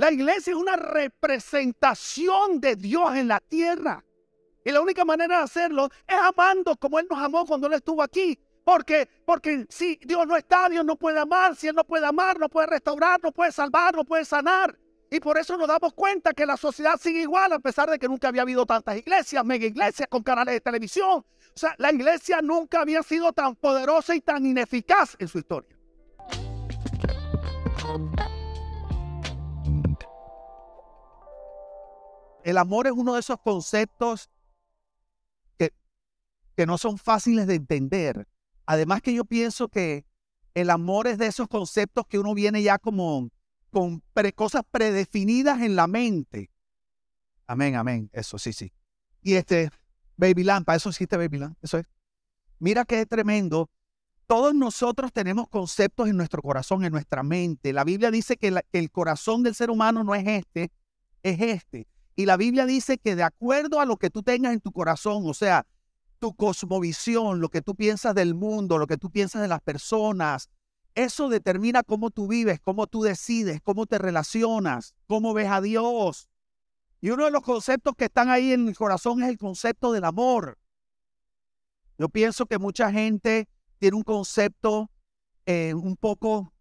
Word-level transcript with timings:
La 0.00 0.10
iglesia 0.10 0.52
es 0.52 0.56
una 0.56 0.76
representación 0.76 2.58
de 2.58 2.74
Dios 2.74 3.14
en 3.16 3.28
la 3.28 3.38
tierra. 3.38 4.02
Y 4.64 4.70
la 4.70 4.80
única 4.80 5.04
manera 5.04 5.36
de 5.36 5.44
hacerlo 5.44 5.90
es 6.08 6.16
amando 6.16 6.74
como 6.76 6.98
Él 6.98 7.06
nos 7.10 7.18
amó 7.18 7.44
cuando 7.44 7.66
Él 7.66 7.74
estuvo 7.74 8.02
aquí. 8.02 8.40
Porque, 8.64 9.06
porque 9.26 9.66
si 9.68 10.00
Dios 10.02 10.26
no 10.26 10.38
está, 10.38 10.70
Dios 10.70 10.86
no 10.86 10.96
puede 10.96 11.18
amar. 11.20 11.54
Si 11.54 11.68
Él 11.68 11.74
no 11.74 11.84
puede 11.84 12.06
amar, 12.06 12.38
no 12.38 12.48
puede 12.48 12.68
restaurar, 12.68 13.20
no 13.22 13.30
puede 13.30 13.52
salvar, 13.52 13.94
no 13.94 14.04
puede 14.04 14.24
sanar. 14.24 14.74
Y 15.10 15.20
por 15.20 15.36
eso 15.36 15.58
nos 15.58 15.68
damos 15.68 15.92
cuenta 15.92 16.32
que 16.32 16.46
la 16.46 16.56
sociedad 16.56 16.98
sigue 16.98 17.20
igual, 17.20 17.52
a 17.52 17.58
pesar 17.58 17.90
de 17.90 17.98
que 17.98 18.08
nunca 18.08 18.28
había 18.28 18.40
habido 18.40 18.64
tantas 18.64 18.96
iglesias, 18.96 19.44
mega 19.44 19.66
iglesias 19.66 20.08
con 20.08 20.22
canales 20.22 20.54
de 20.54 20.60
televisión. 20.62 21.18
O 21.18 21.26
sea, 21.54 21.74
la 21.76 21.92
iglesia 21.92 22.40
nunca 22.40 22.80
había 22.80 23.02
sido 23.02 23.34
tan 23.34 23.54
poderosa 23.54 24.14
y 24.14 24.22
tan 24.22 24.46
ineficaz 24.46 25.14
en 25.18 25.28
su 25.28 25.40
historia. 25.40 25.76
El 32.44 32.58
amor 32.58 32.86
es 32.86 32.92
uno 32.92 33.14
de 33.14 33.20
esos 33.20 33.38
conceptos 33.40 34.30
que, 35.58 35.72
que 36.56 36.66
no 36.66 36.78
son 36.78 36.98
fáciles 36.98 37.46
de 37.46 37.54
entender. 37.54 38.26
Además 38.66 39.02
que 39.02 39.12
yo 39.12 39.24
pienso 39.24 39.68
que 39.68 40.04
el 40.54 40.70
amor 40.70 41.06
es 41.06 41.18
de 41.18 41.26
esos 41.26 41.48
conceptos 41.48 42.06
que 42.06 42.18
uno 42.18 42.34
viene 42.34 42.62
ya 42.62 42.78
como 42.78 43.30
con 43.70 44.02
cosas 44.34 44.62
predefinidas 44.70 45.60
en 45.62 45.76
la 45.76 45.86
mente. 45.86 46.50
Amén, 47.46 47.76
amén. 47.76 48.10
Eso 48.12 48.38
sí, 48.38 48.52
sí. 48.52 48.72
Y 49.22 49.34
este, 49.34 49.70
Baby 50.16 50.44
Lampa, 50.44 50.74
eso 50.74 50.88
existe 50.88 51.16
Baby 51.16 51.38
Lamp, 51.38 51.58
eso 51.62 51.78
es. 51.78 51.86
Mira 52.58 52.84
es 52.88 53.08
tremendo. 53.08 53.70
Todos 54.26 54.54
nosotros 54.54 55.12
tenemos 55.12 55.48
conceptos 55.48 56.08
en 56.08 56.16
nuestro 56.16 56.42
corazón, 56.42 56.84
en 56.84 56.92
nuestra 56.92 57.22
mente. 57.22 57.72
La 57.72 57.84
Biblia 57.84 58.10
dice 58.10 58.36
que, 58.36 58.52
que 58.70 58.78
el 58.78 58.90
corazón 58.90 59.42
del 59.42 59.54
ser 59.54 59.70
humano 59.70 60.04
no 60.04 60.14
es 60.14 60.26
este, 60.26 60.70
es 61.22 61.40
este. 61.40 61.88
Y 62.20 62.26
la 62.26 62.36
Biblia 62.36 62.66
dice 62.66 62.98
que 62.98 63.16
de 63.16 63.22
acuerdo 63.22 63.80
a 63.80 63.86
lo 63.86 63.96
que 63.96 64.10
tú 64.10 64.22
tengas 64.22 64.52
en 64.52 64.60
tu 64.60 64.72
corazón, 64.72 65.22
o 65.24 65.32
sea, 65.32 65.66
tu 66.18 66.34
cosmovisión, 66.34 67.40
lo 67.40 67.48
que 67.48 67.62
tú 67.62 67.74
piensas 67.74 68.14
del 68.14 68.34
mundo, 68.34 68.76
lo 68.76 68.86
que 68.86 68.98
tú 68.98 69.10
piensas 69.10 69.40
de 69.40 69.48
las 69.48 69.62
personas, 69.62 70.50
eso 70.94 71.30
determina 71.30 71.82
cómo 71.82 72.10
tú 72.10 72.28
vives, 72.28 72.60
cómo 72.60 72.86
tú 72.86 73.00
decides, 73.00 73.62
cómo 73.62 73.86
te 73.86 73.96
relacionas, 73.96 74.94
cómo 75.06 75.32
ves 75.32 75.48
a 75.48 75.62
Dios. 75.62 76.28
Y 77.00 77.08
uno 77.08 77.24
de 77.24 77.30
los 77.30 77.42
conceptos 77.42 77.94
que 77.96 78.04
están 78.04 78.28
ahí 78.28 78.52
en 78.52 78.68
el 78.68 78.76
corazón 78.76 79.22
es 79.22 79.30
el 79.30 79.38
concepto 79.38 79.90
del 79.90 80.04
amor. 80.04 80.58
Yo 81.96 82.10
pienso 82.10 82.44
que 82.44 82.58
mucha 82.58 82.92
gente 82.92 83.48
tiene 83.78 83.96
un 83.96 84.02
concepto 84.02 84.90
eh, 85.46 85.72
un 85.72 85.96
poco 85.96 86.52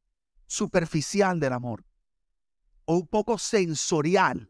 superficial 0.48 1.38
del 1.38 1.52
amor 1.52 1.83
o 2.86 2.95
un 2.95 3.08
poco 3.08 3.38
sensorial, 3.38 4.48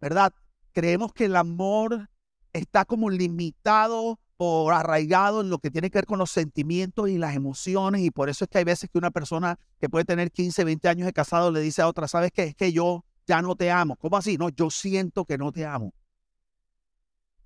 ¿verdad? 0.00 0.32
Creemos 0.72 1.12
que 1.12 1.26
el 1.26 1.36
amor 1.36 2.08
está 2.52 2.84
como 2.84 3.10
limitado 3.10 4.18
o 4.36 4.70
arraigado 4.70 5.40
en 5.40 5.50
lo 5.50 5.58
que 5.58 5.70
tiene 5.70 5.90
que 5.90 5.98
ver 5.98 6.06
con 6.06 6.18
los 6.18 6.30
sentimientos 6.30 7.08
y 7.08 7.18
las 7.18 7.34
emociones 7.34 8.02
y 8.02 8.10
por 8.10 8.28
eso 8.28 8.44
es 8.44 8.50
que 8.50 8.58
hay 8.58 8.64
veces 8.64 8.88
que 8.88 8.98
una 8.98 9.10
persona 9.10 9.58
que 9.80 9.88
puede 9.88 10.04
tener 10.04 10.30
15, 10.30 10.62
20 10.62 10.88
años 10.88 11.06
de 11.06 11.12
casado 11.12 11.50
le 11.50 11.60
dice 11.60 11.82
a 11.82 11.88
otra, 11.88 12.06
¿sabes 12.06 12.30
qué? 12.32 12.44
Es 12.44 12.54
que 12.54 12.72
yo 12.72 13.04
ya 13.26 13.42
no 13.42 13.56
te 13.56 13.70
amo. 13.70 13.96
¿Cómo 13.96 14.16
así? 14.16 14.38
No, 14.38 14.48
yo 14.48 14.70
siento 14.70 15.24
que 15.24 15.36
no 15.36 15.50
te 15.50 15.66
amo. 15.66 15.92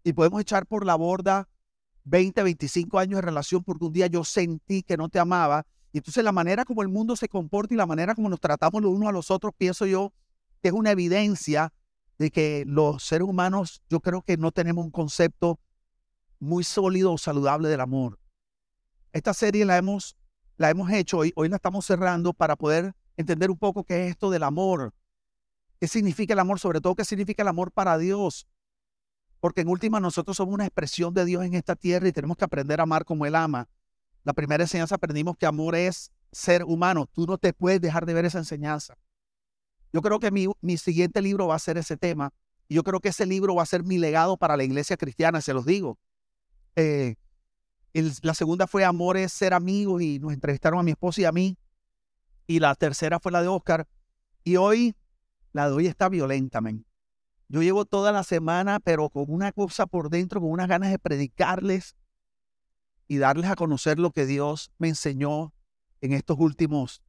Y 0.05 0.13
podemos 0.13 0.41
echar 0.41 0.67
por 0.67 0.85
la 0.85 0.95
borda 0.95 1.49
20, 2.05 2.43
25 2.43 2.99
años 2.99 3.17
de 3.17 3.23
relación 3.23 3.65
porque 3.65 3.87
un 3.87 3.93
día 3.93 4.07
yo 4.07 4.23
sentí 4.23 4.83
que 4.83 4.97
no 4.97 5.09
te 5.09 5.19
amaba. 5.19 5.65
Y 5.93 5.99
entonces 5.99 6.23
la 6.23 6.33
manera 6.33 6.65
como 6.65 6.83
el 6.83 6.89
mundo 6.89 7.17
se 7.17 7.29
comporta 7.29 7.73
y 7.73 7.77
la 7.77 7.87
manera 7.87 8.15
como 8.15 8.29
nos 8.29 8.41
tratamos 8.41 8.83
los 8.83 8.93
unos 8.93 9.09
a 9.09 9.13
los 9.13 9.31
otros, 9.31 9.53
pienso 9.57 9.87
yo 9.87 10.13
que 10.61 10.69
es 10.69 10.75
una 10.75 10.91
evidencia 10.91 11.73
de 12.23 12.31
que 12.31 12.63
los 12.69 13.03
seres 13.03 13.27
humanos, 13.27 13.83
yo 13.91 13.99
creo 13.99 14.23
que 14.23 14.37
no 14.37 14.53
tenemos 14.53 14.85
un 14.85 14.93
concepto 14.93 15.59
muy 16.39 16.63
sólido 16.63 17.13
o 17.13 17.19
saludable 17.19 17.69
del 17.69 17.81
amor. 17.81 18.21
Esta 19.13 19.35
serie 19.35 19.65
la 19.65 19.77
hemos, 19.77 20.17
la 20.57 20.71
hemos 20.71 20.89
hecho, 20.93 21.19
hoy, 21.19 21.33
hoy 21.35 21.49
la 21.49 21.57
estamos 21.57 21.85
cerrando 21.85 22.33
para 22.33 22.55
poder 22.55 22.95
entender 23.17 23.51
un 23.51 23.59
poco 23.59 23.83
qué 23.83 24.05
es 24.05 24.11
esto 24.11 24.31
del 24.31 24.45
amor. 24.45 24.95
¿Qué 25.81 25.89
significa 25.89 26.35
el 26.35 26.39
amor? 26.39 26.61
Sobre 26.61 26.81
todo, 26.81 26.95
¿qué 26.95 27.05
significa 27.05 27.43
el 27.43 27.49
amor 27.49 27.73
para 27.73 27.99
Dios? 27.99 28.47
Porque 29.41 29.63
en 29.63 29.69
última 29.69 29.99
nosotros 29.99 30.37
somos 30.37 30.55
una 30.55 30.67
expresión 30.67 31.13
de 31.15 31.25
Dios 31.25 31.45
en 31.45 31.55
esta 31.55 31.75
tierra 31.75 32.07
y 32.07 32.13
tenemos 32.13 32.37
que 32.37 32.45
aprender 32.45 32.79
a 32.79 32.85
amar 32.85 33.05
como 33.05 33.27
Él 33.27 33.35
ama. 33.35 33.69
La 34.23 34.33
primera 34.33 34.63
enseñanza 34.63 34.95
aprendimos 34.95 35.37
que 35.37 35.47
amor 35.47 35.75
es 35.75 36.13
ser 36.31 36.63
humano. 36.63 37.09
Tú 37.13 37.27
no 37.27 37.37
te 37.37 37.53
puedes 37.53 37.81
dejar 37.81 38.07
de 38.07 38.15
ver 38.15 38.27
esa 38.27 38.39
enseñanza. 38.39 38.97
Yo 39.93 40.01
creo 40.03 40.19
que 40.21 40.31
mi, 40.31 40.47
mi 40.61 40.77
siguiente 40.79 41.21
libro 41.21 41.47
va 41.49 41.57
a 41.57 41.59
ser 41.59 41.77
ese 41.79 41.97
tema. 41.97 42.33
Y 42.69 42.75
yo 42.75 42.83
creo 42.83 43.01
que 43.01 43.11
ese 43.11 43.27
libro 43.27 43.55
va 43.55 43.63
a 43.63 43.67
ser 43.67 43.85
mi 43.85 43.99
legado 43.99 44.37
para 44.37 44.57
la 44.57 44.65
iglesia 44.65 44.97
cristiana, 44.97 45.41
se 45.41 45.53
los 45.53 45.67
digo. 45.67 45.99
Eh, 46.77 47.17
la 48.23 48.35
segunda 48.35 48.67
fue 48.67 48.85
Amores, 48.85 49.33
ser 49.33 49.53
amigos 49.53 50.01
y 50.01 50.19
nos 50.19 50.33
entrevistaron 50.33 50.81
a 50.81 50.83
mi 50.83 50.93
esposa 50.93 51.21
y 51.21 51.25
a 51.25 51.33
mí. 51.33 51.59
Y 52.47 52.59
la 52.61 52.75
tercera 52.75 53.21
fue 53.21 53.33
la 53.33 53.43
de 53.43 53.49
Oscar. 53.49 53.87
Y 54.45 54.57
hoy, 54.57 54.97
la 55.53 55.69
de 55.69 55.75
hoy 55.75 55.87
está 55.87 56.09
violenta, 56.09 56.61
men. 56.61 56.87
Yo 57.49 57.63
llevo 57.63 57.85
toda 57.85 58.13
la 58.13 58.25
semana, 58.25 58.81
pero 58.81 59.11
con 59.11 59.27
una 59.29 59.53
cosa 59.53 59.87
por 59.87 60.09
dentro, 60.09 60.41
con 60.41 60.51
unas 60.51 60.69
ganas 60.69 60.91
de 60.91 60.99
predicarles 60.99 61.97
y 63.09 63.19
darles 63.19 63.51
a 63.51 63.57
conocer 63.57 63.99
lo 63.99 64.11
que 64.11 64.25
Dios 64.25 64.73
me 64.79 64.89
enseñó 64.89 65.53
en 66.01 66.15
estos 66.15 66.39
últimos, 66.39 67.03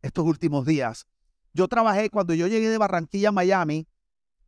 estos 0.00 0.24
últimos 0.24 0.64
días. 0.64 1.06
Yo 1.52 1.68
trabajé, 1.68 2.10
cuando 2.10 2.34
yo 2.34 2.46
llegué 2.46 2.68
de 2.68 2.78
Barranquilla 2.78 3.30
a 3.30 3.32
Miami, 3.32 3.88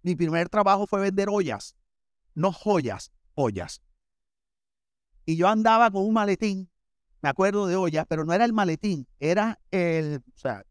mi 0.02 0.14
primer 0.14 0.48
trabajo 0.48 0.86
fue 0.86 1.00
vender 1.00 1.28
ollas, 1.28 1.76
no 2.34 2.52
joyas, 2.52 3.12
ollas. 3.34 3.82
Y 5.24 5.36
yo 5.36 5.48
andaba 5.48 5.90
con 5.90 6.04
un 6.04 6.14
maletín, 6.14 6.70
me 7.20 7.28
acuerdo 7.28 7.66
de 7.66 7.76
olla, 7.76 8.04
pero 8.04 8.24
no 8.24 8.32
era 8.32 8.44
el 8.44 8.52
maletín, 8.52 9.06
era 9.20 9.60
el, 9.70 10.22
o 10.34 10.38
sea, 10.38 10.64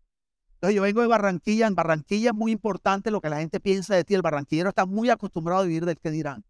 entonces 0.56 0.76
yo 0.76 0.84
vengo 0.84 1.02
de 1.02 1.08
Barranquilla, 1.08 1.68
en 1.68 1.76
Barranquilla 1.76 2.30
es 2.30 2.36
muy 2.36 2.52
importante 2.52 3.10
lo 3.10 3.20
que 3.20 3.30
la 3.30 3.40
gente 3.40 3.60
piensa 3.60 3.96
de 3.96 4.04
ti, 4.04 4.14
el 4.14 4.22
barranquillero 4.22 4.70
está 4.70 4.86
muy 4.86 5.10
acostumbrado 5.10 5.62
a 5.62 5.66
vivir 5.66 5.86
del 5.86 5.98
que 5.98 6.12
dirán. 6.12 6.46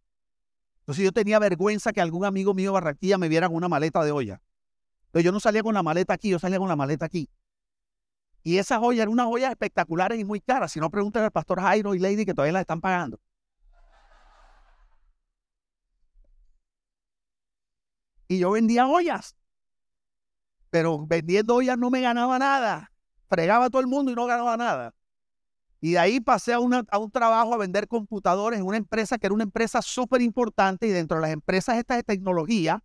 Entonces 0.80 1.06
yo 1.06 1.12
tenía 1.12 1.40
vergüenza 1.40 1.94
que 1.94 2.02
algún 2.02 2.26
amigo 2.26 2.54
mío 2.54 2.72
de 2.72 2.74
Barranquilla 2.74 3.18
me 3.18 3.30
viera 3.30 3.48
con 3.48 3.56
una 3.56 3.70
maleta 3.70 4.04
de 4.04 4.12
olla. 4.12 4.42
Entonces 5.06 5.24
yo 5.24 5.32
no 5.32 5.40
salía 5.40 5.64
con 5.64 5.74
la 5.74 5.84
maleta 5.84 6.14
aquí, 6.14 6.30
yo 6.30 6.40
salía 6.40 6.58
con 6.58 6.68
la 6.68 6.76
maleta 6.76 7.06
aquí. 7.06 7.30
Y 8.44 8.58
esas 8.58 8.80
joyas 8.80 9.04
eran 9.04 9.14
unas 9.14 9.28
joyas 9.28 9.52
espectaculares 9.52 10.20
y 10.20 10.26
muy 10.26 10.42
caras. 10.42 10.72
Si 10.72 10.80
no, 10.80 10.90
preguntan 10.90 11.24
al 11.24 11.32
pastor 11.32 11.62
Jairo 11.62 11.94
y 11.96 12.00
Lady 12.00 12.26
que 12.26 12.34
todavía 12.34 12.54
las 12.54 12.62
están 12.62 12.82
pagando. 12.82 13.20
y 18.32 18.40
yo 18.40 18.52
vendía 18.52 18.88
ollas. 18.88 19.36
Pero 20.70 21.06
vendiendo 21.06 21.56
ollas 21.56 21.78
no 21.78 21.90
me 21.90 22.00
ganaba 22.00 22.40
nada. 22.40 22.94
Fregaba 23.28 23.66
a 23.66 23.70
todo 23.70 23.82
el 23.82 23.88
mundo 23.88 24.12
y 24.12 24.16
no 24.16 24.26
ganaba 24.26 24.56
nada. 24.56 24.96
Y 25.82 25.92
de 25.92 26.00
ahí 26.00 26.22
pasé 26.22 26.54
a, 26.54 26.58
a 26.58 26.98
un 26.98 27.12
trabajo 27.12 27.54
a 27.54 27.58
vender 27.58 27.90
computadores 27.90 28.60
en 28.60 28.66
una 28.66 28.78
empresa 28.78 29.18
que 29.18 29.28
era 29.28 29.34
una 29.34 29.44
empresa 29.44 29.82
súper 29.82 30.22
importante 30.22 30.88
y 30.88 30.92
dentro 30.92 31.18
de 31.18 31.22
las 31.24 31.32
empresas 31.32 31.78
estas 31.78 31.98
de 31.98 32.04
tecnología 32.04 32.82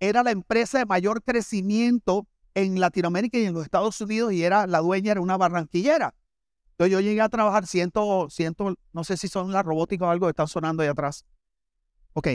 era 0.00 0.24
la 0.24 0.32
empresa 0.32 0.78
de 0.78 0.86
mayor 0.86 1.22
crecimiento 1.22 2.26
en 2.54 2.80
Latinoamérica 2.80 3.38
y 3.38 3.44
en 3.44 3.54
los 3.54 3.64
Estados 3.64 4.00
Unidos 4.00 4.32
y 4.32 4.42
era 4.44 4.66
la 4.66 4.78
dueña 4.80 5.12
era 5.12 5.20
una 5.20 5.36
barranquillera. 5.36 6.14
Entonces 6.72 6.92
yo 6.92 7.00
llegué 7.00 7.20
a 7.20 7.28
trabajar 7.28 7.66
ciento, 7.66 8.28
ciento, 8.30 8.74
no 8.92 9.04
sé 9.04 9.16
si 9.16 9.28
son 9.28 9.52
la 9.52 9.62
robótica 9.62 10.06
o 10.06 10.10
algo 10.10 10.26
que 10.26 10.30
están 10.30 10.48
sonando 10.48 10.82
ahí 10.82 10.88
atrás. 10.88 11.24
Ok, 12.14 12.28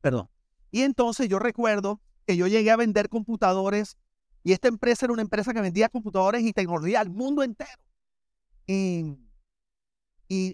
perdón. 0.00 0.28
Y 0.70 0.82
entonces 0.82 1.28
yo 1.28 1.38
recuerdo 1.38 2.00
que 2.26 2.36
yo 2.36 2.46
llegué 2.46 2.70
a 2.70 2.76
vender 2.76 3.08
computadores 3.08 3.96
y 4.44 4.52
esta 4.52 4.68
empresa 4.68 5.06
era 5.06 5.12
una 5.12 5.22
empresa 5.22 5.52
que 5.52 5.60
vendía 5.60 5.88
computadores 5.88 6.42
y 6.42 6.52
tecnología 6.52 7.00
al 7.00 7.10
mundo 7.10 7.42
entero. 7.42 7.70
Y, 8.66 9.18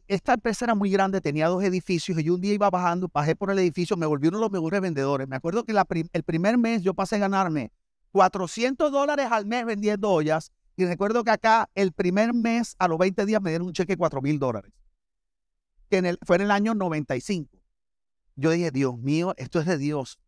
esta 0.08 0.34
empresa 0.34 0.64
era 0.64 0.74
muy 0.74 0.90
grande, 0.90 1.20
tenía 1.20 1.46
dos 1.46 1.62
edificios 1.62 2.18
y 2.18 2.24
yo 2.24 2.34
un 2.34 2.40
día 2.40 2.52
iba 2.52 2.68
bajando, 2.68 3.08
bajé 3.12 3.36
por 3.36 3.52
el 3.52 3.60
edificio, 3.60 3.96
me 3.96 4.06
volví 4.06 4.26
uno 4.26 4.38
de 4.38 4.42
los 4.42 4.50
mejores 4.50 4.80
vendedores. 4.80 5.28
Me 5.28 5.36
acuerdo 5.36 5.62
que 5.64 5.72
el 6.12 6.22
primer 6.24 6.58
mes 6.58 6.82
yo 6.82 6.94
pasé 6.94 7.14
a 7.14 7.18
ganarme 7.20 7.70
400 8.12 8.90
dólares 8.92 9.28
al 9.30 9.46
mes 9.46 9.64
vendiendo 9.64 10.10
ollas 10.10 10.52
y 10.76 10.86
recuerdo 10.86 11.24
que 11.24 11.30
acá 11.30 11.68
el 11.74 11.92
primer 11.92 12.34
mes 12.34 12.76
a 12.78 12.88
los 12.88 12.98
20 12.98 13.26
días 13.26 13.42
me 13.42 13.50
dieron 13.50 13.66
un 13.68 13.72
cheque 13.72 13.94
de 13.94 13.98
4 13.98 14.22
mil 14.22 14.38
dólares, 14.38 14.72
que 15.90 15.98
en 15.98 16.06
el, 16.06 16.18
fue 16.24 16.36
en 16.36 16.42
el 16.42 16.50
año 16.50 16.74
95 16.74 17.58
yo 18.38 18.52
dije, 18.52 18.70
Dios 18.70 18.96
mío, 18.98 19.34
esto 19.36 19.58
es 19.58 19.66
de 19.66 19.78
Dios. 19.78 20.20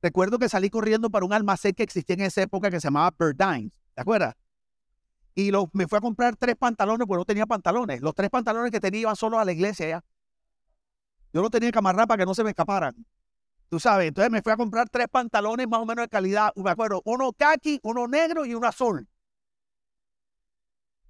Recuerdo 0.00 0.38
que 0.38 0.48
salí 0.48 0.70
corriendo 0.70 1.10
para 1.10 1.26
un 1.26 1.32
almacén 1.34 1.74
que 1.74 1.82
existía 1.82 2.14
en 2.14 2.22
esa 2.22 2.40
época 2.40 2.70
que 2.70 2.80
se 2.80 2.86
llamaba 2.86 3.14
Burdines, 3.18 3.78
¿te 3.94 4.00
acuerdas? 4.00 4.34
Y 5.34 5.50
me 5.72 5.86
fui 5.86 5.98
a 5.98 6.00
comprar 6.00 6.36
tres 6.36 6.56
pantalones, 6.56 7.06
porque 7.06 7.18
no 7.18 7.24
tenía 7.26 7.44
pantalones. 7.44 8.00
Los 8.00 8.14
tres 8.14 8.30
pantalones 8.30 8.70
que 8.70 8.80
tenía 8.80 9.00
iban 9.00 9.16
solo 9.16 9.38
a 9.38 9.44
la 9.44 9.52
iglesia 9.52 9.88
ya. 9.88 10.04
Yo 11.34 11.42
no 11.42 11.50
tenía 11.50 11.70
que 11.70 11.78
amarrar 11.78 12.06
para 12.06 12.22
que 12.22 12.26
no 12.26 12.34
se 12.34 12.44
me 12.44 12.50
escaparan. 12.50 12.94
Tú 13.68 13.80
sabes, 13.80 14.08
entonces 14.08 14.30
me 14.30 14.42
fui 14.42 14.52
a 14.52 14.56
comprar 14.56 14.88
tres 14.88 15.08
pantalones 15.10 15.66
más 15.68 15.80
o 15.80 15.86
menos 15.86 16.04
de 16.04 16.08
calidad. 16.08 16.52
Me 16.56 16.70
acuerdo, 16.70 17.02
uno 17.04 17.32
khaki, 17.32 17.80
uno 17.82 18.06
negro 18.06 18.46
y 18.46 18.54
uno 18.54 18.66
azul. 18.66 19.08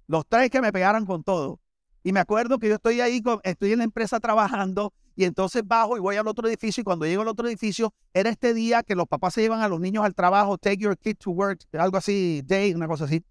Los 0.07 0.25
tres 0.27 0.49
que 0.49 0.61
me 0.61 0.71
pegaran 0.71 1.05
con 1.05 1.23
todo. 1.23 1.59
Y 2.03 2.11
me 2.11 2.19
acuerdo 2.19 2.59
que 2.59 2.67
yo 2.69 2.75
estoy 2.75 3.01
ahí, 3.01 3.21
estoy 3.43 3.71
en 3.71 3.79
la 3.79 3.83
empresa 3.83 4.19
trabajando 4.19 4.93
y 5.15 5.23
entonces 5.23 5.63
bajo 5.65 5.97
y 5.97 5.99
voy 5.99 6.17
al 6.17 6.27
otro 6.27 6.47
edificio 6.47 6.81
y 6.81 6.83
cuando 6.83 7.05
llego 7.05 7.21
al 7.23 7.27
otro 7.29 7.47
edificio 7.47 7.93
era 8.13 8.29
este 8.29 8.53
día 8.53 8.83
que 8.83 8.95
los 8.95 9.07
papás 9.07 9.33
se 9.33 9.41
llevan 9.41 9.61
a 9.61 9.67
los 9.67 9.79
niños 9.79 10.03
al 10.03 10.13
trabajo, 10.13 10.57
take 10.57 10.77
your 10.77 10.97
kid 10.97 11.17
to 11.17 11.31
work, 11.31 11.61
algo 11.73 11.97
así, 11.97 12.41
day, 12.45 12.73
una 12.73 12.87
cosa 12.87 13.05
así. 13.05 13.25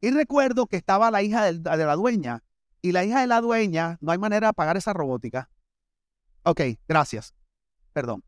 Y 0.00 0.10
recuerdo 0.10 0.66
que 0.66 0.76
estaba 0.76 1.10
la 1.10 1.22
hija 1.22 1.50
de, 1.50 1.60
la 1.62 1.96
dueña 1.96 2.42
y 2.82 2.92
la 2.92 3.04
hija 3.04 3.20
de 3.20 3.28
la 3.28 3.40
dueña, 3.40 3.98
no 4.00 4.12
hay 4.12 4.18
manera 4.18 4.48
de 4.48 4.52
pagar 4.52 4.76
esa 4.76 4.92
robótica. 4.92 5.48
Ok, 6.42 6.60
gracias. 6.86 7.34
Perdón. 7.92 8.22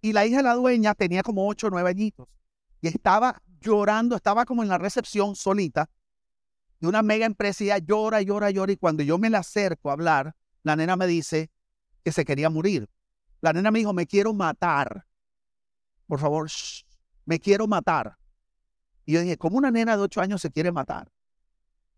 Y 0.00 0.12
la 0.12 0.26
hija 0.26 0.38
de 0.38 0.42
la 0.44 0.54
dueña 0.54 0.94
tenía 0.94 1.22
como 1.22 1.48
ocho 1.48 1.66
o 1.66 1.70
nueve 1.70 1.90
añitos 1.90 2.28
y 2.80 2.88
estaba 2.88 3.42
llorando, 3.60 4.16
estaba 4.16 4.44
como 4.44 4.62
en 4.62 4.68
la 4.68 4.78
recepción 4.78 5.34
solita 5.34 5.90
de 6.80 6.86
una 6.86 7.02
mega 7.02 7.26
empresa 7.26 7.64
y 7.64 7.66
ella 7.66 7.78
llora, 7.78 8.22
llora, 8.22 8.50
llora. 8.50 8.72
Y 8.72 8.76
cuando 8.76 9.02
yo 9.02 9.18
me 9.18 9.30
la 9.30 9.38
acerco 9.38 9.90
a 9.90 9.94
hablar, 9.94 10.36
la 10.62 10.76
nena 10.76 10.96
me 10.96 11.06
dice 11.06 11.50
que 12.04 12.12
se 12.12 12.24
quería 12.24 12.50
morir. 12.50 12.88
La 13.40 13.52
nena 13.52 13.70
me 13.70 13.80
dijo, 13.80 13.92
me 13.92 14.06
quiero 14.06 14.32
matar. 14.32 15.06
Por 16.06 16.20
favor, 16.20 16.48
me 17.24 17.38
quiero 17.40 17.66
matar. 17.66 18.16
Y 19.04 19.14
yo 19.14 19.20
dije, 19.20 19.36
¿cómo 19.36 19.58
una 19.58 19.70
nena 19.70 19.96
de 19.96 20.02
ocho 20.02 20.20
años 20.20 20.40
se 20.40 20.50
quiere 20.50 20.70
matar? 20.70 21.10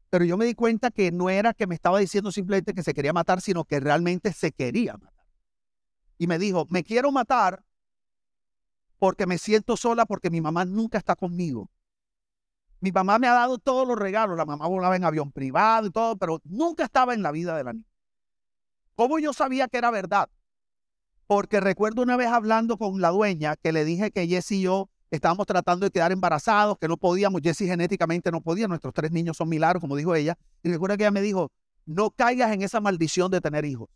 Pero 0.09 0.25
yo 0.25 0.37
me 0.37 0.45
di 0.45 0.55
cuenta 0.55 0.91
que 0.91 1.13
no 1.13 1.31
era 1.31 1.55
que 1.55 1.67
me 1.67 1.75
estaba 1.75 1.99
diciendo 1.99 2.33
simplemente 2.33 2.75
que 2.75 2.83
se 2.83 2.95
quería 2.95 3.13
matar, 3.13 3.41
sino 3.41 3.65
que 3.65 3.79
realmente 3.79 4.33
se 4.33 4.51
quería 4.51 4.95
matar. 4.97 5.27
Y 6.19 6.27
me 6.27 6.39
dijo, 6.39 6.67
me 6.71 6.83
quiero 6.83 7.13
matar 7.13 7.65
porque 9.01 9.27
me 9.27 9.39
siento 9.39 9.79
sola 9.79 10.05
porque 10.05 10.31
mi 10.31 10.43
mamá 10.43 10.67
nunca 10.67 10.99
está 10.99 11.17
conmigo. 11.17 11.71
Mi 12.81 12.93
mamá 12.93 13.19
me 13.19 13.27
ha 13.27 13.33
dado 13.33 13.59
todos 13.59 13.89
los 13.89 13.99
regalos. 13.99 14.37
La 14.37 14.45
mamá 14.45 14.69
volaba 14.69 14.95
en 14.95 15.05
avión 15.05 15.33
privado 15.33 15.87
y 15.87 15.91
todo, 15.91 16.17
pero 16.17 16.41
nunca 16.45 16.85
estaba 16.85 17.15
en 17.15 17.23
la 17.23 17.33
vida 17.33 17.57
de 17.57 17.65
la 17.65 17.73
niña. 17.73 17.87
¿Cómo 18.95 19.19
yo 19.19 19.33
sabía 19.33 19.69
que 19.69 19.79
era 19.79 19.91
verdad? 19.91 20.29
Porque 21.27 21.61
recuerdo 21.61 22.03
una 22.03 22.19
vez 22.19 22.29
hablando 22.29 22.77
con 22.77 23.01
la 23.01 23.09
dueña 23.09 23.57
que 23.57 23.73
le 23.73 23.87
dije 23.87 24.11
que 24.11 24.29
Jesse 24.29 24.53
y 24.53 24.63
yo 24.63 24.91
estábamos 25.11 25.47
tratando 25.47 25.87
de 25.87 25.91
quedar 25.91 26.13
embarazados, 26.13 26.77
que 26.79 26.87
no 26.87 26.99
podíamos. 26.99 27.41
Jesse 27.43 27.61
genéticamente 27.61 28.31
no 28.31 28.43
podía. 28.43 28.69
Nuestros 28.69 28.93
tres 28.93 29.13
niños 29.13 29.39
son 29.39 29.49
milagros, 29.49 29.81
como 29.81 29.97
dijo 29.97 30.15
ella. 30.15 30.37
Y 30.63 30.71
recuerdo 30.71 30.99
que 30.99 31.05
ella 31.05 31.11
me 31.11 31.23
dijo, 31.23 31.51
no 31.87 32.11
caigas 32.11 32.53
en 32.53 32.61
esa 32.61 32.81
maldición 32.81 33.31
de 33.31 33.41
tener 33.41 33.65
hijos. 33.65 33.89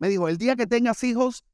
Me 0.00 0.08
dijo, 0.08 0.28
el 0.28 0.38
día 0.38 0.56
que 0.56 0.66
tengas 0.66 1.04
hijos, 1.04 1.44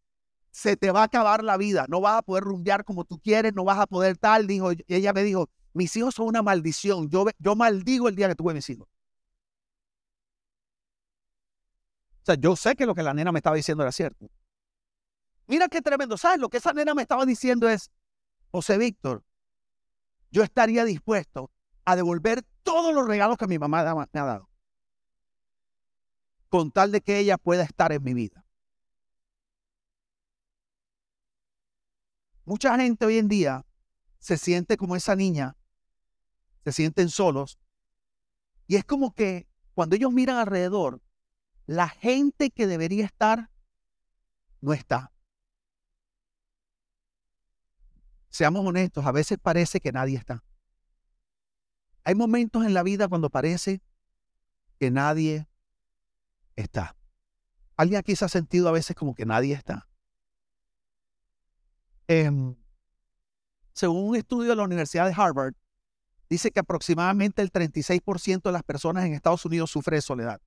se 0.56 0.74
te 0.74 0.90
va 0.90 1.02
a 1.02 1.04
acabar 1.04 1.44
la 1.44 1.58
vida, 1.58 1.84
no 1.86 2.00
vas 2.00 2.16
a 2.16 2.22
poder 2.22 2.42
rumbear 2.42 2.82
como 2.82 3.04
tú 3.04 3.20
quieres, 3.20 3.52
no 3.52 3.62
vas 3.62 3.78
a 3.78 3.86
poder 3.86 4.16
tal, 4.16 4.46
dijo, 4.46 4.72
y 4.72 4.82
ella 4.88 5.12
me 5.12 5.22
dijo, 5.22 5.50
mis 5.74 5.94
hijos 5.96 6.14
son 6.14 6.28
una 6.28 6.40
maldición, 6.40 7.10
yo, 7.10 7.26
yo 7.38 7.54
maldigo 7.54 8.08
el 8.08 8.16
día 8.16 8.26
que 8.26 8.36
tuve 8.36 8.54
mis 8.54 8.70
hijos. 8.70 8.88
O 12.22 12.24
sea, 12.24 12.36
yo 12.36 12.56
sé 12.56 12.74
que 12.74 12.86
lo 12.86 12.94
que 12.94 13.02
la 13.02 13.12
nena 13.12 13.32
me 13.32 13.40
estaba 13.40 13.54
diciendo 13.54 13.82
era 13.82 13.92
cierto. 13.92 14.30
Mira 15.46 15.68
qué 15.68 15.82
tremendo, 15.82 16.16
¿sabes? 16.16 16.40
Lo 16.40 16.48
que 16.48 16.56
esa 16.56 16.72
nena 16.72 16.94
me 16.94 17.02
estaba 17.02 17.26
diciendo 17.26 17.68
es, 17.68 17.90
José 18.50 18.78
Víctor, 18.78 19.24
yo 20.30 20.42
estaría 20.42 20.86
dispuesto 20.86 21.50
a 21.84 21.96
devolver 21.96 22.42
todos 22.62 22.94
los 22.94 23.06
regalos 23.06 23.36
que 23.36 23.46
mi 23.46 23.58
mamá 23.58 23.82
me 24.10 24.20
ha 24.20 24.24
dado, 24.24 24.48
con 26.48 26.70
tal 26.70 26.92
de 26.92 27.02
que 27.02 27.18
ella 27.18 27.36
pueda 27.36 27.62
estar 27.62 27.92
en 27.92 28.02
mi 28.02 28.14
vida. 28.14 28.45
Mucha 32.46 32.76
gente 32.78 33.04
hoy 33.04 33.18
en 33.18 33.26
día 33.26 33.66
se 34.20 34.38
siente 34.38 34.76
como 34.76 34.94
esa 34.94 35.16
niña, 35.16 35.56
se 36.62 36.72
sienten 36.72 37.08
solos, 37.10 37.58
y 38.68 38.76
es 38.76 38.84
como 38.84 39.12
que 39.14 39.48
cuando 39.74 39.96
ellos 39.96 40.12
miran 40.12 40.38
alrededor, 40.38 41.02
la 41.66 41.88
gente 41.88 42.50
que 42.50 42.68
debería 42.68 43.04
estar 43.04 43.50
no 44.60 44.72
está. 44.72 45.12
Seamos 48.30 48.64
honestos, 48.64 49.04
a 49.04 49.12
veces 49.12 49.38
parece 49.42 49.80
que 49.80 49.90
nadie 49.90 50.16
está. 50.16 50.44
Hay 52.04 52.14
momentos 52.14 52.64
en 52.64 52.74
la 52.74 52.84
vida 52.84 53.08
cuando 53.08 53.28
parece 53.28 53.82
que 54.78 54.92
nadie 54.92 55.48
está. 56.54 56.96
¿Alguien 57.76 57.98
aquí 57.98 58.14
se 58.14 58.24
ha 58.24 58.28
sentido 58.28 58.68
a 58.68 58.72
veces 58.72 58.94
como 58.94 59.16
que 59.16 59.26
nadie 59.26 59.52
está? 59.52 59.88
Em, 62.08 62.54
según 63.72 64.08
un 64.10 64.16
estudio 64.16 64.50
de 64.50 64.56
la 64.56 64.62
Universidad 64.62 65.06
de 65.06 65.14
Harvard, 65.16 65.54
dice 66.28 66.50
que 66.50 66.60
aproximadamente 66.60 67.42
el 67.42 67.50
36% 67.50 68.48
de 68.48 68.52
las 68.52 68.62
personas 68.62 69.04
en 69.04 69.14
Estados 69.14 69.44
Unidos 69.44 69.70
sufre 69.70 69.96
de 69.96 70.02
soledad. 70.02 70.40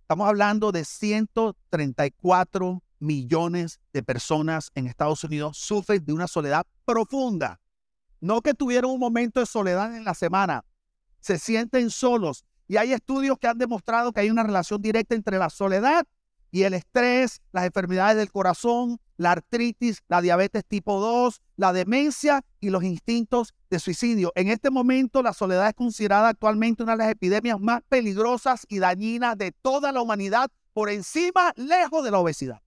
Estamos 0.00 0.28
hablando 0.28 0.72
de 0.72 0.84
134 0.84 2.82
millones 2.98 3.80
de 3.92 4.02
personas 4.02 4.70
en 4.74 4.86
Estados 4.86 5.24
Unidos 5.24 5.58
sufren 5.58 6.04
de 6.04 6.12
una 6.12 6.28
soledad 6.28 6.66
profunda. 6.84 7.60
No 8.20 8.42
que 8.42 8.54
tuvieron 8.54 8.92
un 8.92 9.00
momento 9.00 9.40
de 9.40 9.46
soledad 9.46 9.96
en 9.96 10.04
la 10.04 10.14
semana, 10.14 10.64
se 11.20 11.38
sienten 11.38 11.90
solos. 11.90 12.44
Y 12.68 12.76
hay 12.76 12.92
estudios 12.92 13.38
que 13.38 13.48
han 13.48 13.58
demostrado 13.58 14.12
que 14.12 14.20
hay 14.20 14.30
una 14.30 14.44
relación 14.44 14.80
directa 14.80 15.14
entre 15.14 15.38
la 15.38 15.50
soledad 15.50 16.06
y 16.52 16.64
el 16.64 16.74
estrés, 16.74 17.40
las 17.50 17.64
enfermedades 17.64 18.18
del 18.18 18.30
corazón, 18.30 19.00
la 19.16 19.32
artritis, 19.32 20.02
la 20.08 20.20
diabetes 20.20 20.64
tipo 20.66 21.00
2, 21.00 21.40
la 21.56 21.72
demencia 21.72 22.44
y 22.60 22.68
los 22.68 22.84
instintos 22.84 23.54
de 23.70 23.78
suicidio. 23.78 24.32
En 24.34 24.48
este 24.48 24.70
momento, 24.70 25.22
la 25.22 25.32
soledad 25.32 25.66
es 25.68 25.74
considerada 25.74 26.28
actualmente 26.28 26.82
una 26.82 26.92
de 26.92 26.98
las 26.98 27.10
epidemias 27.10 27.58
más 27.58 27.80
peligrosas 27.88 28.66
y 28.68 28.78
dañinas 28.78 29.38
de 29.38 29.52
toda 29.52 29.92
la 29.92 30.02
humanidad, 30.02 30.50
por 30.74 30.90
encima, 30.90 31.54
lejos 31.56 32.04
de 32.04 32.10
la 32.10 32.18
obesidad. 32.18 32.60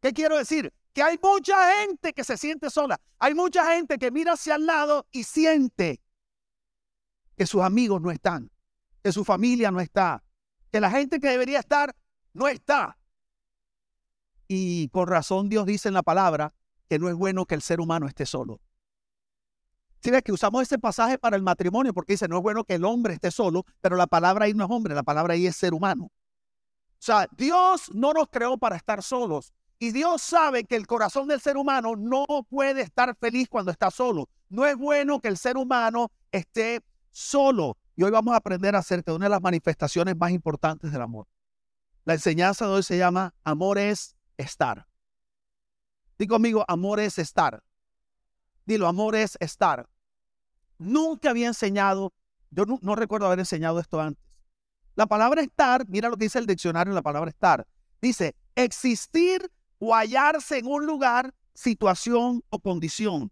¿Qué 0.00 0.12
quiero 0.12 0.36
decir? 0.38 0.72
Que 0.92 1.04
hay 1.04 1.20
mucha 1.22 1.54
gente 1.76 2.12
que 2.12 2.24
se 2.24 2.36
siente 2.36 2.68
sola. 2.68 3.00
Hay 3.20 3.34
mucha 3.34 3.76
gente 3.76 3.96
que 3.96 4.10
mira 4.10 4.32
hacia 4.32 4.56
el 4.56 4.66
lado 4.66 5.06
y 5.12 5.22
siente 5.22 6.00
que 7.36 7.46
sus 7.46 7.62
amigos 7.62 8.00
no 8.02 8.10
están, 8.10 8.50
que 9.04 9.12
su 9.12 9.24
familia 9.24 9.70
no 9.70 9.80
está, 9.80 10.24
que 10.70 10.80
la 10.80 10.90
gente 10.90 11.20
que 11.20 11.28
debería 11.28 11.58
estar 11.58 11.94
no 12.32 12.48
está. 12.48 12.96
Y 14.48 14.88
con 14.88 15.06
razón 15.06 15.48
Dios 15.48 15.66
dice 15.66 15.88
en 15.88 15.94
la 15.94 16.02
palabra 16.02 16.54
que 16.88 16.98
no 16.98 17.08
es 17.08 17.14
bueno 17.14 17.46
que 17.46 17.54
el 17.54 17.62
ser 17.62 17.80
humano 17.80 18.06
esté 18.06 18.26
solo. 18.26 18.60
Si 20.02 20.10
que 20.22 20.32
usamos 20.32 20.62
ese 20.62 20.78
pasaje 20.78 21.18
para 21.18 21.36
el 21.36 21.42
matrimonio 21.42 21.92
porque 21.92 22.14
dice 22.14 22.26
no 22.26 22.38
es 22.38 22.42
bueno 22.42 22.64
que 22.64 22.74
el 22.74 22.84
hombre 22.84 23.14
esté 23.14 23.30
solo, 23.30 23.64
pero 23.80 23.96
la 23.96 24.06
palabra 24.06 24.46
ahí 24.46 24.54
no 24.54 24.64
es 24.64 24.70
hombre, 24.70 24.94
la 24.94 25.02
palabra 25.02 25.34
ahí 25.34 25.46
es 25.46 25.56
ser 25.56 25.74
humano. 25.74 26.04
O 26.04 27.02
sea, 27.02 27.28
Dios 27.36 27.90
no 27.94 28.12
nos 28.12 28.28
creó 28.28 28.58
para 28.58 28.76
estar 28.76 29.02
solos. 29.02 29.52
Y 29.78 29.92
Dios 29.92 30.20
sabe 30.20 30.64
que 30.64 30.76
el 30.76 30.86
corazón 30.86 31.28
del 31.28 31.40
ser 31.40 31.56
humano 31.56 31.96
no 31.96 32.26
puede 32.48 32.82
estar 32.82 33.16
feliz 33.16 33.48
cuando 33.48 33.70
está 33.70 33.90
solo. 33.90 34.28
No 34.50 34.66
es 34.66 34.76
bueno 34.76 35.20
que 35.20 35.28
el 35.28 35.38
ser 35.38 35.56
humano 35.56 36.10
esté 36.30 36.82
solo. 37.10 37.78
Hoy 38.02 38.10
vamos 38.10 38.32
a 38.32 38.38
aprender 38.38 38.74
acerca 38.76 39.10
de 39.12 39.16
una 39.16 39.26
de 39.26 39.30
las 39.30 39.42
manifestaciones 39.42 40.16
más 40.16 40.30
importantes 40.30 40.90
del 40.90 41.02
amor. 41.02 41.26
La 42.04 42.14
enseñanza 42.14 42.66
de 42.66 42.72
hoy 42.72 42.82
se 42.82 42.96
llama 42.96 43.34
Amor 43.44 43.78
es 43.78 44.16
estar. 44.38 44.86
Digo 46.18 46.36
conmigo, 46.36 46.64
amor 46.66 47.00
es 47.00 47.18
estar. 47.18 47.62
Dilo, 48.64 48.86
amor 48.86 49.16
es 49.16 49.36
estar. 49.40 49.88
Nunca 50.78 51.30
había 51.30 51.48
enseñado, 51.48 52.14
yo 52.50 52.64
no, 52.64 52.78
no 52.80 52.94
recuerdo 52.94 53.26
haber 53.26 53.40
enseñado 53.40 53.78
esto 53.80 54.00
antes. 54.00 54.24
La 54.94 55.06
palabra 55.06 55.42
estar, 55.42 55.86
mira 55.88 56.08
lo 56.08 56.16
que 56.16 56.24
dice 56.24 56.38
el 56.38 56.46
diccionario 56.46 56.92
la 56.94 57.02
palabra 57.02 57.30
estar. 57.30 57.66
Dice, 58.00 58.34
existir 58.54 59.50
o 59.78 59.94
hallarse 59.94 60.58
en 60.58 60.66
un 60.66 60.86
lugar, 60.86 61.34
situación 61.54 62.42
o 62.48 62.60
condición. 62.60 63.30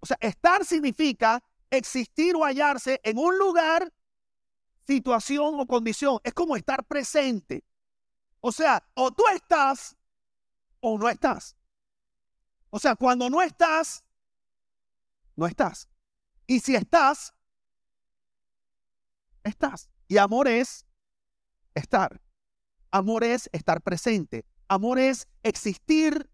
O 0.00 0.06
sea, 0.06 0.18
estar 0.20 0.64
significa 0.64 1.42
existir 1.70 2.36
o 2.36 2.44
hallarse 2.44 3.00
en 3.04 3.18
un 3.18 3.38
lugar, 3.38 3.92
situación 4.86 5.60
o 5.60 5.66
condición. 5.66 6.18
Es 6.24 6.34
como 6.34 6.56
estar 6.56 6.84
presente. 6.84 7.64
O 8.40 8.52
sea, 8.52 8.86
o 8.94 9.10
tú 9.10 9.24
estás 9.34 9.96
o 10.80 10.98
no 10.98 11.08
estás. 11.08 11.56
O 12.70 12.78
sea, 12.78 12.94
cuando 12.96 13.28
no 13.30 13.42
estás, 13.42 14.04
no 15.36 15.46
estás. 15.46 15.88
Y 16.46 16.60
si 16.60 16.74
estás, 16.74 17.34
estás. 19.44 19.88
Y 20.06 20.18
amor 20.18 20.48
es 20.48 20.86
estar. 21.74 22.20
Amor 22.90 23.24
es 23.24 23.48
estar 23.52 23.82
presente. 23.82 24.46
Amor 24.68 24.98
es 24.98 25.28
existir, 25.42 26.30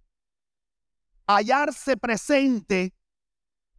hallarse 1.26 1.97
presente 1.97 2.95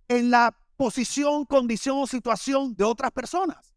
en 0.08 0.30
la 0.30 0.58
posición, 0.76 1.46
condición 1.46 1.98
o 1.98 2.08
situación 2.08 2.76
de 2.76 2.84
otras 2.84 3.12
personas. 3.12 3.76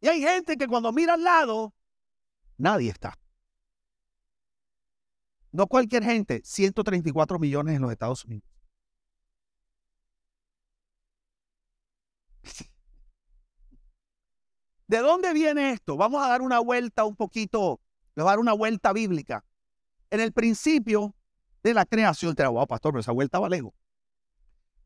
Y 0.00 0.08
hay 0.08 0.20
gente 0.20 0.56
que 0.56 0.66
cuando 0.66 0.92
mira 0.92 1.14
al 1.14 1.22
lado, 1.22 1.74
nadie 2.58 2.90
está. 2.90 3.18
No 5.52 5.66
cualquier 5.66 6.02
gente, 6.02 6.40
134 6.44 7.38
millones 7.38 7.76
en 7.76 7.82
los 7.82 7.92
Estados 7.92 8.24
Unidos. 8.24 8.48
¿De 14.88 14.98
dónde 14.98 15.32
viene 15.32 15.72
esto? 15.72 15.96
Vamos 15.96 16.24
a 16.24 16.28
dar 16.28 16.42
una 16.42 16.58
vuelta 16.58 17.04
un 17.04 17.14
poquito, 17.16 17.80
le 18.14 18.22
voy 18.22 18.30
a 18.30 18.32
dar 18.32 18.40
una 18.40 18.54
vuelta 18.54 18.92
bíblica. 18.92 19.44
En 20.10 20.20
el 20.20 20.32
principio 20.32 21.14
de 21.62 21.74
la 21.74 21.86
creación, 21.86 22.34
te 22.34 22.46
wow, 22.46 22.66
pastor, 22.66 22.92
pero 22.92 23.00
esa 23.00 23.12
vuelta 23.12 23.38
va 23.38 23.48
lejos. 23.48 23.72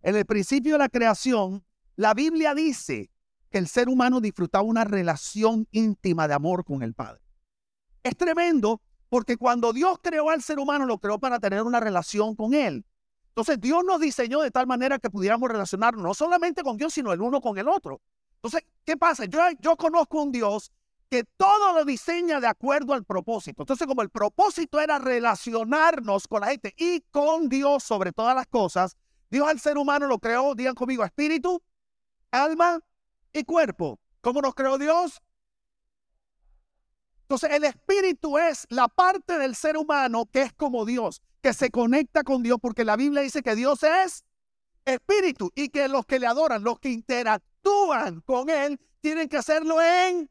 En 0.07 0.15
el 0.15 0.25
principio 0.25 0.75
de 0.75 0.79
la 0.79 0.89
creación, 0.89 1.65
la 1.97 2.15
Biblia 2.15 2.55
dice 2.55 3.11
que 3.51 3.59
el 3.59 3.67
ser 3.67 3.89
humano 3.89 4.21
disfrutaba 4.21 4.63
una 4.63 4.85
relación 4.85 5.67
íntima 5.73 6.29
de 6.29 6.35
amor 6.35 6.65
con 6.65 6.85
el 6.85 6.95
Padre. 6.95 7.21
Es 8.05 8.17
tremendo 8.17 8.81
porque 9.09 9.37
cuando 9.37 9.73
Dios 9.73 9.99
creó 10.01 10.31
al 10.31 10.45
ser 10.45 10.61
humano, 10.61 10.87
lo 10.87 10.99
creó 10.99 11.19
para 11.19 11.41
tener 11.41 11.61
una 11.63 11.81
relación 11.81 12.37
con 12.37 12.55
Él. 12.55 12.87
Entonces 13.31 13.61
Dios 13.61 13.83
nos 13.85 14.01
diseñó 14.01 14.43
de 14.43 14.53
tal 14.53 14.69
manera 14.69 15.01
que 15.01 15.11
pudiéramos 15.11 15.51
relacionarnos 15.51 16.05
no 16.05 16.15
solamente 16.15 16.63
con 16.63 16.77
Dios, 16.77 16.95
sino 16.95 17.13
el 17.13 17.21
uno 17.21 17.41
con 17.41 17.59
el 17.59 17.67
otro. 17.67 18.01
Entonces, 18.37 18.63
¿qué 18.85 18.97
pasa? 18.97 19.25
Yo, 19.25 19.41
yo 19.59 19.77
conozco 19.77 20.23
un 20.23 20.31
Dios 20.31 20.71
que 21.11 21.25
todo 21.37 21.73
lo 21.73 21.85
diseña 21.85 22.39
de 22.39 22.47
acuerdo 22.47 22.95
al 22.95 23.05
propósito. 23.05 23.65
Entonces, 23.65 23.89
como 23.89 24.03
el 24.03 24.11
propósito 24.11 24.79
era 24.79 25.01
relacionarnos 25.01 26.29
con 26.29 26.43
la 26.43 26.47
gente 26.47 26.75
y 26.77 27.01
con 27.11 27.49
Dios 27.49 27.83
sobre 27.83 28.13
todas 28.13 28.37
las 28.37 28.47
cosas, 28.47 28.97
Dios 29.31 29.49
al 29.49 29.61
ser 29.61 29.79
humano 29.79 30.07
lo 30.07 30.19
creó, 30.19 30.55
digan 30.55 30.75
conmigo, 30.75 31.05
espíritu, 31.05 31.63
alma 32.31 32.81
y 33.33 33.45
cuerpo. 33.45 33.99
¿Cómo 34.21 34.41
nos 34.41 34.55
creó 34.55 34.79
Dios? 34.79 35.21
Entonces, 37.23 37.51
el 37.51 37.65
espíritu 37.65 38.39
es 38.39 38.67
la 38.71 38.89
parte 38.89 39.39
del 39.39 39.57
ser 39.57 39.77
humano 39.77 40.27
que 40.27 40.43
es 40.43 40.53
como 40.53 40.85
Dios, 40.85 41.23
que 41.43 41.53
se 41.53 41.71
conecta 41.71 42.23
con 42.23 42.43
Dios, 42.43 42.59
porque 42.61 42.85
la 42.85 42.97
Biblia 42.97 43.23
dice 43.23 43.43
que 43.43 43.57
Dios 43.57 43.83
es 43.83 44.25
espíritu 44.85 45.51
y 45.55 45.69
que 45.71 45.89
los 45.89 46.07
que 46.07 46.21
le 46.21 46.27
adoran, 46.27 46.63
los 46.63 46.79
que 46.79 46.91
interactúan 46.91 48.21
con 48.21 48.49
Él, 48.49 48.81
tienen 49.01 49.29
que 49.29 49.39
hacerlo 49.39 49.83
en 49.83 50.31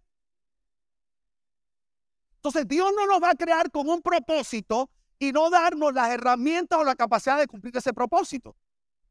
entonces 2.45 2.67
Dios 2.67 2.91
no 2.95 3.07
nos 3.07 3.23
va 3.23 3.31
a 3.31 3.35
crear 3.35 3.71
con 3.71 3.89
un 3.89 4.03
propósito 4.03 4.91
y 5.17 5.31
no 5.31 5.49
darnos 5.49 5.95
las 5.95 6.11
herramientas 6.11 6.77
o 6.77 6.83
la 6.83 6.93
capacidad 6.93 7.39
de 7.39 7.47
cumplir 7.47 7.75
ese 7.75 7.91
propósito. 7.91 8.55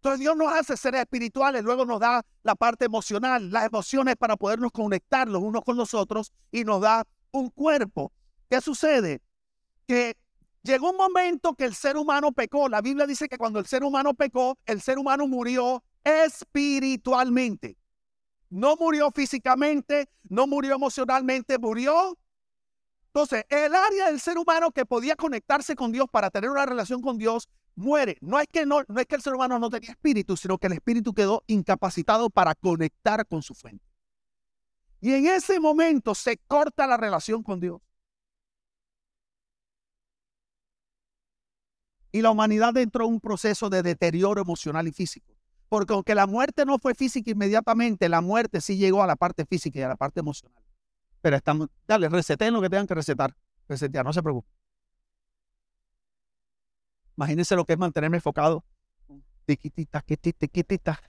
Entonces 0.05 0.21
Dios 0.21 0.37
nos 0.37 0.53
hace 0.53 0.77
seres 0.77 1.01
espirituales, 1.01 1.65
luego 1.65 1.87
nos 1.87 1.99
da 1.99 2.23
la 2.43 2.55
parte 2.55 2.85
emocional, 2.85 3.51
las 3.51 3.65
emociones 3.65 4.17
para 4.17 4.37
podernos 4.37 4.71
conectar 4.71 5.27
los 5.27 5.43
unos 5.43 5.65
con 5.65 5.79
los 5.79 5.95
otros 5.95 6.31
y 6.53 6.63
nos 6.63 6.83
da 6.83 7.07
un 7.31 7.49
cuerpo. 7.49 8.13
¿Qué 8.51 8.61
sucede? 8.61 9.23
Que 9.87 10.15
llegó 10.63 10.91
un 10.91 10.99
momento 10.99 11.55
que 11.55 11.65
el 11.65 11.75
ser 11.75 11.97
humano 11.97 12.33
pecó. 12.33 12.69
La 12.69 12.83
Biblia 12.83 13.07
dice 13.07 13.31
que 13.31 13.39
cuando 13.39 13.59
el 13.59 13.65
ser 13.65 13.83
humano 13.83 14.13
pecó, 14.13 14.59
el 14.67 14.83
ser 14.83 14.99
humano 14.99 15.27
murió 15.27 15.83
espiritualmente. 16.05 17.79
No 18.51 18.77
murió 18.77 19.11
físicamente, 19.11 20.11
no 20.25 20.47
murió 20.47 20.75
emocionalmente, 20.75 21.59
murió 21.59 22.19
entonces, 23.07 23.45
el 23.49 23.73
área 23.73 24.07
del 24.09 24.19
ser 24.19 24.39
humano 24.39 24.73
que 24.73 24.85
podía 24.85 25.15
conectarse 25.15 25.77
con 25.77 25.93
Dios 25.93 26.09
para 26.11 26.31
tener 26.31 26.51
una 26.51 26.67
relación 26.67 27.01
con 27.01 27.17
Dios 27.17 27.49
muere. 27.77 28.17
No 28.21 28.39
es 28.41 28.47
que 28.51 28.67
no, 28.67 28.83
no 28.89 29.01
es 29.01 29.07
que 29.07 29.17
el 29.17 29.23
ser 29.23 29.35
humano 29.35 29.59
no 29.59 29.71
tenía 29.71 29.91
espíritu, 29.91 30.37
sino 30.37 30.59
que 30.59 30.67
el 30.67 30.75
espíritu 30.75 31.13
quedó 31.13 31.43
incapacitado 31.47 32.31
para 32.31 32.55
conectar 32.55 33.27
con 33.27 33.43
su 33.43 33.55
fuente. 33.55 33.85
Y 35.01 35.13
en 35.13 35.27
ese 35.27 35.61
momento 35.61 36.15
se 36.15 36.39
corta 36.47 36.87
la 36.87 36.97
relación 36.97 37.43
con 37.43 37.61
Dios. 37.61 37.81
Y 42.11 42.23
la 42.23 42.31
humanidad 42.31 42.77
entró 42.77 43.07
en 43.07 43.15
un 43.15 43.21
proceso 43.21 43.69
de 43.69 43.83
deterioro 43.83 44.41
emocional 44.41 44.87
y 44.87 44.93
físico. 44.93 45.35
Porque 45.69 45.93
aunque 45.93 46.15
la 46.15 46.27
muerte 46.27 46.65
no 46.65 46.79
fue 46.79 46.95
física 46.95 47.31
inmediatamente, 47.33 48.09
la 48.09 48.21
muerte 48.21 48.61
sí 48.61 48.77
llegó 48.77 49.03
a 49.03 49.07
la 49.07 49.17
parte 49.17 49.45
física 49.45 49.81
y 49.81 49.83
a 49.83 49.89
la 49.89 49.97
parte 49.97 50.21
emocional. 50.21 50.63
Pero 51.21 51.37
estamos, 51.37 51.69
dale, 51.89 52.09
receten 52.09 52.55
lo 52.55 52.63
que 52.63 52.71
tengan 52.71 52.87
que 52.87 52.95
recetar. 52.95 53.35
Resetear, 53.69 54.05
no 54.05 54.13
se 54.13 54.23
preocupen. 54.23 54.64
Imagínense 57.17 57.57
lo 57.57 57.65
que 57.65 57.75
es 57.75 57.79
mantenerme 57.79 58.17
enfocado. 58.19 58.65
Tiquitita, 59.47 60.01
tiquitita, 60.01 60.39
tiquitita. 60.39 61.01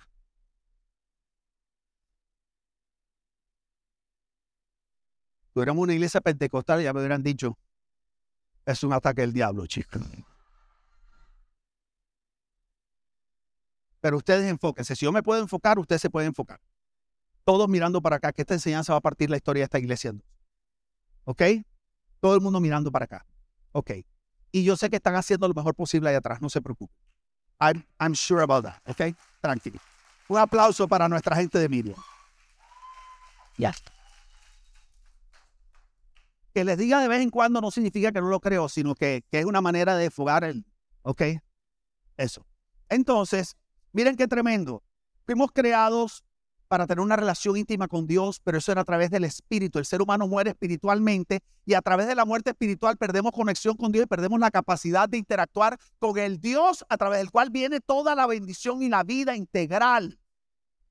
Tuviéramos 5.53 5.83
una 5.83 5.93
iglesia 5.93 6.19
pentecostal, 6.19 6.83
ya 6.83 6.91
me 6.91 6.99
hubieran 6.99 7.23
dicho, 7.23 7.57
es 8.65 8.83
un 8.83 8.91
ataque 8.91 9.21
del 9.21 9.31
diablo, 9.31 9.65
chicos. 9.67 10.01
Pero 14.01 14.17
ustedes 14.17 14.49
enfóquense. 14.49 14.95
Si 14.95 15.05
yo 15.05 15.13
me 15.13 15.23
puedo 15.23 15.41
enfocar, 15.41 15.79
usted 15.79 15.97
se 15.97 16.09
puede 16.09 16.27
enfocar 16.27 16.59
todos 17.45 17.69
mirando 17.69 18.01
para 18.01 18.17
acá, 18.17 18.33
que 18.33 18.41
esta 18.41 18.55
enseñanza 18.55 18.93
va 18.93 18.97
a 18.97 19.01
partir 19.01 19.29
la 19.29 19.37
historia 19.37 19.61
de 19.61 19.65
esta 19.65 19.79
iglesia 19.79 20.13
¿Ok? 21.25 21.41
Todo 22.19 22.35
el 22.35 22.41
mundo 22.41 22.59
mirando 22.59 22.91
para 22.91 23.05
acá. 23.05 23.25
Ok. 23.71 23.91
Y 24.55 24.63
yo 24.63 24.77
sé 24.77 24.89
que 24.89 24.95
están 24.95 25.15
haciendo 25.15 25.49
lo 25.49 25.53
mejor 25.53 25.75
posible 25.75 26.09
ahí 26.09 26.15
atrás, 26.15 26.41
no 26.41 26.49
se 26.49 26.61
preocupen. 26.61 26.95
I'm, 27.59 27.85
I'm 27.99 28.15
sure 28.15 28.41
about 28.41 28.63
that. 28.63 28.77
¿Ok? 28.87 29.13
Tranquilo. 29.41 29.81
Un 30.29 30.37
aplauso 30.37 30.87
para 30.87 31.09
nuestra 31.09 31.35
gente 31.35 31.59
de 31.59 31.67
Miriam. 31.67 31.97
Ya. 33.57 33.75
Que 36.53 36.63
les 36.63 36.77
diga 36.77 37.01
de 37.01 37.09
vez 37.09 37.21
en 37.21 37.31
cuando 37.31 37.59
no 37.59 37.69
significa 37.69 38.13
que 38.13 38.21
no 38.21 38.29
lo 38.29 38.39
creo, 38.39 38.69
sino 38.69 38.95
que, 38.95 39.25
que 39.29 39.39
es 39.39 39.45
una 39.45 39.59
manera 39.59 39.97
de 39.97 40.09
fugar 40.09 40.45
el. 40.45 40.65
¿Ok? 41.01 41.21
Eso. 42.15 42.45
Entonces, 42.87 43.57
miren 43.91 44.15
qué 44.15 44.25
tremendo. 44.25 44.83
Fuimos 45.25 45.51
creados 45.51 46.23
para 46.75 46.87
tener 46.87 46.99
una 46.99 47.15
relación 47.15 47.55
íntima 47.55 47.87
con 47.87 48.05
Dios, 48.05 48.41
pero 48.43 48.57
eso 48.57 48.69
era 48.69 48.81
a 48.81 48.83
través 48.83 49.09
del 49.09 49.23
espíritu. 49.23 49.79
El 49.79 49.85
ser 49.85 50.01
humano 50.01 50.27
muere 50.27 50.49
espiritualmente 50.49 51.39
y 51.65 51.73
a 51.73 51.81
través 51.81 52.05
de 52.05 52.15
la 52.15 52.25
muerte 52.25 52.49
espiritual 52.49 52.97
perdemos 52.97 53.31
conexión 53.31 53.77
con 53.77 53.93
Dios 53.93 54.03
y 54.03 54.07
perdemos 54.07 54.41
la 54.41 54.51
capacidad 54.51 55.07
de 55.07 55.17
interactuar 55.17 55.79
con 55.99 56.17
el 56.17 56.41
Dios 56.41 56.85
a 56.89 56.97
través 56.97 57.19
del 57.19 57.31
cual 57.31 57.49
viene 57.49 57.79
toda 57.79 58.13
la 58.13 58.27
bendición 58.27 58.83
y 58.83 58.89
la 58.89 59.03
vida 59.03 59.37
integral. 59.37 60.19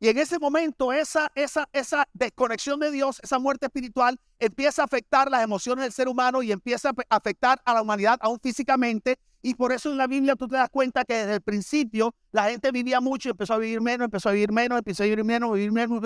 Y 0.00 0.08
en 0.08 0.16
ese 0.16 0.38
momento 0.38 0.90
esa, 0.90 1.30
esa, 1.34 1.68
esa 1.74 2.08
desconexión 2.14 2.80
de 2.80 2.90
Dios, 2.90 3.20
esa 3.22 3.38
muerte 3.38 3.66
espiritual, 3.66 4.18
empieza 4.38 4.80
a 4.80 4.84
afectar 4.86 5.30
las 5.30 5.44
emociones 5.44 5.84
del 5.84 5.92
ser 5.92 6.08
humano 6.08 6.42
y 6.42 6.50
empieza 6.50 6.92
a 7.10 7.16
afectar 7.16 7.60
a 7.66 7.74
la 7.74 7.82
humanidad 7.82 8.18
aún 8.22 8.40
físicamente 8.40 9.18
y 9.46 9.54
por 9.56 9.72
eso 9.72 9.90
en 9.90 9.98
la 9.98 10.06
Biblia 10.06 10.36
tú 10.36 10.48
te 10.48 10.56
das 10.56 10.70
cuenta 10.70 11.04
que 11.04 11.12
desde 11.12 11.34
el 11.34 11.42
principio 11.42 12.14
la 12.32 12.44
gente 12.44 12.72
vivía 12.72 13.02
mucho 13.02 13.28
y 13.28 13.32
empezó 13.32 13.52
a 13.52 13.58
vivir 13.58 13.82
menos, 13.82 14.06
empezó 14.06 14.30
a 14.30 14.32
vivir 14.32 14.50
menos, 14.50 14.78
empezó 14.78 15.02
a 15.02 15.04
vivir 15.04 15.22
menos, 15.22 15.52
vivir 15.52 15.70
menos. 15.70 16.00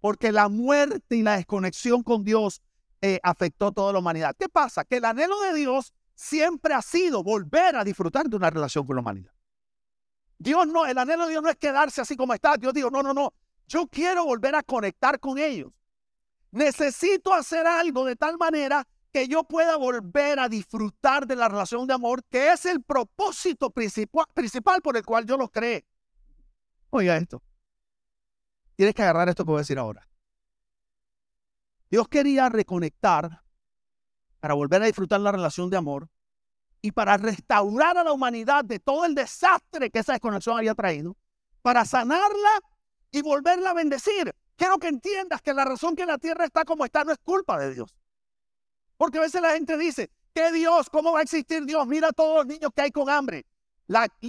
Porque 0.00 0.30
la 0.30 0.48
muerte 0.48 1.16
y 1.16 1.22
la 1.24 1.36
desconexión 1.36 2.04
con 2.04 2.22
Dios 2.22 2.62
eh, 3.02 3.18
afectó 3.24 3.66
a 3.66 3.72
toda 3.72 3.92
la 3.92 3.98
humanidad. 3.98 4.36
¿Qué 4.38 4.48
pasa? 4.48 4.84
Que 4.84 4.98
el 4.98 5.04
anhelo 5.04 5.40
de 5.40 5.54
Dios 5.54 5.92
siempre 6.14 6.74
ha 6.74 6.80
sido 6.80 7.24
volver 7.24 7.74
a 7.74 7.82
disfrutar 7.82 8.28
de 8.28 8.36
una 8.36 8.48
relación 8.48 8.86
con 8.86 8.94
la 8.94 9.02
humanidad. 9.02 9.32
Dios 10.38 10.68
no, 10.68 10.86
el 10.86 10.96
anhelo 10.96 11.24
de 11.24 11.30
Dios 11.30 11.42
no 11.42 11.50
es 11.50 11.56
quedarse 11.56 12.02
así 12.02 12.16
como 12.16 12.34
está. 12.34 12.56
Dios 12.56 12.72
dijo, 12.72 12.88
no, 12.88 13.02
no, 13.02 13.12
no. 13.12 13.34
Yo 13.66 13.88
quiero 13.88 14.24
volver 14.26 14.54
a 14.54 14.62
conectar 14.62 15.18
con 15.18 15.38
ellos. 15.38 15.72
Necesito 16.52 17.34
hacer 17.34 17.66
algo 17.66 18.04
de 18.04 18.14
tal 18.14 18.38
manera 18.38 18.86
que 19.12 19.28
yo 19.28 19.44
pueda 19.44 19.76
volver 19.76 20.38
a 20.38 20.48
disfrutar 20.48 21.26
de 21.26 21.36
la 21.36 21.48
relación 21.48 21.86
de 21.86 21.94
amor, 21.94 22.24
que 22.24 22.52
es 22.52 22.66
el 22.66 22.82
propósito 22.82 23.70
principal, 23.70 24.82
por 24.82 24.96
el 24.96 25.04
cual 25.04 25.26
yo 25.26 25.36
los 25.36 25.50
creé. 25.50 25.86
Oiga 26.90 27.16
esto. 27.16 27.42
Tienes 28.74 28.94
que 28.94 29.02
agarrar 29.02 29.28
esto 29.28 29.44
que 29.44 29.50
voy 29.50 29.58
a 29.58 29.60
decir 29.60 29.78
ahora. 29.78 30.06
Dios 31.90 32.08
quería 32.08 32.48
reconectar 32.48 33.42
para 34.40 34.54
volver 34.54 34.82
a 34.82 34.86
disfrutar 34.86 35.20
la 35.20 35.32
relación 35.32 35.70
de 35.70 35.76
amor 35.76 36.08
y 36.82 36.92
para 36.92 37.16
restaurar 37.16 37.96
a 37.96 38.04
la 38.04 38.12
humanidad 38.12 38.64
de 38.64 38.78
todo 38.78 39.04
el 39.04 39.14
desastre 39.14 39.90
que 39.90 40.00
esa 40.00 40.12
desconexión 40.12 40.58
había 40.58 40.74
traído, 40.74 41.16
para 41.62 41.84
sanarla 41.84 42.60
y 43.10 43.22
volverla 43.22 43.70
a 43.70 43.74
bendecir. 43.74 44.34
Quiero 44.56 44.78
que 44.78 44.88
entiendas 44.88 45.42
que 45.42 45.54
la 45.54 45.64
razón 45.64 45.96
que 45.96 46.06
la 46.06 46.18
tierra 46.18 46.44
está 46.44 46.64
como 46.64 46.84
está 46.84 47.02
no 47.04 47.12
es 47.12 47.18
culpa 47.18 47.58
de 47.58 47.74
Dios. 47.74 47.94
Porque 48.96 49.18
a 49.18 49.22
veces 49.22 49.42
la 49.42 49.52
gente 49.52 49.76
dice, 49.76 50.10
¿qué 50.34 50.52
Dios? 50.52 50.88
¿Cómo 50.90 51.12
va 51.12 51.20
a 51.20 51.22
existir 51.22 51.64
Dios? 51.64 51.86
Mira 51.86 52.08
a 52.08 52.12
todos 52.12 52.36
los 52.36 52.46
niños 52.46 52.70
que 52.74 52.82
hay 52.82 52.90
con 52.90 53.10
hambre. 53.10 53.46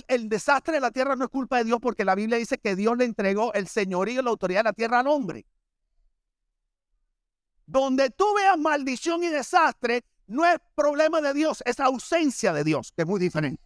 el 0.07 0.29
desastre 0.29 0.75
de 0.75 0.79
la 0.81 0.91
tierra 0.91 1.15
no 1.15 1.25
es 1.25 1.29
culpa 1.29 1.57
de 1.57 1.63
Dios 1.65 1.79
porque 1.81 2.05
la 2.05 2.15
Biblia 2.15 2.37
dice 2.37 2.57
que 2.57 2.75
Dios 2.75 2.97
le 2.97 3.05
entregó 3.05 3.53
el 3.53 3.67
señorío 3.67 4.21
y 4.21 4.23
la 4.23 4.29
autoridad 4.29 4.59
de 4.59 4.65
la 4.65 4.73
tierra 4.73 4.99
al 4.99 5.07
hombre. 5.07 5.45
Donde 7.65 8.09
tú 8.09 8.25
veas 8.35 8.57
maldición 8.57 9.23
y 9.23 9.27
desastre, 9.27 10.05
no 10.27 10.45
es 10.45 10.57
problema 10.75 11.21
de 11.21 11.33
Dios, 11.33 11.63
es 11.65 11.79
ausencia 11.79 12.53
de 12.53 12.63
Dios, 12.63 12.91
que 12.95 13.01
es 13.01 13.07
muy 13.07 13.19
diferente. 13.19 13.61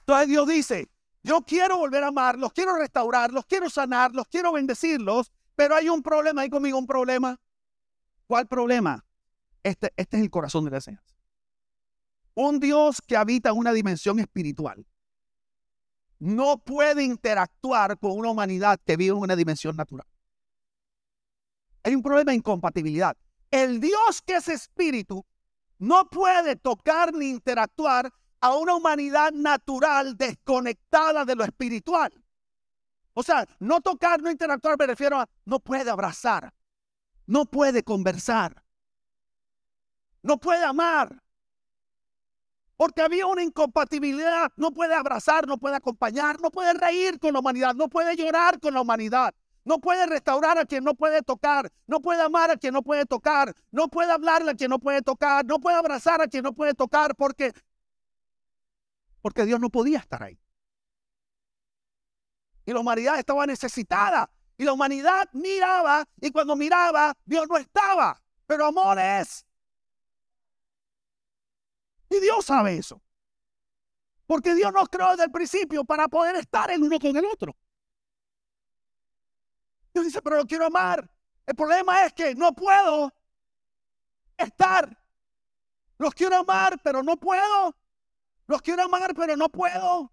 Entonces 0.00 0.28
Dios 0.28 0.48
dice, 0.48 0.88
yo 1.22 1.42
quiero 1.42 1.78
volver 1.78 2.04
a 2.04 2.08
amarlos, 2.08 2.52
quiero 2.52 2.76
restaurarlos, 2.76 3.44
quiero 3.46 3.70
sanarlos, 3.70 4.26
quiero 4.28 4.52
bendecirlos, 4.52 5.32
pero 5.54 5.74
hay 5.74 5.88
un 5.88 6.02
problema, 6.02 6.42
hay 6.42 6.50
conmigo 6.50 6.78
un 6.78 6.86
problema. 6.86 7.38
¿Cuál 8.30 8.46
problema? 8.46 9.04
Este, 9.64 9.92
este 9.96 10.18
es 10.18 10.22
el 10.22 10.30
corazón 10.30 10.64
de 10.64 10.70
la 10.70 10.76
enseñanza. 10.76 11.16
Un 12.34 12.60
Dios 12.60 13.02
que 13.04 13.16
habita 13.16 13.50
en 13.50 13.56
una 13.56 13.72
dimensión 13.72 14.20
espiritual 14.20 14.86
no 16.20 16.58
puede 16.58 17.02
interactuar 17.02 17.98
con 17.98 18.12
una 18.12 18.30
humanidad 18.30 18.78
que 18.86 18.96
vive 18.96 19.16
en 19.16 19.22
una 19.22 19.34
dimensión 19.34 19.74
natural. 19.74 20.06
Hay 21.82 21.96
un 21.96 22.04
problema 22.04 22.30
de 22.30 22.36
incompatibilidad. 22.36 23.16
El 23.50 23.80
Dios 23.80 24.22
que 24.24 24.36
es 24.36 24.46
espíritu 24.46 25.26
no 25.80 26.08
puede 26.08 26.54
tocar 26.54 27.12
ni 27.12 27.30
interactuar 27.30 28.12
a 28.40 28.54
una 28.54 28.76
humanidad 28.76 29.32
natural 29.32 30.16
desconectada 30.16 31.24
de 31.24 31.34
lo 31.34 31.42
espiritual. 31.42 32.12
O 33.12 33.24
sea, 33.24 33.44
no 33.58 33.80
tocar, 33.80 34.22
no 34.22 34.30
interactuar, 34.30 34.78
me 34.78 34.86
refiero 34.86 35.18
a 35.18 35.28
no 35.44 35.58
puede 35.58 35.90
abrazar, 35.90 36.54
no 37.30 37.44
puede 37.46 37.84
conversar, 37.84 38.64
no 40.20 40.38
puede 40.38 40.64
amar, 40.64 41.22
porque 42.76 43.02
había 43.02 43.26
una 43.26 43.44
incompatibilidad. 43.44 44.50
No 44.56 44.72
puede 44.72 44.94
abrazar, 44.94 45.46
no 45.46 45.58
puede 45.58 45.76
acompañar, 45.76 46.40
no 46.40 46.50
puede 46.50 46.72
reír 46.72 47.20
con 47.20 47.34
la 47.34 47.38
humanidad, 47.38 47.74
no 47.74 47.88
puede 47.88 48.16
llorar 48.16 48.58
con 48.58 48.74
la 48.74 48.80
humanidad. 48.80 49.34
No 49.64 49.78
puede 49.78 50.06
restaurar 50.06 50.58
a 50.58 50.64
quien 50.64 50.82
no 50.82 50.94
puede 50.94 51.22
tocar, 51.22 51.70
no 51.86 52.00
puede 52.00 52.22
amar 52.22 52.50
a 52.50 52.56
quien 52.56 52.72
no 52.72 52.82
puede 52.82 53.04
tocar, 53.06 53.54
no 53.70 53.88
puede 53.88 54.10
hablarle 54.10 54.52
a 54.52 54.54
quien 54.54 54.70
no 54.70 54.78
puede 54.78 55.02
tocar, 55.02 55.44
no 55.44 55.60
puede 55.60 55.76
abrazar 55.76 56.22
a 56.22 56.26
quien 56.26 56.42
no 56.42 56.54
puede 56.54 56.74
tocar, 56.74 57.14
porque, 57.14 57.52
porque 59.20 59.44
Dios 59.44 59.60
no 59.60 59.70
podía 59.70 59.98
estar 59.98 60.22
ahí. 60.22 60.40
Y 62.64 62.72
la 62.72 62.80
humanidad 62.80 63.18
estaba 63.18 63.46
necesitada. 63.46 64.30
Y 64.60 64.64
la 64.64 64.74
humanidad 64.74 65.26
miraba, 65.32 66.06
y 66.20 66.30
cuando 66.30 66.54
miraba, 66.54 67.16
Dios 67.24 67.48
no 67.48 67.56
estaba. 67.56 68.20
Pero 68.46 68.66
amor 68.66 68.98
es. 68.98 69.46
Y 72.10 72.20
Dios 72.20 72.44
sabe 72.44 72.76
eso. 72.76 73.00
Porque 74.26 74.54
Dios 74.54 74.70
nos 74.70 74.90
creó 74.90 75.12
desde 75.12 75.24
el 75.24 75.30
principio 75.30 75.82
para 75.82 76.08
poder 76.08 76.36
estar 76.36 76.70
el 76.70 76.82
uno 76.82 76.98
con 77.00 77.16
el 77.16 77.24
otro. 77.24 77.56
Dios 79.94 80.04
dice, 80.04 80.20
pero 80.20 80.36
lo 80.36 80.44
quiero 80.44 80.66
amar. 80.66 81.10
El 81.46 81.54
problema 81.54 82.04
es 82.04 82.12
que 82.12 82.34
no 82.34 82.52
puedo 82.52 83.14
estar. 84.36 84.94
Los 85.96 86.12
quiero 86.12 86.36
amar, 86.36 86.78
pero 86.84 87.02
no 87.02 87.16
puedo. 87.16 87.74
Los 88.46 88.60
quiero 88.60 88.82
amar, 88.82 89.14
pero 89.14 89.38
no 89.38 89.48
puedo. 89.48 90.12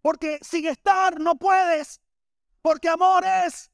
Porque 0.00 0.38
sin 0.40 0.64
estar 0.64 1.20
no 1.20 1.36
puedes. 1.36 2.00
Porque 2.66 2.88
amor 2.88 3.22
es. 3.24 3.70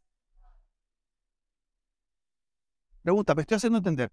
Pregunta, 3.01 3.35
me 3.35 3.41
estoy 3.41 3.57
haciendo 3.57 3.79
entender. 3.79 4.13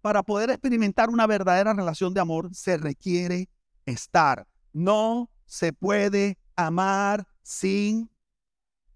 para 0.00 0.22
poder 0.22 0.50
experimentar 0.50 1.10
una 1.10 1.26
verdadera 1.26 1.72
relación 1.72 2.14
de 2.14 2.20
amor 2.20 2.54
se 2.54 2.76
requiere 2.76 3.48
estar. 3.84 4.46
No 4.72 5.28
se 5.46 5.72
puede 5.72 6.38
amar 6.54 7.26
sin, 7.42 8.08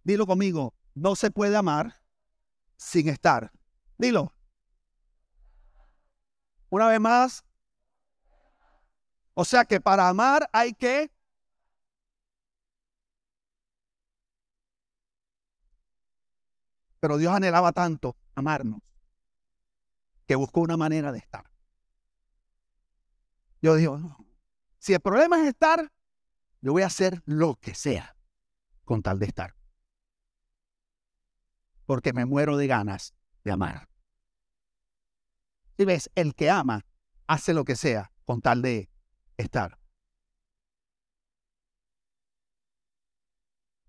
dilo 0.04 0.24
conmigo, 0.24 0.72
no 0.94 1.16
se 1.16 1.32
puede 1.32 1.56
amar 1.56 2.00
sin 2.76 3.08
estar. 3.08 3.50
Dilo. 3.98 4.32
Una 6.68 6.86
vez 6.86 7.00
más. 7.00 7.44
O 9.34 9.44
sea 9.44 9.64
que 9.64 9.80
para 9.80 10.08
amar 10.08 10.48
hay 10.52 10.72
que... 10.72 11.10
Pero 17.00 17.16
Dios 17.16 17.35
anhelaba 17.35 17.73
tanto 17.73 18.16
amarnos 18.35 18.80
que 20.26 20.37
buscó 20.37 20.61
una 20.61 20.76
manera 20.76 21.11
de 21.11 21.19
estar. 21.19 21.50
Yo 23.62 23.75
digo, 23.75 23.99
si 24.78 24.95
el 24.95 25.00
problema 25.00 25.40
es 25.40 25.49
estar, 25.49 25.92
yo 26.61 26.73
voy 26.73 26.83
a 26.83 26.87
hacer 26.87 27.23
lo 27.25 27.57
que 27.57 27.75
sea 27.75 28.16
con 28.85 29.02
tal 29.02 29.19
de 29.19 29.26
estar. 29.26 29.57
Porque 31.86 32.13
me 32.13 32.26
muero 32.26 32.56
de 32.56 32.67
ganas 32.67 33.15
de 33.45 33.52
amar. 33.52 33.89
Si 35.76 35.84
ves, 35.84 36.10
el 36.15 36.34
que 36.34 36.50
ama 36.50 36.84
hace 37.26 37.54
lo 37.54 37.65
que 37.65 37.76
sea 37.76 38.13
con 38.25 38.41
tal 38.41 38.63
de 38.63 38.91
estar. 39.36 39.78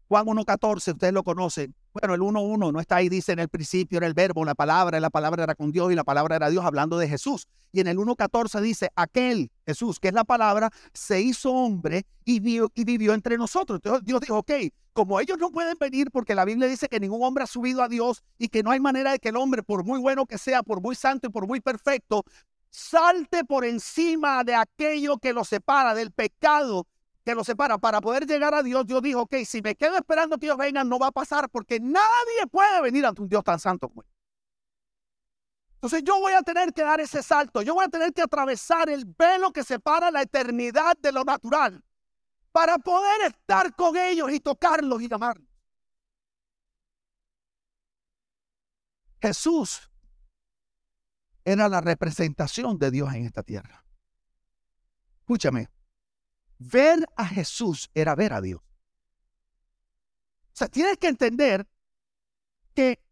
Juan 0.08 0.26
1.14, 0.26 0.93
ustedes 0.93 1.13
lo 1.13 1.24
conocen. 1.24 1.76
Bueno, 1.93 2.13
el 2.13 2.21
1.1 2.21 2.71
no 2.71 2.80
está 2.80 2.97
ahí, 2.97 3.10
dice 3.10 3.34
en 3.34 3.39
el 3.39 3.49
principio 3.49 3.97
era 3.97 4.08
el 4.08 4.13
verbo, 4.13 4.45
la 4.45 4.56
palabra, 4.56 4.99
la 5.01 5.10
palabra 5.10 5.43
era 5.43 5.56
con 5.56 5.71
Dios 5.73 5.91
y 5.91 5.95
la 5.95 6.06
palabra 6.06 6.38
era 6.38 6.49
Dios 6.49 6.63
hablando 6.63 6.97
de 6.97 7.10
Jesús. 7.10 7.47
Y 7.73 7.82
en 7.82 7.88
el 7.88 7.97
1.14 7.97 8.62
dice, 8.62 8.89
aquel 8.95 9.51
Jesús, 9.65 9.99
que 9.99 10.08
es 10.08 10.13
la 10.13 10.23
palabra, 10.23 10.69
se 10.93 11.21
hizo 11.21 11.51
hombre 11.51 12.06
y, 12.23 12.36
y 12.38 12.84
vivió 12.86 13.13
entre 13.13 13.38
nosotros. 13.38 13.77
Entonces 13.77 14.06
Dios 14.06 14.21
dijo, 14.21 14.38
ok, 14.38 14.51
como 14.93 15.19
ellos 15.19 15.38
no 15.38 15.51
pueden 15.51 15.77
venir 15.77 16.12
porque 16.12 16.34
la 16.34 16.45
Biblia 16.45 16.67
dice 16.67 16.88
que 16.88 16.99
ningún 16.99 17.23
hombre 17.23 17.43
ha 17.43 17.47
subido 17.47 17.84
a 17.84 17.89
Dios 17.89 18.23
y 18.38 18.47
que 18.47 18.63
no 18.63 18.71
hay 18.71 18.80
manera 18.80 19.12
de 19.12 19.19
que 19.19 19.30
el 19.30 19.36
hombre, 19.36 19.62
por 19.62 19.84
muy 19.84 19.99
bueno 19.99 20.25
que 20.25 20.38
sea, 20.38 20.63
por 20.63 20.82
muy 20.82 20.95
santo 20.95 21.27
y 21.27 21.30
por 21.30 21.45
muy 21.45 21.60
perfecto, 21.60 22.23
salte 22.69 23.43
por 23.43 23.65
encima 23.65 24.45
de 24.45 24.56
aquello 24.56 25.17
que 25.17 25.34
lo 25.34 25.43
separa 25.43 25.93
del 25.93 26.12
pecado 26.12 26.88
que 27.23 27.36
lo 27.36 27.43
separa. 27.43 27.77
Para 27.77 28.01
poder 28.01 28.25
llegar 28.25 28.53
a 28.53 28.63
Dios, 28.63 28.86
Dios 28.86 29.01
dijo, 29.01 29.21
ok, 29.21 29.36
si 29.45 29.62
me 29.62 29.75
quedo 29.75 29.95
esperando 29.95 30.38
que 30.38 30.47
ellos 30.47 30.57
vengan, 30.57 30.88
no 30.88 30.99
va 30.99 31.07
a 31.07 31.12
pasar 31.12 31.49
porque 31.49 31.79
nadie 31.79 32.47
puede 32.51 32.81
venir 32.81 33.05
ante 33.05 33.21
un 33.21 33.29
Dios 33.29 33.43
tan 33.43 33.60
santo 33.60 33.89
como 33.89 34.01
él. 34.01 34.07
Entonces 35.75 36.03
yo 36.03 36.19
voy 36.19 36.34
a 36.34 36.43
tener 36.43 36.73
que 36.73 36.84
dar 36.84 37.01
ese 37.01 37.23
salto, 37.23 37.63
yo 37.63 37.73
voy 37.73 37.86
a 37.86 37.89
tener 37.89 38.13
que 38.13 38.21
atravesar 38.21 38.88
el 38.89 39.05
velo 39.05 39.51
que 39.51 39.63
separa 39.63 40.12
la 40.12 40.21
eternidad 40.21 40.95
de 40.97 41.12
lo 41.12 41.23
natural 41.23 41.84
para 42.51 42.77
poder 42.77 43.31
estar 43.31 43.75
con 43.75 43.97
ellos 43.97 44.31
y 44.31 44.39
tocarlos 44.39 45.01
y 45.01 45.12
amarlos. 45.12 45.47
Jesús 49.21 49.89
era 51.43 51.67
la 51.67 51.81
representación 51.81 52.77
de 52.77 52.91
Dios 52.91 53.13
en 53.13 53.25
esta 53.25 53.41
tierra. 53.41 53.84
Escúchame, 55.21 55.69
Ver 56.63 57.08
a 57.15 57.26
Jesús 57.26 57.89
era 57.95 58.13
ver 58.13 58.34
a 58.34 58.41
Dios. 58.41 58.62
O 58.62 60.54
sea, 60.54 60.67
tienes 60.67 60.97
que 60.97 61.08
entender 61.08 61.67
que 62.76 63.04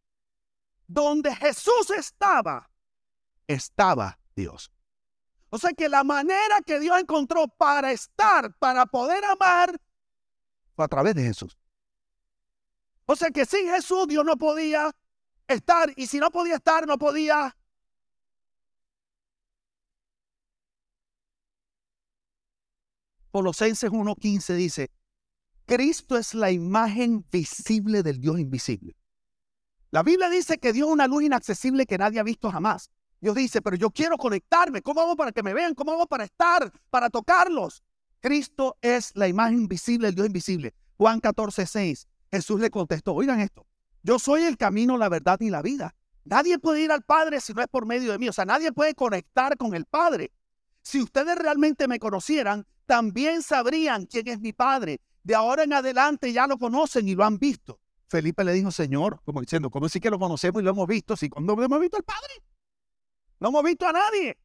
donde 0.85 1.35
Jesús 1.35 1.89
estaba, 1.89 2.69
estaba 3.47 4.19
Dios. 4.35 4.71
O 5.49 5.57
sea 5.57 5.71
que 5.73 5.89
la 5.89 6.03
manera 6.03 6.61
que 6.63 6.79
Dios 6.79 6.99
encontró 6.99 7.47
para 7.47 7.91
estar, 7.91 8.55
para 8.59 8.85
poder 8.85 9.25
amar, 9.25 9.81
fue 10.75 10.85
a 10.85 10.87
través 10.87 11.15
de 11.15 11.23
Jesús. 11.23 11.57
O 13.07 13.15
sea 13.15 13.31
que 13.31 13.47
sin 13.47 13.67
Jesús 13.67 14.07
Dios 14.07 14.23
no 14.23 14.37
podía 14.37 14.91
estar 15.47 15.91
y 15.95 16.05
si 16.05 16.19
no 16.19 16.29
podía 16.29 16.57
estar, 16.57 16.85
no 16.85 16.99
podía 16.99 17.57
Colosenses 23.31 23.91
1.15 23.91 24.55
dice, 24.55 24.91
Cristo 25.65 26.17
es 26.17 26.33
la 26.33 26.51
imagen 26.51 27.25
visible 27.31 28.01
del 28.03 28.19
Dios 28.19 28.39
invisible. 28.39 28.95
La 29.91 30.03
Biblia 30.03 30.29
dice 30.29 30.57
que 30.57 30.73
Dios 30.73 30.87
es 30.87 30.93
una 30.93 31.07
luz 31.07 31.23
inaccesible 31.23 31.85
que 31.85 31.97
nadie 31.97 32.19
ha 32.19 32.23
visto 32.23 32.51
jamás. 32.51 32.89
Dios 33.21 33.35
dice, 33.35 33.61
pero 33.61 33.75
yo 33.75 33.89
quiero 33.91 34.17
conectarme. 34.17 34.81
¿Cómo 34.81 35.01
hago 35.01 35.15
para 35.15 35.31
que 35.31 35.43
me 35.43 35.53
vean? 35.53 35.73
¿Cómo 35.75 35.91
hago 35.91 36.07
para 36.07 36.23
estar? 36.23 36.71
Para 36.89 37.09
tocarlos. 37.09 37.83
Cristo 38.19 38.77
es 38.81 39.11
la 39.15 39.27
imagen 39.27 39.67
visible 39.67 40.07
del 40.07 40.15
Dios 40.15 40.27
invisible. 40.27 40.73
Juan 40.97 41.21
14.6. 41.21 42.07
Jesús 42.31 42.59
le 42.59 42.69
contestó, 42.69 43.13
oigan 43.13 43.39
esto, 43.39 43.65
yo 44.03 44.19
soy 44.19 44.43
el 44.43 44.57
camino, 44.57 44.97
la 44.97 45.09
verdad 45.09 45.39
y 45.41 45.49
la 45.49 45.61
vida. 45.61 45.95
Nadie 46.25 46.59
puede 46.59 46.81
ir 46.81 46.91
al 46.91 47.01
Padre 47.01 47.41
si 47.41 47.53
no 47.53 47.61
es 47.61 47.67
por 47.67 47.85
medio 47.85 48.11
de 48.11 48.19
mí. 48.19 48.29
O 48.29 48.33
sea, 48.33 48.45
nadie 48.45 48.71
puede 48.71 48.93
conectar 48.93 49.57
con 49.57 49.73
el 49.73 49.85
Padre. 49.85 50.31
Si 50.81 51.01
ustedes 51.01 51.37
realmente 51.37 51.87
me 51.87 51.99
conocieran, 51.99 52.67
también 52.89 53.43
sabrían 53.43 54.07
quién 54.07 54.27
es 54.29 54.39
mi 54.39 54.51
Padre. 54.51 54.99
De 55.21 55.35
ahora 55.35 55.63
en 55.63 55.73
adelante 55.73 56.33
ya 56.33 56.47
lo 56.47 56.57
conocen 56.57 57.07
y 57.07 57.13
lo 57.13 57.23
han 57.23 57.37
visto. 57.37 57.79
Felipe 58.07 58.43
le 58.43 58.51
dijo, 58.51 58.71
Señor, 58.71 59.21
como 59.23 59.41
diciendo, 59.41 59.69
¿cómo 59.69 59.87
sí 59.87 59.99
que 59.99 60.09
lo 60.09 60.17
conocemos 60.17 60.59
y 60.59 60.65
lo 60.65 60.71
hemos 60.71 60.87
visto? 60.87 61.15
Si 61.15 61.29
cuando 61.29 61.53
hemos 61.61 61.79
visto 61.79 61.97
al 61.97 62.03
Padre, 62.03 62.33
no 63.39 63.49
hemos 63.49 63.63
visto 63.63 63.87
a 63.87 63.91
nadie. 63.91 64.39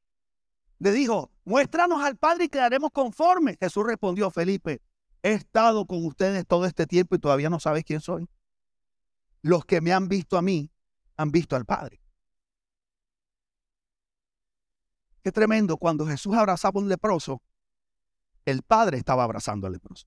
Le 0.78 0.92
dijo, 0.92 1.32
muéstranos 1.46 2.04
al 2.04 2.18
Padre 2.18 2.44
y 2.44 2.48
quedaremos 2.50 2.90
conformes. 2.90 3.56
Jesús 3.58 3.86
respondió, 3.86 4.30
Felipe, 4.30 4.82
he 5.22 5.32
estado 5.32 5.86
con 5.86 6.04
ustedes 6.04 6.46
todo 6.46 6.66
este 6.66 6.86
tiempo 6.86 7.14
y 7.14 7.20
todavía 7.20 7.48
no 7.48 7.60
sabes 7.60 7.82
quién 7.82 8.02
soy. 8.02 8.28
Los 9.40 9.64
que 9.64 9.80
me 9.80 9.94
han 9.94 10.06
visto 10.06 10.36
a 10.36 10.42
mí, 10.42 10.70
han 11.16 11.30
visto 11.30 11.56
al 11.56 11.64
Padre. 11.64 11.98
Qué 15.22 15.32
tremendo 15.32 15.78
cuando 15.78 16.06
Jesús 16.06 16.34
abrazaba 16.34 16.78
a 16.78 16.82
un 16.82 16.90
leproso, 16.90 17.40
el 18.44 18.62
Padre 18.62 18.98
estaba 18.98 19.24
abrazando 19.24 19.66
al 19.66 19.72
leproso. 19.72 20.06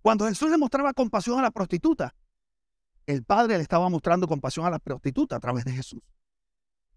Cuando 0.00 0.26
Jesús 0.26 0.50
le 0.50 0.58
mostraba 0.58 0.92
compasión 0.92 1.38
a 1.38 1.42
la 1.42 1.50
prostituta, 1.50 2.14
el 3.06 3.24
Padre 3.24 3.56
le 3.56 3.62
estaba 3.62 3.88
mostrando 3.88 4.26
compasión 4.26 4.66
a 4.66 4.70
la 4.70 4.78
prostituta 4.78 5.36
a 5.36 5.40
través 5.40 5.64
de 5.64 5.72
Jesús. 5.72 6.02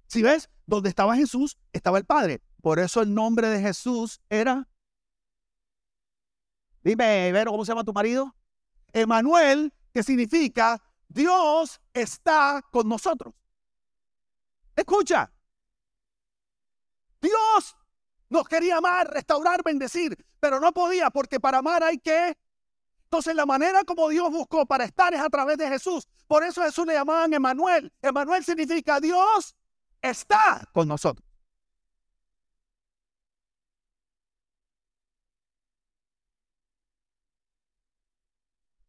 Si 0.08 0.22
ves, 0.22 0.50
donde 0.66 0.90
estaba 0.90 1.16
Jesús, 1.16 1.58
estaba 1.72 1.98
el 1.98 2.06
Padre. 2.06 2.42
Por 2.62 2.80
eso 2.80 3.02
el 3.02 3.14
nombre 3.14 3.50
de 3.50 3.60
Jesús 3.60 4.22
era. 4.30 4.68
Dime, 6.84 7.32
Vero, 7.32 7.52
¿cómo 7.52 7.66
se 7.66 7.72
llama 7.72 7.84
tu 7.84 7.94
marido? 7.94 8.36
Emanuel, 8.94 9.74
que 9.94 10.04
significa 10.04 10.82
Dios 11.08 11.82
está 11.94 12.64
con 12.72 12.88
nosotros. 12.88 13.34
Escucha, 14.76 15.32
Dios 17.22 17.76
nos 18.30 18.48
quería 18.48 18.78
amar, 18.78 19.10
restaurar, 19.12 19.62
bendecir, 19.64 20.18
pero 20.40 20.60
no 20.60 20.74
podía 20.74 21.10
porque 21.10 21.40
para 21.40 21.60
amar 21.60 21.84
hay 21.84 22.00
que... 22.00 22.38
Entonces 23.04 23.36
la 23.36 23.46
manera 23.46 23.84
como 23.84 24.10
Dios 24.10 24.32
buscó 24.32 24.66
para 24.66 24.84
estar 24.84 25.14
es 25.14 25.22
a 25.22 25.30
través 25.30 25.58
de 25.58 25.70
Jesús. 25.70 26.08
Por 26.28 26.44
eso 26.44 26.64
Jesús 26.64 26.86
le 26.88 26.94
llamaban 26.94 27.34
Emanuel. 27.34 27.94
Emanuel 28.02 28.44
significa 28.44 29.00
Dios 29.00 29.56
está 30.02 30.68
con 30.74 30.88
nosotros. 30.88 31.26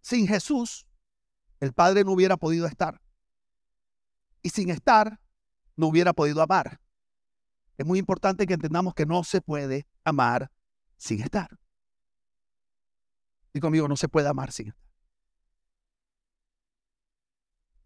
Sin 0.01 0.27
Jesús, 0.29 0.87
el 1.59 1.73
Padre 1.73 2.05
no 2.05 2.13
hubiera 2.13 2.37
podido 2.37 2.67
estar. 2.67 3.01
Y 4.41 4.51
sin 4.51 4.71
estar, 4.71 5.21
no 5.75 5.89
hubiera 5.89 6.13
podido 6.13 6.41
amar. 6.43 6.81
Es 7.77 7.85
muy 7.85 7.99
importante 7.99 8.47
que 8.47 8.55
entendamos 8.55 8.95
que 8.95 9.07
no 9.07 9.23
se 9.25 9.41
puede 9.41 9.87
amar 10.05 10.51
sin 10.97 11.21
estar. 11.23 11.59
Y 13.53 13.61
conmigo, 13.61 13.89
no 13.89 13.97
se 13.97 14.09
puede 14.09 14.29
amar 14.29 14.53
sin 14.53 14.69
estar. 14.69 14.87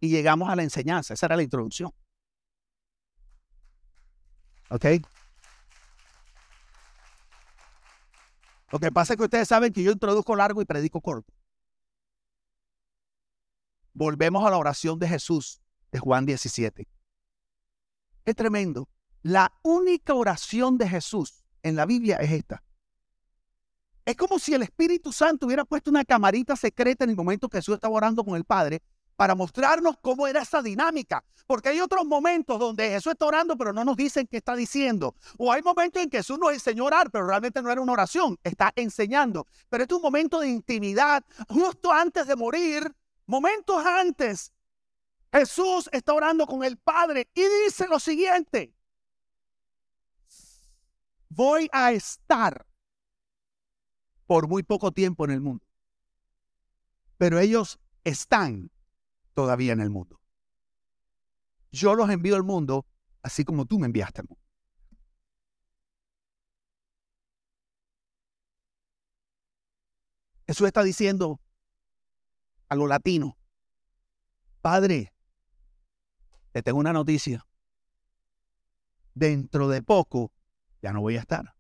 Y 0.01 0.09
llegamos 0.09 0.49
a 0.49 0.57
la 0.57 0.63
enseñanza. 0.63 1.15
Esa 1.15 1.27
era 1.27 1.37
la 1.37 1.43
introducción. 1.43 1.93
¿Ok? 4.71 4.87
Lo 8.71 8.79
que 8.79 8.93
pasa 8.93 9.15
es 9.15 9.17
que 9.19 9.25
ustedes 9.25 9.49
saben 9.49 9.73
que 9.73 9.83
yo 9.83 9.91
introduzco 9.91 10.37
largo 10.37 10.63
y 10.63 10.65
predico 10.65 11.01
corto. 11.01 11.35
Volvemos 13.93 14.47
a 14.47 14.51
la 14.51 14.57
oración 14.57 14.99
de 15.01 15.09
Jesús 15.09 15.61
de 15.91 15.99
Juan 15.99 16.25
17. 16.25 16.89
Es 18.25 18.37
tremendo. 18.37 18.89
La 19.23 19.53
única 19.63 20.15
oración 20.15 20.79
de 20.79 20.89
Jesús 20.89 21.45
en 21.63 21.77
la 21.77 21.85
Biblia 21.85 22.17
es 22.17 22.31
esta. 22.31 22.63
Es 24.07 24.17
como 24.17 24.39
si 24.39 24.55
el 24.55 24.63
Espíritu 24.63 25.13
Santo 25.13 25.45
hubiera 25.45 25.67
puesto 25.67 25.91
una 25.91 26.07
camarita 26.07 26.57
secreta 26.57 27.05
en 27.05 27.11
el 27.11 27.17
momento 27.17 27.49
que 27.49 27.59
Jesús 27.59 27.75
estaba 27.75 27.95
orando 27.95 28.25
con 28.25 28.35
el 28.35 28.45
Padre 28.45 28.81
para 29.17 29.35
mostrarnos 29.35 29.97
cómo 30.01 30.27
era 30.27 30.41
esa 30.41 30.63
dinámica. 30.63 31.23
Porque 31.47 31.69
hay 31.69 31.81
otros 31.81 32.07
momentos 32.07 32.59
donde 32.59 32.89
Jesús 32.89 33.13
está 33.13 33.27
orando, 33.27 33.59
pero 33.59 33.75
no 33.75 33.85
nos 33.85 33.95
dicen 33.95 34.27
qué 34.27 34.39
está 34.39 34.57
diciendo. 34.57 35.15
O 35.37 35.53
hay 35.53 35.61
momentos 35.61 36.03
en 36.03 36.09
que 36.09 36.19
Jesús 36.19 36.39
nos 36.39 36.55
enseñó 36.55 36.85
a 36.85 36.87
orar, 36.87 37.11
pero 37.11 37.27
realmente 37.27 37.61
no 37.61 37.71
era 37.71 37.83
una 37.83 37.93
oración, 37.93 38.39
está 38.43 38.73
enseñando. 38.75 39.47
Pero 39.69 39.83
este 39.83 39.95
es 39.95 39.97
un 39.97 40.03
momento 40.03 40.41
de 40.41 40.49
intimidad, 40.49 41.23
justo 41.49 41.93
antes 41.93 42.27
de 42.27 42.37
morir, 42.37 42.91
momentos 43.27 43.85
antes. 43.85 44.51
Jesús 45.31 45.91
está 45.93 46.15
orando 46.15 46.47
con 46.47 46.65
el 46.65 46.79
Padre 46.79 47.29
y 47.35 47.43
dice 47.67 47.87
lo 47.87 48.01
siguiente 48.01 48.73
voy 51.31 51.69
a 51.73 51.93
estar 51.93 52.67
por 54.27 54.47
muy 54.49 54.63
poco 54.63 54.93
tiempo 54.93 55.25
en 55.25 55.31
el 55.31 55.41
mundo. 55.41 55.65
Pero 57.17 57.39
ellos 57.39 57.81
están 58.05 58.71
todavía 59.35 59.73
en 59.73 59.81
el 59.81 59.91
mundo. 59.91 60.21
Yo 61.73 61.95
los 61.95 62.11
envío 62.11 62.37
al 62.37 62.43
mundo 62.43 62.87
así 63.23 63.45
como 63.45 63.65
tú 63.65 63.79
me 63.79 63.87
enviaste 63.87 64.21
al 64.21 64.29
mundo. 64.29 64.43
Jesús 70.47 70.67
está 70.67 70.83
diciendo 70.83 71.41
a 72.69 72.75
los 72.75 72.89
latinos, 72.89 73.35
Padre, 74.61 75.13
te 76.53 76.63
tengo 76.63 76.81
una 76.81 76.93
noticia. 76.93 77.47
Dentro 79.15 79.69
de 79.69 79.83
poco 79.83 80.33
ya 80.83 80.93
no 80.93 81.01
voy 81.01 81.17
a 81.17 81.21
estar 81.21 81.55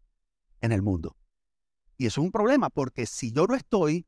en 0.60 0.72
el 0.72 0.82
mundo. 0.82 1.16
Y 1.96 2.06
eso 2.06 2.20
es 2.20 2.24
un 2.24 2.32
problema 2.32 2.70
porque 2.70 3.06
si 3.06 3.32
yo 3.32 3.46
no 3.46 3.54
estoy, 3.54 4.06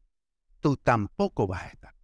tú 0.60 0.76
tampoco 0.76 1.46
vas 1.46 1.62
a 1.64 1.68
estar. 1.68 1.94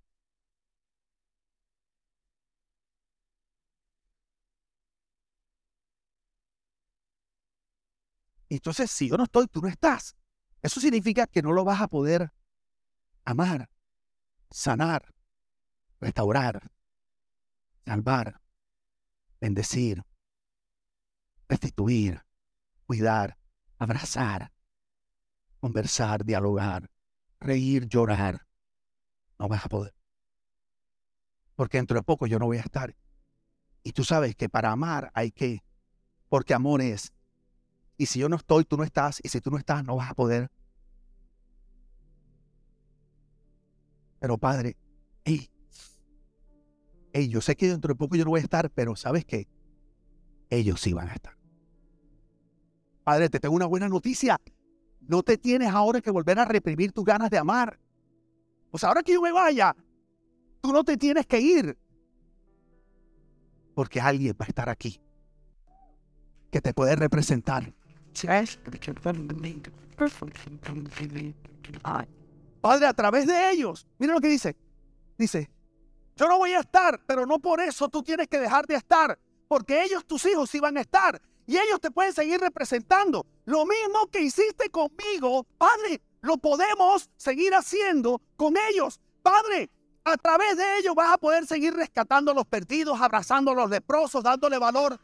Entonces, 8.50 8.90
si 8.90 9.08
yo 9.08 9.16
no 9.16 9.24
estoy, 9.24 9.46
tú 9.46 9.60
no 9.60 9.68
estás. 9.68 10.16
Eso 10.62 10.80
significa 10.80 11.26
que 11.26 11.42
no 11.42 11.52
lo 11.52 11.64
vas 11.64 11.80
a 11.80 11.88
poder 11.88 12.32
amar, 13.24 13.70
sanar, 14.50 15.14
restaurar, 16.00 16.70
salvar, 17.84 18.40
bendecir, 19.40 20.04
restituir, 21.48 22.22
cuidar, 22.88 23.36
abrazar, 23.76 24.50
conversar, 25.60 26.24
dialogar, 26.24 26.90
reír, 27.38 27.86
llorar. 27.86 28.46
No 29.38 29.46
vas 29.46 29.66
a 29.66 29.68
poder. 29.68 29.94
Porque 31.54 31.76
dentro 31.76 31.98
de 31.98 32.02
poco 32.02 32.26
yo 32.26 32.38
no 32.38 32.46
voy 32.46 32.56
a 32.56 32.62
estar. 32.62 32.96
Y 33.82 33.92
tú 33.92 34.04
sabes 34.04 34.34
que 34.34 34.48
para 34.48 34.72
amar 34.72 35.10
hay 35.12 35.30
que, 35.30 35.62
porque 36.30 36.54
amor 36.54 36.80
es. 36.80 37.12
Y 37.98 38.06
si 38.06 38.20
yo 38.20 38.30
no 38.30 38.36
estoy, 38.36 38.64
tú 38.64 38.78
no 38.78 38.84
estás. 38.84 39.20
Y 39.22 39.28
si 39.28 39.42
tú 39.42 39.50
no 39.50 39.58
estás, 39.58 39.84
no 39.84 39.96
vas 39.96 40.10
a 40.10 40.14
poder. 40.14 40.50
Pero 44.18 44.38
Padre, 44.38 44.78
hey, 45.24 45.50
hey, 47.12 47.28
yo 47.28 47.42
sé 47.42 47.54
que 47.54 47.68
dentro 47.68 47.92
de 47.92 47.98
poco 47.98 48.16
yo 48.16 48.24
no 48.24 48.30
voy 48.30 48.40
a 48.40 48.44
estar, 48.44 48.70
pero 48.70 48.96
¿sabes 48.96 49.26
qué? 49.26 49.46
Ellos 50.48 50.80
sí 50.80 50.94
van 50.94 51.10
a 51.10 51.12
estar. 51.12 51.37
Padre, 53.08 53.30
te 53.30 53.40
tengo 53.40 53.54
una 53.54 53.64
buena 53.64 53.88
noticia. 53.88 54.38
No 55.00 55.22
te 55.22 55.38
tienes 55.38 55.70
ahora 55.70 56.02
que 56.02 56.10
volver 56.10 56.38
a 56.38 56.44
reprimir 56.44 56.92
tus 56.92 57.06
ganas 57.06 57.30
de 57.30 57.38
amar. 57.38 57.80
Pues 58.70 58.84
ahora 58.84 59.02
que 59.02 59.14
yo 59.14 59.22
me 59.22 59.32
vaya, 59.32 59.74
tú 60.60 60.74
no 60.74 60.84
te 60.84 60.98
tienes 60.98 61.26
que 61.26 61.40
ir. 61.40 61.78
Porque 63.74 63.98
alguien 63.98 64.36
va 64.38 64.44
a 64.44 64.48
estar 64.48 64.68
aquí 64.68 65.00
que 66.50 66.60
te 66.60 66.74
puede 66.74 66.96
representar. 66.96 67.72
Padre, 72.60 72.88
a 72.88 72.92
través 72.92 73.26
de 73.26 73.52
ellos, 73.52 73.86
mira 73.98 74.12
lo 74.12 74.20
que 74.20 74.28
dice. 74.28 74.54
Dice, 75.16 75.48
yo 76.14 76.28
no 76.28 76.36
voy 76.36 76.50
a 76.50 76.60
estar, 76.60 77.00
pero 77.06 77.24
no 77.24 77.38
por 77.38 77.58
eso 77.60 77.88
tú 77.88 78.02
tienes 78.02 78.28
que 78.28 78.38
dejar 78.38 78.66
de 78.66 78.74
estar, 78.74 79.18
porque 79.48 79.82
ellos, 79.82 80.04
tus 80.04 80.26
hijos, 80.26 80.50
sí 80.50 80.60
van 80.60 80.76
a 80.76 80.82
estar 80.82 81.18
y 81.48 81.56
ellos 81.56 81.80
te 81.80 81.90
pueden 81.90 82.12
seguir 82.12 82.38
representando. 82.38 83.24
Lo 83.46 83.64
mismo 83.64 84.06
que 84.12 84.20
hiciste 84.20 84.68
conmigo, 84.68 85.46
Padre, 85.56 86.02
lo 86.20 86.36
podemos 86.36 87.08
seguir 87.16 87.54
haciendo 87.54 88.20
con 88.36 88.54
ellos. 88.70 89.00
Padre, 89.22 89.70
a 90.04 90.18
través 90.18 90.58
de 90.58 90.78
ellos 90.78 90.94
vas 90.94 91.14
a 91.14 91.16
poder 91.16 91.46
seguir 91.46 91.72
rescatando 91.72 92.32
a 92.32 92.34
los 92.34 92.44
perdidos, 92.44 93.00
abrazando 93.00 93.52
a 93.52 93.54
los 93.54 93.70
leprosos, 93.70 94.22
dándole 94.22 94.58
valor 94.58 95.00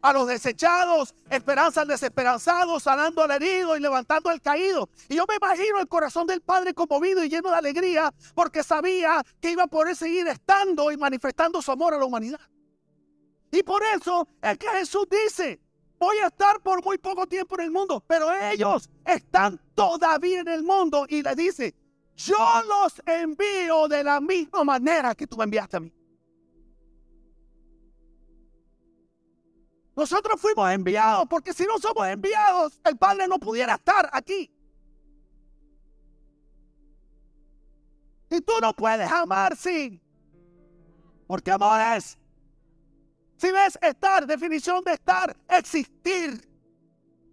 a 0.00 0.14
los 0.14 0.26
desechados, 0.26 1.14
esperanza 1.28 1.82
al 1.82 1.88
desesperanzado, 1.88 2.80
sanando 2.80 3.22
al 3.22 3.30
herido 3.32 3.76
y 3.76 3.80
levantando 3.80 4.30
al 4.30 4.40
caído. 4.40 4.88
Y 5.10 5.16
yo 5.16 5.26
me 5.28 5.36
imagino 5.36 5.78
el 5.78 5.88
corazón 5.88 6.26
del 6.26 6.40
Padre 6.40 6.72
conmovido 6.72 7.22
y 7.22 7.28
lleno 7.28 7.50
de 7.50 7.56
alegría 7.56 8.14
porque 8.34 8.62
sabía 8.62 9.22
que 9.42 9.50
iba 9.50 9.64
a 9.64 9.68
poder 9.68 9.94
seguir 9.94 10.26
estando 10.26 10.90
y 10.90 10.96
manifestando 10.96 11.60
su 11.60 11.70
amor 11.70 11.92
a 11.92 11.98
la 11.98 12.06
humanidad. 12.06 12.40
Y 13.50 13.62
por 13.62 13.82
eso 13.82 14.26
es 14.40 14.56
que 14.56 14.68
Jesús 14.68 15.06
dice, 15.10 15.60
voy 16.02 16.18
a 16.18 16.26
estar 16.26 16.60
por 16.60 16.84
muy 16.84 16.98
poco 16.98 17.28
tiempo 17.28 17.54
en 17.54 17.66
el 17.66 17.70
mundo, 17.70 18.02
pero 18.04 18.32
ellos 18.32 18.90
están 19.04 19.60
todavía 19.72 20.40
en 20.40 20.48
el 20.48 20.64
mundo 20.64 21.06
y 21.08 21.22
le 21.22 21.32
dice, 21.36 21.76
yo 22.16 22.36
los 22.66 23.00
envío 23.06 23.86
de 23.86 24.02
la 24.02 24.20
misma 24.20 24.64
manera 24.64 25.14
que 25.14 25.28
tú 25.28 25.36
me 25.36 25.44
enviaste 25.44 25.76
a 25.76 25.80
mí. 25.80 25.94
Nosotros 29.94 30.40
fuimos 30.40 30.72
enviados 30.72 31.24
porque 31.30 31.52
si 31.52 31.64
no 31.66 31.78
somos 31.78 32.04
enviados, 32.08 32.80
el 32.84 32.98
Padre 32.98 33.28
no 33.28 33.38
pudiera 33.38 33.74
estar 33.74 34.10
aquí. 34.12 34.50
Y 38.28 38.40
tú 38.40 38.54
no 38.60 38.72
puedes 38.72 39.08
amar 39.08 39.56
sin, 39.56 40.02
porque 41.28 41.52
amor 41.52 41.80
es 41.96 42.18
si 43.42 43.50
ves 43.50 43.76
estar, 43.82 44.24
definición 44.24 44.84
de 44.84 44.92
estar, 44.92 45.36
existir, 45.48 46.48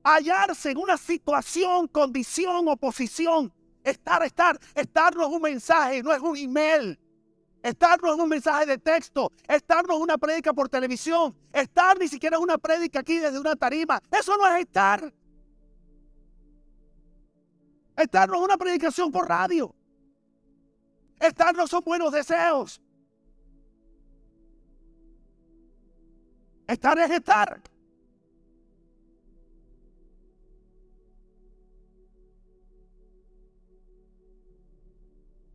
hallarse 0.03 0.71
en 0.71 0.79
una 0.79 0.97
situación, 0.97 1.87
condición, 1.87 2.67
oposición. 2.67 3.53
Estar, 3.83 4.23
estar, 4.23 4.59
estar 4.73 5.15
no 5.15 5.27
es 5.27 5.29
un 5.29 5.41
mensaje, 5.43 6.01
no 6.01 6.11
es 6.11 6.19
un 6.19 6.35
email. 6.35 6.99
Estar 7.61 8.01
no 8.01 8.11
es 8.11 8.19
un 8.19 8.27
mensaje 8.27 8.65
de 8.65 8.79
texto. 8.79 9.31
Estar 9.47 9.85
no 9.87 9.97
es 9.97 9.99
una 9.99 10.17
prédica 10.17 10.51
por 10.51 10.67
televisión. 10.67 11.37
Estar 11.53 11.99
ni 11.99 12.07
siquiera 12.07 12.37
es 12.37 12.41
una 12.41 12.57
prédica 12.57 13.01
aquí 13.01 13.19
desde 13.19 13.39
una 13.39 13.55
tarima. 13.55 14.01
Eso 14.09 14.35
no 14.35 14.47
es 14.47 14.61
estar. 14.61 15.13
Estar 17.95 18.27
no 18.27 18.37
es 18.37 18.41
una 18.41 18.57
predicación 18.57 19.11
por 19.11 19.29
radio. 19.29 19.75
Estar 21.19 21.55
no 21.55 21.67
son 21.67 21.83
buenos 21.85 22.11
deseos. 22.11 22.81
Estar 26.69 26.99
es 26.99 27.09
estar. 27.09 27.63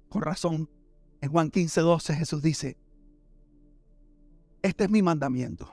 Con 0.09 0.22
razón, 0.22 0.68
en 1.20 1.31
Juan 1.31 1.50
15, 1.50 1.81
12 1.83 2.14
Jesús 2.16 2.42
dice, 2.42 2.77
este 4.62 4.85
es 4.85 4.90
mi 4.90 5.03
mandamiento. 5.03 5.72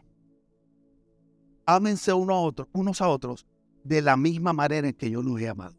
Ámense 1.66 2.14
uno 2.14 2.36
a 2.36 2.42
otro, 2.42 2.70
unos 2.74 3.02
a 3.02 3.08
otros 3.08 3.48
de 3.84 4.04
la 4.04 4.18
misma 4.18 4.54
manera 4.54 4.90
en 4.90 4.94
que 4.94 5.10
yo 5.10 5.24
los 5.24 5.42
he 5.42 5.50
amado. 5.50 5.76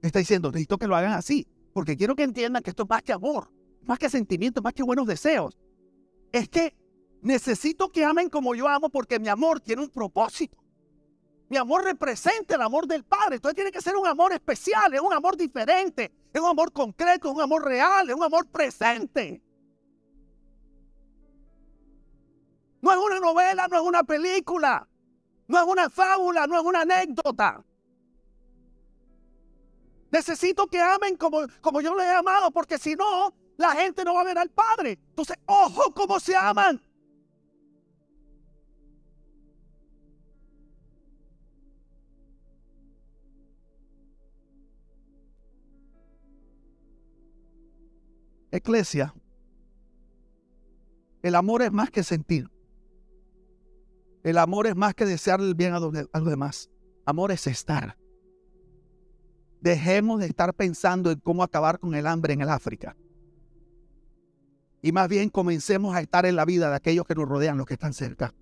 Está 0.00 0.20
diciendo, 0.20 0.52
necesito 0.52 0.78
que 0.78 0.86
lo 0.86 0.94
hagan 0.94 1.14
así, 1.14 1.48
porque 1.72 1.96
quiero 1.96 2.14
que 2.14 2.22
entiendan 2.22 2.62
que 2.62 2.70
esto 2.70 2.84
es 2.84 2.88
más 2.88 3.02
que 3.02 3.12
amor, 3.12 3.50
más 3.82 3.98
que 3.98 4.08
sentimiento, 4.08 4.62
más 4.62 4.74
que 4.74 4.84
buenos 4.84 5.08
deseos. 5.08 5.58
Es 6.30 6.48
que 6.48 6.76
necesito 7.22 7.90
que 7.90 8.04
amen 8.04 8.28
como 8.28 8.54
yo 8.54 8.68
amo 8.68 8.88
porque 8.88 9.18
mi 9.18 9.28
amor 9.28 9.60
tiene 9.60 9.82
un 9.82 9.90
propósito. 9.90 10.56
Mi 11.48 11.56
amor 11.56 11.84
representa 11.84 12.56
el 12.56 12.62
amor 12.62 12.86
del 12.86 13.04
Padre. 13.04 13.36
Entonces 13.36 13.54
tiene 13.54 13.72
que 13.72 13.80
ser 13.80 13.96
un 13.96 14.06
amor 14.06 14.32
especial, 14.32 14.92
es 14.92 15.00
un 15.00 15.12
amor 15.12 15.36
diferente, 15.36 16.12
es 16.32 16.40
un 16.40 16.48
amor 16.48 16.72
concreto, 16.72 17.28
es 17.28 17.34
un 17.34 17.40
amor 17.40 17.64
real, 17.64 18.08
es 18.08 18.14
un 18.14 18.22
amor 18.22 18.46
presente. 18.48 19.42
No 22.80 22.92
es 22.92 22.98
una 22.98 23.18
novela, 23.18 23.66
no 23.68 23.76
es 23.76 23.82
una 23.82 24.04
película, 24.04 24.86
no 25.48 25.58
es 25.58 25.64
una 25.64 25.90
fábula, 25.90 26.46
no 26.46 26.58
es 26.58 26.64
una 26.64 26.82
anécdota. 26.82 27.64
Necesito 30.10 30.66
que 30.68 30.80
amen 30.80 31.16
como, 31.16 31.40
como 31.60 31.80
yo 31.80 31.94
les 31.94 32.06
he 32.06 32.14
amado, 32.14 32.50
porque 32.50 32.78
si 32.78 32.94
no, 32.94 33.34
la 33.56 33.72
gente 33.72 34.04
no 34.04 34.14
va 34.14 34.20
a 34.20 34.24
ver 34.24 34.38
al 34.38 34.50
Padre. 34.50 34.98
Entonces, 35.10 35.36
ojo 35.46 35.92
cómo 35.92 36.20
se 36.20 36.36
aman. 36.36 36.80
Eclesia, 48.50 49.14
el 51.22 51.34
amor 51.34 51.62
es 51.62 51.72
más 51.72 51.90
que 51.90 52.02
sentir. 52.02 52.50
El 54.22 54.38
amor 54.38 54.66
es 54.66 54.76
más 54.76 54.94
que 54.94 55.04
desear 55.04 55.40
el 55.40 55.54
bien 55.54 55.74
a 55.74 55.80
los, 55.80 55.92
demás. 56.24 56.70
Amor 57.04 57.32
es 57.32 57.46
estar. 57.46 57.96
Dejemos 59.60 60.20
de 60.20 60.26
estar 60.26 60.54
pensando 60.54 61.10
en 61.10 61.18
cómo 61.20 61.42
acabar 61.42 61.78
con 61.78 61.94
el 61.94 62.06
hambre 62.06 62.34
en 62.34 62.40
el 62.40 62.48
África. 62.48 62.96
Y 64.80 64.92
más 64.92 65.08
bien 65.08 65.28
comencemos 65.28 65.94
a 65.94 66.00
estar 66.00 66.24
en 66.24 66.36
la 66.36 66.44
vida 66.44 66.70
de 66.70 66.76
aquellos 66.76 67.04
que 67.04 67.14
nos 67.14 67.28
rodean, 67.28 67.58
los 67.58 67.66
que 67.66 67.74
están 67.74 67.92
cerca. 67.92 68.32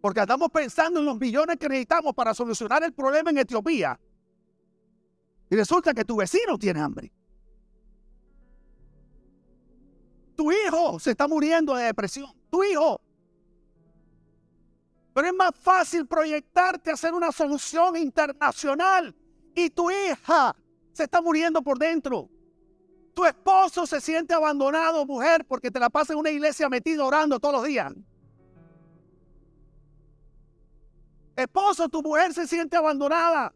Porque 0.00 0.20
estamos 0.20 0.48
pensando 0.50 1.00
en 1.00 1.06
los 1.06 1.20
millones 1.20 1.58
que 1.58 1.68
necesitamos 1.68 2.14
para 2.14 2.34
solucionar 2.34 2.82
el 2.82 2.92
problema 2.92 3.30
en 3.30 3.38
Etiopía. 3.38 4.00
Y 5.50 5.56
resulta 5.56 5.92
que 5.92 6.04
tu 6.04 6.16
vecino 6.16 6.58
tiene 6.58 6.80
hambre. 6.80 7.12
Tu 10.42 10.50
hijo 10.50 10.98
se 10.98 11.12
está 11.12 11.28
muriendo 11.28 11.72
de 11.76 11.84
depresión. 11.84 12.28
Tu 12.50 12.64
hijo. 12.64 13.00
Pero 15.14 15.28
es 15.28 15.34
más 15.34 15.52
fácil 15.54 16.04
proyectarte 16.04 16.90
a 16.90 16.94
hacer 16.94 17.14
una 17.14 17.30
solución 17.30 17.96
internacional. 17.96 19.14
Y 19.54 19.70
tu 19.70 19.88
hija 19.88 20.56
se 20.92 21.04
está 21.04 21.22
muriendo 21.22 21.62
por 21.62 21.78
dentro. 21.78 22.28
Tu 23.14 23.24
esposo 23.24 23.86
se 23.86 24.00
siente 24.00 24.34
abandonado, 24.34 25.06
mujer, 25.06 25.44
porque 25.46 25.70
te 25.70 25.78
la 25.78 25.88
pasa 25.88 26.12
en 26.12 26.18
una 26.18 26.30
iglesia 26.30 26.68
metido 26.68 27.06
orando 27.06 27.38
todos 27.38 27.54
los 27.54 27.64
días. 27.64 27.92
Esposo, 31.36 31.88
tu 31.88 32.02
mujer 32.02 32.34
se 32.34 32.48
siente 32.48 32.76
abandonada 32.76 33.54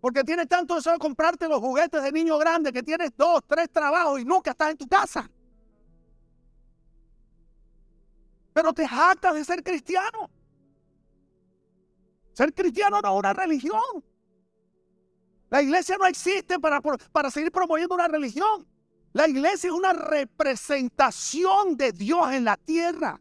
porque 0.00 0.22
tiene 0.22 0.46
tanto 0.46 0.76
deseo 0.76 0.92
de 0.92 1.00
comprarte 1.00 1.48
los 1.48 1.58
juguetes 1.58 2.00
de 2.00 2.12
niño 2.12 2.38
grande 2.38 2.72
que 2.72 2.84
tienes 2.84 3.10
dos, 3.16 3.40
tres 3.48 3.68
trabajos 3.68 4.20
y 4.20 4.24
nunca 4.24 4.52
estás 4.52 4.70
en 4.70 4.76
tu 4.76 4.86
casa. 4.86 5.28
Pero 8.58 8.72
te 8.72 8.88
jactas 8.88 9.36
de 9.36 9.44
ser 9.44 9.62
cristiano. 9.62 10.28
Ser 12.32 12.52
cristiano 12.52 13.00
no 13.00 13.12
es 13.12 13.18
una 13.20 13.32
religión. 13.32 14.04
La 15.48 15.62
iglesia 15.62 15.96
no 15.96 16.04
existe 16.06 16.58
para, 16.58 16.80
para 16.80 17.30
seguir 17.30 17.52
promoviendo 17.52 17.94
una 17.94 18.08
religión. 18.08 18.66
La 19.12 19.28
iglesia 19.28 19.68
es 19.68 19.72
una 19.72 19.92
representación 19.92 21.76
de 21.76 21.92
Dios 21.92 22.32
en 22.32 22.46
la 22.46 22.56
tierra. 22.56 23.20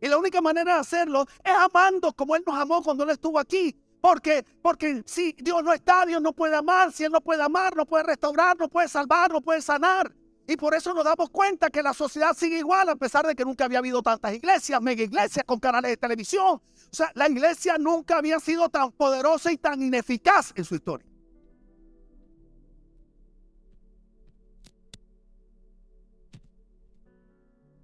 Y 0.00 0.06
la 0.06 0.16
única 0.16 0.40
manera 0.40 0.74
de 0.74 0.80
hacerlo 0.82 1.26
es 1.42 1.52
amando 1.52 2.12
como 2.12 2.36
Él 2.36 2.44
nos 2.46 2.56
amó 2.56 2.80
cuando 2.80 3.02
Él 3.02 3.10
estuvo 3.10 3.40
aquí. 3.40 3.76
Porque, 4.00 4.46
porque 4.62 5.02
si 5.06 5.32
Dios 5.32 5.64
no 5.64 5.72
está, 5.72 6.06
Dios 6.06 6.22
no 6.22 6.32
puede 6.32 6.54
amar. 6.54 6.92
Si 6.92 7.02
Él 7.02 7.10
no 7.10 7.20
puede 7.20 7.42
amar, 7.42 7.74
no 7.74 7.84
puede 7.84 8.04
restaurar, 8.04 8.56
no 8.56 8.68
puede 8.68 8.86
salvar, 8.86 9.32
no 9.32 9.40
puede 9.40 9.60
sanar. 9.60 10.14
Y 10.50 10.56
por 10.56 10.74
eso 10.74 10.94
nos 10.94 11.04
damos 11.04 11.28
cuenta 11.28 11.68
que 11.68 11.82
la 11.82 11.92
sociedad 11.92 12.34
sigue 12.34 12.58
igual, 12.58 12.88
a 12.88 12.96
pesar 12.96 13.26
de 13.26 13.34
que 13.34 13.44
nunca 13.44 13.66
había 13.66 13.80
habido 13.80 14.00
tantas 14.00 14.32
iglesias, 14.34 14.80
mega 14.80 15.02
iglesias 15.02 15.44
con 15.44 15.60
canales 15.60 15.90
de 15.90 15.98
televisión. 15.98 16.54
O 16.54 16.62
sea, 16.90 17.12
la 17.14 17.28
iglesia 17.28 17.76
nunca 17.76 18.16
había 18.16 18.40
sido 18.40 18.66
tan 18.70 18.90
poderosa 18.92 19.52
y 19.52 19.58
tan 19.58 19.82
ineficaz 19.82 20.54
en 20.56 20.64
su 20.64 20.76
historia. 20.76 21.06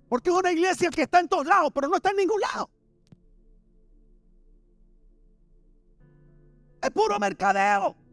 Porque 0.09 0.31
es 0.31 0.37
una 0.37 0.51
iglesia 0.51 0.89
que 0.89 1.03
está 1.03 1.21
en 1.21 1.29
todos 1.29 1.45
lados, 1.45 1.71
pero 1.75 1.89
no 1.89 1.97
está 1.97 2.13
en 2.13 2.17
ningún 2.17 2.41
lado. 2.41 2.71
Es 6.81 6.91
puro 6.93 7.19
mercadeo. 7.19 8.04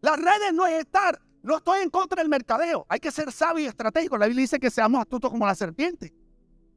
Las 0.00 0.18
redes 0.18 0.52
no 0.52 0.66
es 0.66 0.80
estar. 0.80 1.20
No 1.42 1.56
estoy 1.56 1.80
en 1.82 1.90
contra 1.90 2.22
del 2.22 2.28
mercadeo. 2.28 2.86
Hay 2.88 3.00
que 3.00 3.10
ser 3.10 3.32
sabio 3.32 3.64
y 3.64 3.68
estratégico. 3.68 4.18
La 4.18 4.26
Biblia 4.26 4.42
dice 4.42 4.60
que 4.60 4.70
seamos 4.70 5.00
astutos 5.00 5.30
como 5.30 5.46
la 5.46 5.54
serpiente. 5.54 6.12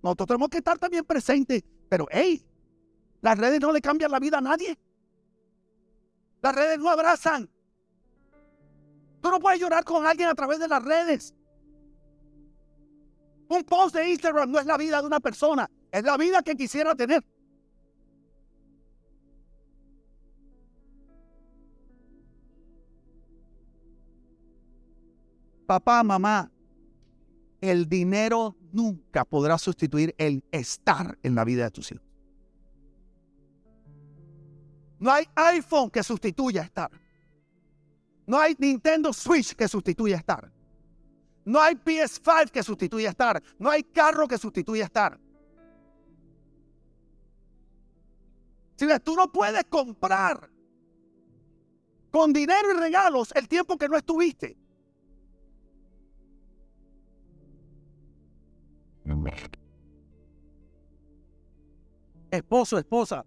Nosotros 0.02 0.28
tenemos 0.28 0.50
que 0.50 0.58
estar 0.58 0.78
también 0.78 1.04
presentes. 1.04 1.64
Pero, 1.90 2.08
hey, 2.12 2.46
las 3.22 3.38
redes 3.38 3.60
no 3.60 3.72
le 3.72 3.82
cambian 3.82 4.12
la 4.12 4.20
vida 4.20 4.38
a 4.38 4.42
nadie. 4.42 4.78
Las 6.42 6.56
redes 6.56 6.80
no 6.80 6.90
abrazan. 6.90 7.50
Tú 9.22 9.30
no 9.30 9.40
puedes 9.40 9.60
llorar 9.60 9.86
con 9.86 10.06
alguien 10.06 10.28
a 10.28 10.36
través 10.36 10.60
de 10.60 10.68
las 10.68 10.84
redes. 10.84 11.34
Un 13.48 13.64
post 13.64 13.96
de 13.96 14.10
Instagram 14.10 14.52
no 14.52 14.60
es 14.60 14.66
la 14.66 14.78
vida 14.78 15.00
de 15.00 15.08
una 15.08 15.20
persona, 15.20 15.70
es 15.92 16.04
la 16.04 16.18
vida 16.18 16.42
que 16.42 16.56
quisiera 16.56 16.96
tener. 16.96 17.24
Papá, 25.74 26.04
mamá, 26.04 26.52
el 27.60 27.90
dinero 27.90 28.56
nunca 28.72 29.26
podrá 29.26 29.58
sustituir 29.58 30.14
el 30.20 30.44
estar 30.52 31.18
en 31.24 31.34
la 31.34 31.44
vida 31.44 31.64
de 31.64 31.72
tus 31.72 31.92
hijos. 31.92 32.06
No 35.00 35.12
hay 35.12 35.26
iPhone 35.34 35.90
que 35.90 36.04
sustituya 36.04 36.62
estar. 36.62 36.92
No 38.28 38.38
hay 38.38 38.56
Nintendo 38.60 39.12
Switch 39.12 39.56
que 39.56 39.68
sustituya 39.68 40.18
estar. 40.18 40.52
No 41.44 41.60
hay 41.60 41.74
PS5 41.74 42.52
que 42.52 42.62
sustituya 42.62 43.10
estar. 43.10 43.42
No 43.58 43.72
hay 43.72 43.82
carro 43.82 44.28
que 44.28 44.38
sustituya 44.38 44.86
estar. 44.86 45.20
Si 48.76 48.86
tú 49.04 49.16
no 49.16 49.32
puedes 49.32 49.64
comprar 49.64 50.52
con 52.12 52.32
dinero 52.32 52.76
y 52.76 52.80
regalos 52.80 53.32
el 53.34 53.48
tiempo 53.48 53.76
que 53.76 53.90
no 53.90 53.98
estuviste. 53.98 54.63
Esposo, 62.32 62.78
esposa, 62.78 63.26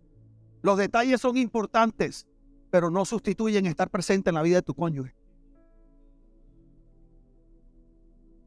los 0.63 0.77
detalles 0.77 1.21
son 1.21 1.37
importantes, 1.37 2.27
pero 2.71 2.91
no 2.91 3.05
sustituyen 3.05 3.67
estar 3.67 3.89
presente 3.89 4.31
en 4.31 4.35
la 4.35 4.43
vida 4.43 4.57
de 4.57 4.63
tu 4.63 4.75
cónyuge. 4.75 5.15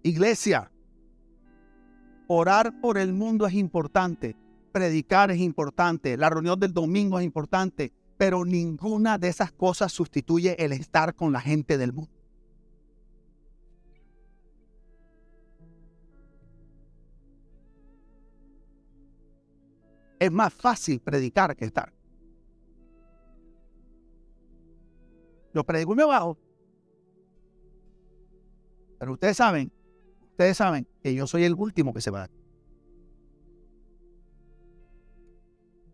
Iglesia, 0.04 0.72
orar 2.28 2.80
por 2.82 2.98
el 2.98 3.14
mundo 3.14 3.46
es 3.48 3.54
importante, 3.54 4.36
predicar 4.72 5.32
es 5.32 5.40
importante, 5.40 6.18
la 6.18 6.30
reunión 6.30 6.60
del 6.60 6.74
domingo 6.74 7.20
es 7.20 7.26
importante, 7.26 7.94
pero 8.18 8.44
ninguna 8.44 9.18
de 9.18 9.30
esas 9.30 9.52
cosas 9.52 9.94
sustituye 9.94 10.62
el 10.64 10.74
estar 10.74 11.16
con 11.16 11.32
la 11.32 11.40
gente 11.40 11.78
del 11.78 11.94
mundo. 11.94 12.19
Es 20.20 20.32
más 20.32 20.54
fácil 20.54 21.00
predicar 21.00 21.56
que 21.56 21.66
estar. 21.66 21.94
Yo 25.54 25.64
predico 25.64 25.94
y 25.94 25.96
me 25.96 26.06
bajo. 26.06 26.38
Pero 29.00 29.14
ustedes 29.14 29.38
saben, 29.38 29.72
ustedes 30.32 30.58
saben 30.58 30.86
que 31.02 31.16
yo 31.16 31.26
soy 31.26 31.46
el 31.46 31.54
último 31.54 31.94
que 31.94 32.02
se 32.02 32.12
va. 32.12 32.30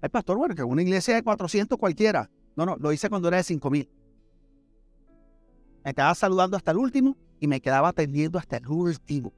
Hay 0.02 0.10
pastor, 0.10 0.38
bueno, 0.38 0.56
que 0.56 0.64
una 0.64 0.82
iglesia 0.82 1.16
de 1.16 1.24
400 1.24 1.78
cualquiera. 1.78 2.30
No, 2.56 2.66
no, 2.66 2.76
lo 2.78 2.92
hice 2.92 3.10
cuando 3.10 3.28
era 3.28 3.38
de 3.38 3.44
5000. 3.44 3.90
Me 5.84 5.94
quedaba 5.94 6.16
saludando 6.16 6.58
hasta 6.58 6.72
el 6.72 6.78
último 6.78 7.16
y 7.40 7.48
me 7.48 7.62
quedaba 7.62 7.90
atendiendo 7.90 8.40
hasta 8.40 8.58
el 8.58 8.68
último. 8.68 9.34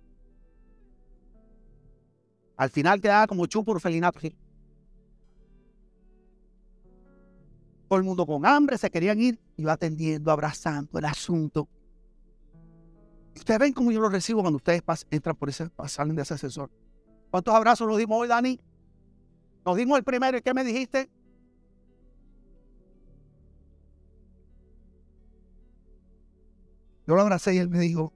Al 2.56 2.70
final 2.70 3.02
quedaba 3.02 3.28
como 3.28 3.46
chupo 3.46 3.78
felinato. 3.80 4.20
¿sí? 4.20 4.36
Todo 7.88 8.00
el 8.00 8.06
mundo 8.06 8.26
con 8.26 8.46
hambre, 8.46 8.78
se 8.78 8.90
querían 8.90 9.20
ir. 9.20 9.40
Iba 9.56 9.74
atendiendo, 9.74 10.32
abrazando 10.32 11.00
el 11.00 11.06
asunto. 11.06 11.68
Ustedes 13.36 13.60
ven 13.60 13.74
cómo 13.74 13.92
yo 13.92 14.02
lo 14.02 14.10
recibo 14.10 14.42
cuando 14.42 14.58
ustedes 14.58 14.82
entran 15.12 15.36
por 15.36 15.50
ese, 15.50 15.70
salen 15.88 16.16
de 16.16 16.24
ese 16.24 16.34
asesor. 16.34 16.72
¿Cuántos 17.30 17.54
abrazos 17.54 17.88
nos 17.88 17.98
dimos 17.98 18.20
hoy, 18.20 18.28
Dani? 18.28 18.60
Nos 19.66 19.78
dimos 19.78 19.98
el 19.98 20.04
primero 20.04 20.38
y 20.38 20.42
¿qué 20.42 20.54
me 20.54 20.64
dijiste? 20.64 21.10
Yo 27.06 27.16
lo 27.16 27.22
abracé 27.22 27.56
y 27.56 27.58
él 27.60 27.70
me 27.70 27.80
dijo, 27.80 28.12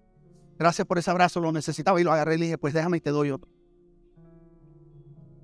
gracias 0.58 0.86
por 0.86 0.98
ese 0.98 1.12
abrazo, 1.12 1.40
lo 1.40 1.52
necesitaba 1.52 2.02
y 2.02 2.04
lo 2.04 2.12
agarré 2.12 2.36
y 2.36 2.38
le 2.40 2.46
dije, 2.46 2.58
pues 2.58 2.74
déjame 2.74 2.98
y 2.98 3.02
te 3.02 3.12
doy 3.12 3.32
otro. 3.32 3.50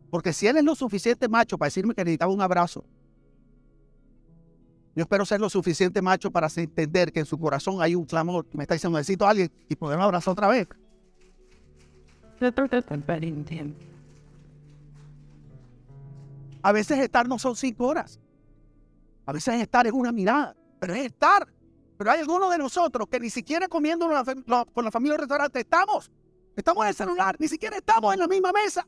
Porque 0.10 0.34
si 0.34 0.48
él 0.48 0.58
es 0.58 0.64
lo 0.64 0.76
suficiente 0.76 1.30
macho 1.30 1.58
para 1.58 1.68
decirme 1.68 1.94
que 1.94 2.04
necesitaba 2.04 2.34
un 2.34 2.42
abrazo, 2.42 2.84
yo 4.98 5.04
espero 5.04 5.28
ser 5.28 5.40
lo 5.40 5.48
suficiente 5.48 6.02
macho 6.02 6.32
para 6.32 6.48
entender 6.56 7.14
que 7.14 7.20
en 7.20 7.28
su 7.28 7.38
corazón 7.38 7.84
hay 7.84 7.94
un 7.94 8.04
clamor 8.04 8.48
que 8.48 8.58
me 8.58 8.64
está 8.64 8.74
diciendo 8.74 8.98
necesito 8.98 9.28
a 9.28 9.30
alguien 9.30 9.52
y 9.70 9.76
poderme 9.76 10.04
abrazar 10.04 10.32
otra 10.32 10.48
vez. 10.48 10.68
A 16.64 16.72
veces 16.72 16.98
estar 16.98 17.28
no 17.28 17.38
son 17.38 17.56
cinco 17.56 17.86
horas. 17.86 18.20
A 19.28 19.34
veces 19.34 19.62
estar 19.62 19.86
es 19.86 19.94
una 19.94 20.12
mirada, 20.12 20.56
pero 20.80 20.96
es 20.96 21.06
estar. 21.06 21.48
Pero 21.96 22.10
hay 22.10 22.22
algunos 22.22 22.50
de 22.50 22.58
nosotros 22.58 23.08
que 23.08 23.20
ni 23.20 23.30
siquiera 23.30 23.68
comiendo 23.68 24.10
con 24.74 24.84
la 24.84 24.90
familia 24.90 25.14
del 25.14 25.20
restaurante 25.20 25.60
estamos. 25.60 26.10
Estamos 26.56 26.84
en 26.86 26.90
el 26.90 26.96
celular, 26.96 27.36
ni 27.38 27.48
siquiera 27.48 27.78
estamos 27.78 28.16
en 28.16 28.20
la 28.20 28.28
misma 28.28 28.52
mesa. 28.52 28.88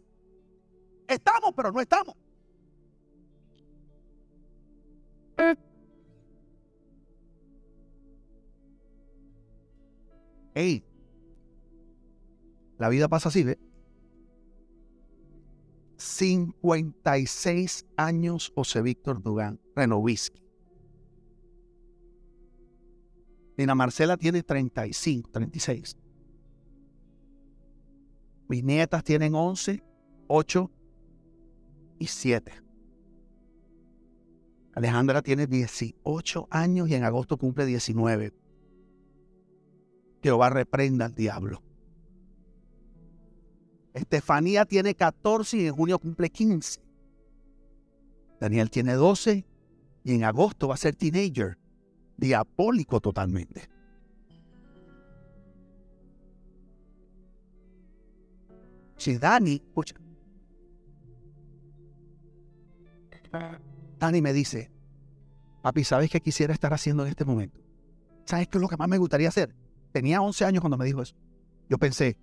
Estamos, 1.07 1.53
pero 1.55 1.71
no 1.71 1.79
estamos. 1.79 2.15
Hey, 10.53 10.83
la 12.77 12.89
vida 12.89 13.07
pasa 13.07 13.29
así, 13.29 13.43
¿ve? 13.43 13.59
56 15.97 17.85
años 17.97 18.51
José 18.55 18.81
Víctor 18.81 19.21
Dugán, 19.21 19.59
Renovisky. 19.75 20.41
Nina 23.57 23.75
Marcela 23.75 24.15
tiene 24.15 24.41
35, 24.41 25.29
36. 25.31 25.97
Mis 28.47 28.63
nietas 28.63 29.03
tienen 29.03 29.35
11, 29.35 29.83
8 30.27 30.71
y 31.99 32.07
7. 32.07 32.51
Alejandra 34.73 35.21
tiene 35.21 35.45
18 35.45 36.47
años 36.49 36.88
y 36.88 36.95
en 36.95 37.03
agosto 37.03 37.35
cumple 37.38 37.65
19. 37.65 38.33
Jehová 40.21 40.49
reprenda 40.49 41.05
al 41.05 41.15
diablo. 41.15 41.62
Estefanía 43.93 44.65
tiene 44.65 44.95
14 44.95 45.58
y 45.58 45.67
en 45.67 45.75
junio 45.75 45.99
cumple 45.99 46.29
15. 46.29 46.82
Daniel 48.39 48.69
tiene 48.69 48.93
12 48.93 49.45
y 50.03 50.13
en 50.13 50.23
agosto 50.23 50.67
va 50.67 50.75
a 50.75 50.77
ser 50.77 50.95
teenager 50.95 51.58
diabólico 52.17 52.99
totalmente. 52.99 53.69
Si 58.97 59.17
Dani, 59.17 59.55
escucha, 59.55 59.95
Dani 63.97 64.21
me 64.21 64.34
dice, 64.34 64.71
papi, 65.62 65.84
¿sabes 65.84 66.10
qué 66.10 66.19
quisiera 66.19 66.53
estar 66.53 66.73
haciendo 66.73 67.03
en 67.03 67.10
este 67.10 67.23
momento? 67.23 67.62
¿Sabes 68.25 68.47
qué 68.47 68.58
es 68.58 68.62
lo 68.62 68.67
que 68.67 68.77
más 68.77 68.89
me 68.89 68.97
gustaría 68.97 69.29
hacer? 69.29 69.55
Tenía 69.91 70.21
11 70.21 70.45
años 70.45 70.62
cuando 70.62 70.78
me 70.78 70.86
dijo 70.86 71.02
eso. 71.02 71.15
Yo 71.69 71.78
pensé, 71.78 72.17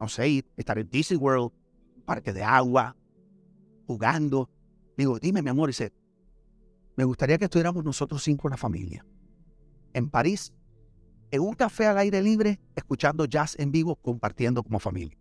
no 0.00 0.08
sé, 0.08 0.44
estar 0.56 0.78
en 0.78 0.88
Disney 0.88 1.18
World, 1.18 1.52
parque 2.04 2.32
de 2.32 2.42
agua, 2.42 2.96
jugando. 3.86 4.50
Digo, 4.96 5.18
dime, 5.18 5.42
mi 5.42 5.50
amor, 5.50 5.68
dice, 5.68 5.92
me 6.96 7.04
gustaría 7.04 7.38
que 7.38 7.44
estuviéramos 7.44 7.84
nosotros 7.84 8.22
cinco 8.22 8.48
en 8.48 8.52
la 8.52 8.56
familia. 8.56 9.06
En 9.92 10.10
París, 10.10 10.52
en 11.30 11.40
un 11.40 11.54
café 11.54 11.86
al 11.86 11.98
aire 11.98 12.22
libre, 12.22 12.60
escuchando 12.74 13.24
jazz 13.24 13.58
en 13.58 13.70
vivo, 13.70 13.96
compartiendo 13.96 14.62
como 14.62 14.78
familia. 14.78 15.16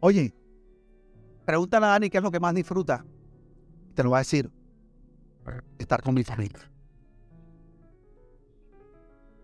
Oye, 0.00 0.34
pregúntale 1.44 1.86
a 1.86 1.90
Dani 1.90 2.10
qué 2.10 2.18
es 2.18 2.22
lo 2.22 2.30
que 2.30 2.40
más 2.40 2.54
disfruta. 2.54 3.04
Te 3.94 4.02
lo 4.02 4.10
va 4.10 4.18
a 4.18 4.20
decir. 4.20 4.50
Estar 5.78 6.02
con 6.02 6.14
mi 6.14 6.24
familia. 6.24 6.70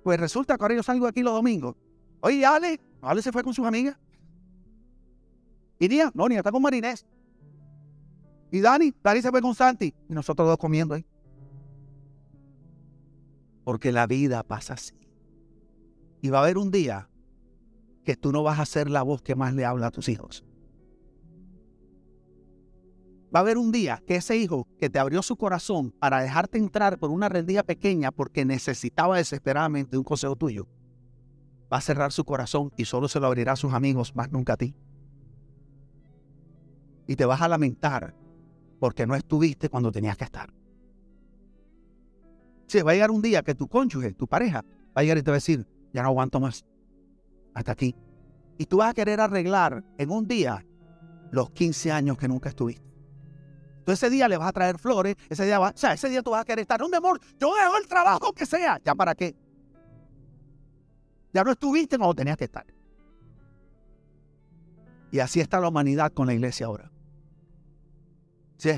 Pues 0.03 0.21
resulta 0.21 0.57
que 0.57 0.63
ahora 0.63 0.77
yo 0.77 0.83
salgo 0.83 1.07
aquí 1.07 1.23
los 1.23 1.35
domingos. 1.35 1.75
Oye, 2.21 2.47
Ale, 2.47 2.81
Ale 3.03 3.23
se 3.23 3.33
fue 3.33 3.43
con 3.43 3.53
sus 3.53 3.67
amigas. 3.67 3.99
Y 5.79 5.89
Nia, 5.89 6.11
no, 6.15 6.29
Nia 6.29 6.39
está 6.39 6.53
con 6.53 6.63
Marinés. 6.63 7.05
Y 8.51 8.61
Dani, 8.61 8.95
Dani 9.03 9.21
se 9.21 9.31
fue 9.31 9.43
con 9.43 9.55
Santi. 9.55 9.93
Y 10.09 10.15
nosotros 10.15 10.47
dos 10.49 10.59
comiendo 10.59 10.95
ahí. 10.95 11.05
Porque 13.65 13.91
la 13.91 14.07
vida 14.07 14.45
pasa 14.45 14.75
así. 14.75 14.95
Y 16.23 16.31
va 16.31 16.39
a 16.39 16.43
haber 16.43 16.57
un 16.57 16.71
día 16.71 17.11
que 18.05 18.17
tú 18.17 18.31
no 18.31 18.45
vas 18.45 18.61
a 18.61 18.65
ser 18.65 18.89
la 18.89 19.03
voz 19.03 19.23
que 19.23 19.35
más 19.35 19.55
le 19.55 19.65
habla 19.65 19.89
a 19.89 19.91
tus 19.91 20.09
hijos. 20.09 20.46
Va 23.37 23.41
a 23.41 23.43
haber 23.43 23.59
un 23.59 23.71
día 23.71 24.03
que 24.07 24.17
ese 24.17 24.35
hijo 24.39 24.67
que 24.81 24.89
te 24.89 24.99
abrió 24.99 25.23
su 25.23 25.37
corazón 25.37 25.93
para 25.99 26.23
dejarte 26.23 26.57
entrar 26.57 26.99
por 26.99 27.11
una 27.11 27.29
rendija 27.29 27.63
pequeña 27.63 28.11
porque 28.11 28.47
necesitaba 28.47 29.19
desesperadamente 29.19 29.99
un 29.99 30.05
consejo 30.05 30.37
tuyo, 30.37 30.67
va 31.71 31.77
a 31.77 31.83
cerrar 31.83 32.13
su 32.13 32.25
corazón 32.25 32.73
y 32.79 32.87
solo 32.87 33.09
se 33.09 33.21
lo 33.21 33.27
abrirá 33.27 33.53
a 33.53 33.57
sus 33.57 33.75
amigos, 33.75 34.17
más 34.17 34.33
nunca 34.33 34.55
a 34.55 34.57
ti 34.57 34.75
y 37.07 37.17
te 37.17 37.25
vas 37.25 37.41
a 37.41 37.49
lamentar 37.49 38.15
porque 38.81 39.07
no 39.07 39.15
estuviste 39.15 39.69
cuando 39.69 39.93
tenías 39.93 40.17
que 40.17 40.25
estar. 40.25 40.53
Si 42.67 42.83
va 42.83 42.91
a 42.91 42.95
llegar 42.95 43.11
un 43.11 43.23
día 43.23 43.43
que 43.43 43.55
tu 43.55 43.69
cónyuge, 43.69 44.13
tu 44.15 44.27
pareja, 44.27 44.65
va 44.89 45.01
a 45.01 45.03
llegar 45.03 45.19
y 45.19 45.23
te 45.23 45.31
va 45.31 45.37
a 45.37 45.39
decir, 45.39 45.67
ya 45.93 46.03
no 46.03 46.09
aguanto 46.09 46.41
más, 46.41 46.67
hasta 47.55 47.73
aquí. 47.73 47.95
Y 48.59 48.67
tú 48.67 48.79
vas 48.79 48.91
a 48.91 48.95
querer 48.95 49.21
arreglar 49.21 49.85
en 49.99 50.11
un 50.11 50.27
día 50.27 50.67
los 51.31 51.51
15 51.51 51.93
años 51.93 52.19
que 52.19 52.29
nunca 52.29 52.49
estuviste. 52.49 52.85
Entonces 53.87 54.03
ese 54.03 54.11
día 54.11 54.29
le 54.29 54.37
vas 54.37 54.49
a 54.49 54.53
traer 54.53 54.79
flores, 54.79 55.15
ese 55.29 55.45
día 55.45 55.59
va, 55.59 55.71
o 55.71 55.77
sea, 55.77 55.93
ese 55.93 56.09
día 56.09 56.23
tú 56.23 56.33
vas 56.33 56.43
a 56.43 56.45
querer 56.45 56.61
estar, 56.61 56.81
no, 56.81 56.89
mi 56.89 56.97
amor, 56.97 57.21
yo 57.39 57.55
dejo 57.55 57.77
el 57.77 57.87
trabajo 57.87 58.33
que 58.33 58.45
sea, 58.45 58.81
¿ya 58.85 58.95
para 58.95 59.15
qué? 59.15 59.37
Ya 61.33 61.45
no 61.45 61.53
estuviste 61.53 61.97
cuando 61.97 62.15
tenías 62.15 62.37
que 62.37 62.45
estar. 62.45 62.67
Y 65.13 65.21
así 65.21 65.41
está 65.41 65.61
la 65.61 65.69
humanidad 65.69 66.13
con 66.13 66.27
la 66.27 66.35
iglesia 66.35 66.67
ahora 66.67 66.91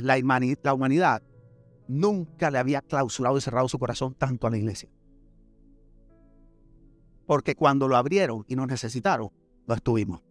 la, 0.02 0.18
la 0.62 0.74
humanidad 0.74 1.22
nunca 1.86 2.50
le 2.50 2.58
había 2.58 2.82
clausurado 2.82 3.38
y 3.38 3.40
cerrado 3.40 3.68
su 3.68 3.78
corazón 3.78 4.14
tanto 4.14 4.46
a 4.46 4.50
la 4.50 4.58
iglesia. 4.58 4.90
Porque 7.26 7.54
cuando 7.54 7.88
lo 7.88 7.96
abrieron 7.96 8.44
y 8.48 8.56
nos 8.56 8.66
necesitaron, 8.66 9.30
lo 9.66 9.74
estuvimos. 9.74 10.22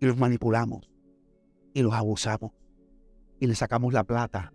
Y 0.00 0.06
los 0.06 0.16
manipulamos. 0.16 0.89
Y 1.72 1.82
los 1.82 1.92
abusamos. 1.94 2.52
Y 3.38 3.46
le 3.46 3.54
sacamos 3.54 3.92
la 3.92 4.04
plata. 4.04 4.52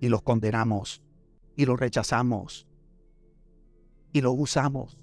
Y 0.00 0.08
los 0.08 0.22
condenamos. 0.22 1.02
Y 1.56 1.66
los 1.66 1.78
rechazamos. 1.78 2.66
Y 4.12 4.20
los 4.20 4.34
usamos. 4.36 4.98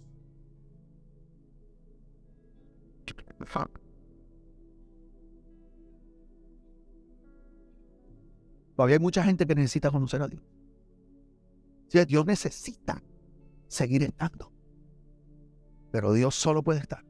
Todavía 8.75 8.95
hay 8.95 9.01
mucha 9.01 9.23
gente 9.23 9.45
que 9.45 9.55
necesita 9.55 9.91
conocer 9.91 10.21
a 10.21 10.27
Dios. 10.27 10.41
Dios 12.07 12.25
necesita 12.25 13.03
seguir 13.67 14.03
estando. 14.03 14.51
Pero 15.91 16.13
Dios 16.13 16.35
solo 16.35 16.63
puede 16.63 16.79
estar 16.79 17.03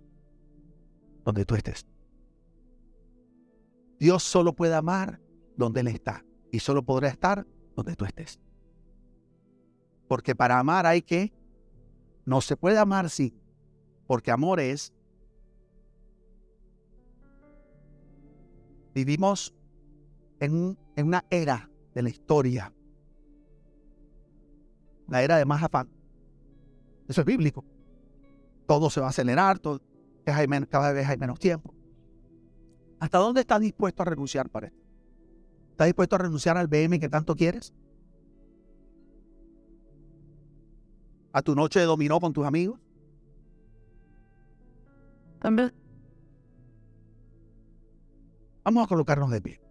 donde 1.26 1.46
tú 1.46 1.56
estés. 1.56 1.86
Dios 4.00 4.24
solo 4.24 4.54
puede 4.54 4.74
amar 4.74 5.20
donde 5.58 5.82
Él 5.82 5.88
está. 5.88 6.24
Y 6.52 6.60
solo 6.60 6.84
podrá 6.84 7.10
estar 7.10 7.46
donde 7.76 7.96
tú 7.96 8.06
estés. 8.06 8.40
Porque 10.08 10.34
para 10.36 10.58
amar 10.58 10.86
hay 10.86 11.02
que, 11.02 11.34
no 12.26 12.42
se 12.42 12.56
puede 12.58 12.78
amar 12.80 13.10
sí, 13.10 13.36
porque 14.08 14.32
amor 14.32 14.60
es, 14.60 14.94
vivimos 18.96 19.54
en, 20.40 20.78
en 20.96 21.08
una 21.08 21.26
era 21.30 21.70
de 21.94 22.02
la 22.02 22.10
historia, 22.10 22.74
la 25.08 25.22
era 25.22 25.38
de 25.38 25.46
más 25.46 25.62
afán. 25.62 25.90
Eso 27.08 27.22
es 27.22 27.28
bíblico. 27.28 27.64
Todo 28.66 28.90
se 28.90 29.00
va 29.00 29.08
a 29.08 29.10
acelerar, 29.10 29.60
todo, 29.60 29.82
cada 30.24 30.92
vez 30.92 31.08
hay 31.08 31.18
menos 31.18 31.40
tiempo. 31.40 31.74
¿Hasta 33.00 33.18
dónde 33.18 33.42
estás 33.42 33.62
dispuesto 33.62 34.02
a 34.02 34.06
renunciar 34.06 34.50
para 34.50 34.68
esto? 34.68 34.80
¿Estás 35.72 35.88
dispuesto 35.88 36.16
a 36.16 36.20
renunciar 36.20 36.58
al 36.58 36.68
BM 36.68 37.00
que 37.00 37.08
tanto 37.08 37.36
quieres? 37.36 37.74
¿A 41.32 41.42
tu 41.42 41.56
noche 41.56 41.80
de 41.80 41.86
dominó 41.86 42.20
con 42.20 42.34
tus 42.34 42.46
amigos? 42.46 42.80
También. 45.40 45.74
Vamos 48.66 48.84
a 48.84 48.88
colocarnos 48.88 49.32
de 49.32 49.42
pie. 49.42 49.62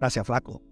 Gracias, 0.00 0.26
flaco. 0.26 0.62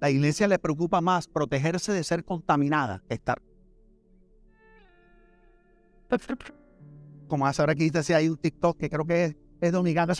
La 0.00 0.10
iglesia 0.10 0.48
le 0.48 0.58
preocupa 0.58 1.00
más 1.00 1.28
protegerse 1.28 1.92
de 1.92 2.04
ser 2.04 2.24
contaminada 2.24 3.02
que 3.08 3.14
estar. 3.14 3.42
Como 7.26 7.46
hace 7.46 7.62
ahora 7.62 7.74
que 7.74 7.84
dice 7.84 8.02
si 8.02 8.12
hay 8.12 8.28
un 8.28 8.36
TikTok 8.36 8.78
que 8.78 8.90
creo 8.90 9.04
que 9.04 9.24
es, 9.24 9.36
es 9.60 9.72
dominicano. 9.72 10.12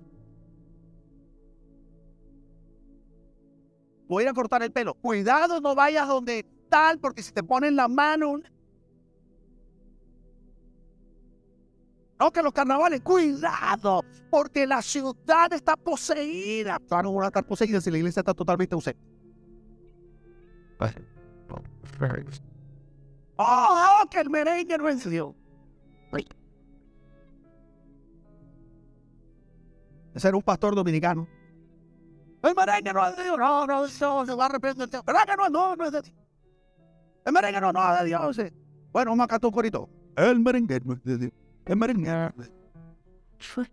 voy 4.10 4.22
a 4.22 4.26
ir 4.26 4.30
a 4.30 4.34
cortar 4.34 4.62
el 4.62 4.72
pelo. 4.72 4.94
Cuidado, 4.94 5.60
no 5.60 5.74
vayas 5.74 6.06
donde 6.08 6.44
tal, 6.68 6.98
porque 6.98 7.22
si 7.22 7.32
te 7.32 7.42
ponen 7.42 7.76
la 7.76 7.88
mano. 7.88 8.40
No, 12.18 12.30
que 12.30 12.42
los 12.42 12.52
carnavales, 12.52 13.00
cuidado, 13.00 14.04
porque 14.30 14.66
la 14.66 14.82
ciudad 14.82 15.50
está 15.52 15.76
poseída. 15.76 16.78
Claro, 16.86 17.14
van 17.14 17.24
a 17.24 17.28
estar 17.28 17.46
poseídas 17.46 17.82
si 17.82 17.90
la 17.90 17.96
iglesia 17.98 18.20
está 18.20 18.34
totalmente 18.34 18.74
ausente. 18.74 19.00
Oh, 23.36 24.04
que 24.10 24.20
el 24.20 24.28
merengue 24.28 24.76
no 24.76 24.84
venció. 24.84 25.34
Ese 30.14 30.28
era 30.28 30.36
un 30.36 30.42
pastor 30.42 30.74
dominicano. 30.74 31.26
El 32.42 32.54
merengue 32.54 32.92
no 32.92 33.06
es 33.06 33.16
de 33.16 33.24
Dios. 33.24 33.38
No, 33.38 33.66
no, 33.66 33.82
no, 33.82 33.88
se 33.88 34.04
va 34.34 34.44
a 34.44 34.46
arrepentir. 34.46 34.88
El 34.92 35.02
merengue 35.06 35.36
no, 35.36 35.48
no, 35.50 35.76
no 35.76 35.84
es 35.84 35.92
de 35.92 36.02
Dios. 36.02 36.14
El 37.24 37.32
merengue 37.32 37.60
no, 37.60 37.72
no 37.72 37.92
es 37.92 38.00
de 38.00 38.06
Dios. 38.06 38.36
Bueno, 38.92 39.10
vamos 39.12 39.24
a 39.24 39.28
cantar 39.28 39.48
un 39.48 39.52
corito. 39.52 39.88
El 40.16 40.40
merengue 40.40 40.80
no 40.84 40.94
es 40.94 41.02
de 41.04 41.18
Dios. 41.18 41.32
El 41.66 41.76
merengue 41.76 42.10
no 42.10 42.26
es 42.26 42.36
de 42.36 42.44
Dios. 42.44 43.70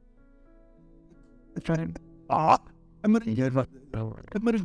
Ah, 2.29 2.61
el 3.03 3.11
merengue. 3.11 3.45
El 3.45 4.41
merengue. 4.41 4.61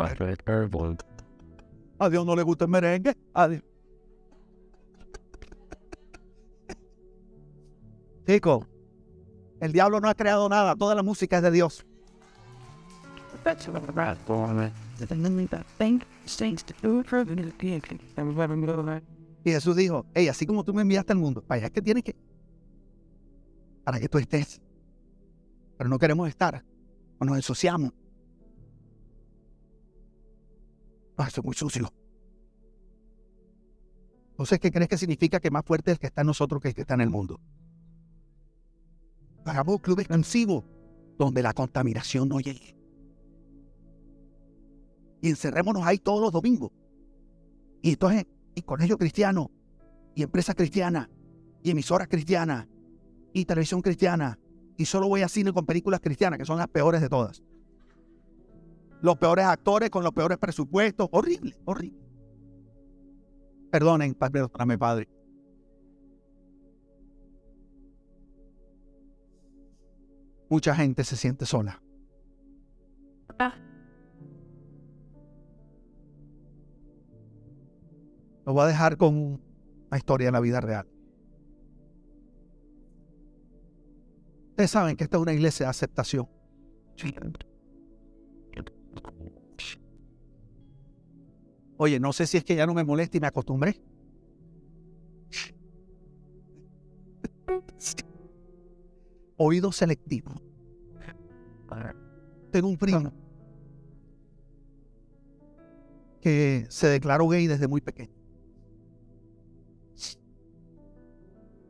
A 1.98 2.08
Dios 2.08 2.26
no 2.26 2.34
le 2.34 2.42
gusta 2.42 2.64
el 2.64 2.70
merengue. 2.70 3.16
A 3.34 3.48
Dios. 3.48 3.62
Chico, 8.26 8.66
el 9.60 9.72
diablo 9.72 10.00
no 10.00 10.08
ha 10.08 10.14
creado 10.14 10.48
nada. 10.48 10.74
Toda 10.76 10.94
la 10.94 11.02
música 11.02 11.36
es 11.38 11.42
de 11.42 11.50
Dios. 11.50 11.86
Y 19.44 19.50
Jesús 19.50 19.74
dijo, 19.74 20.06
hey, 20.14 20.28
así 20.28 20.46
como 20.46 20.64
tú 20.64 20.72
me 20.72 20.82
enviaste 20.82 21.12
al 21.12 21.18
mundo, 21.18 21.42
para 21.42 21.58
allá 21.58 21.66
es 21.66 21.72
que 21.72 21.82
tienes 21.82 22.04
que, 22.04 22.14
para 23.84 23.98
que 23.98 24.08
tú 24.08 24.18
estés. 24.18 24.60
Pero 25.76 25.90
no 25.90 25.98
queremos 25.98 26.28
estar, 26.28 26.64
o 27.18 27.24
nos 27.24 27.36
ensuciamos. 27.36 27.92
Ah, 31.16 31.26
eso 31.26 31.40
es 31.40 31.44
muy 31.44 31.54
sucio. 31.54 31.92
Entonces, 34.30 34.60
¿qué 34.60 34.70
crees 34.70 34.88
que 34.88 34.98
significa 34.98 35.40
que 35.40 35.50
más 35.50 35.64
fuerte 35.64 35.90
es 35.90 35.96
el 35.96 36.00
que 36.00 36.06
está 36.06 36.20
en 36.22 36.28
nosotros 36.28 36.62
que 36.62 36.68
el 36.68 36.74
que 36.74 36.80
está 36.82 36.94
en 36.94 37.02
el 37.02 37.10
mundo? 37.10 37.40
Hagamos 39.44 39.74
un 39.74 39.80
club 39.80 40.00
extensivo 40.00 40.64
donde 41.18 41.42
la 41.42 41.52
contaminación 41.52 42.28
no 42.28 42.38
llegue 42.38 42.81
y 45.22 45.30
encerrémonos 45.30 45.86
ahí 45.86 45.98
todos 45.98 46.20
los 46.20 46.32
domingos. 46.32 46.72
Y 47.80 47.92
entonces, 47.92 48.26
y 48.54 48.62
colegio 48.62 48.98
cristiano, 48.98 49.50
y 50.14 50.22
empresa 50.22 50.52
cristiana, 50.52 51.08
y 51.62 51.70
emisoras 51.70 52.08
cristianas, 52.08 52.66
y 53.32 53.44
televisión 53.44 53.80
cristiana, 53.80 54.38
y 54.76 54.84
solo 54.84 55.08
voy 55.08 55.22
a 55.22 55.28
cine 55.28 55.52
con 55.52 55.64
películas 55.64 56.00
cristianas, 56.00 56.38
que 56.38 56.44
son 56.44 56.58
las 56.58 56.68
peores 56.68 57.00
de 57.00 57.08
todas. 57.08 57.42
Los 59.00 59.16
peores 59.16 59.46
actores 59.46 59.90
con 59.90 60.02
los 60.02 60.12
peores 60.12 60.38
presupuestos. 60.38 61.08
Horrible, 61.10 61.56
horrible. 61.64 61.98
Perdonen, 63.70 64.14
perdóname, 64.14 64.78
Padre. 64.78 65.08
Mucha 70.50 70.74
gente 70.74 71.02
se 71.04 71.16
siente 71.16 71.46
sola. 71.46 71.82
Ah. 73.38 73.54
Lo 78.44 78.52
voy 78.52 78.64
a 78.64 78.66
dejar 78.66 78.96
con 78.96 79.40
una 79.88 79.96
historia 79.96 80.28
de 80.28 80.32
la 80.32 80.40
vida 80.40 80.60
real. 80.60 80.86
Ustedes 84.50 84.70
saben 84.70 84.96
que 84.96 85.04
esta 85.04 85.16
es 85.16 85.22
una 85.22 85.32
iglesia 85.32 85.66
de 85.66 85.70
aceptación. 85.70 86.28
Oye, 91.78 91.98
no 91.98 92.12
sé 92.12 92.26
si 92.26 92.36
es 92.36 92.44
que 92.44 92.54
ya 92.54 92.66
no 92.66 92.74
me 92.74 92.84
molesta 92.84 93.16
y 93.16 93.20
me 93.20 93.26
acostumbré. 93.26 93.80
Oído 99.36 99.72
selectivo. 99.72 100.32
Tengo 102.50 102.68
un 102.68 102.76
primo 102.76 103.12
que 106.20 106.66
se 106.68 106.86
declaró 106.88 107.26
gay 107.28 107.46
desde 107.46 107.66
muy 107.66 107.80
pequeño. 107.80 108.21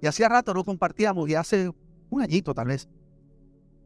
Y 0.03 0.09
hacía 0.09 0.29
rato 0.29 0.53
no 0.53 0.65
compartíamos, 0.65 1.29
y 1.31 1.37
hace 1.37 1.71
un 2.11 2.21
añito 2.21 2.53
tal 2.53 2.67
vez. 2.67 2.89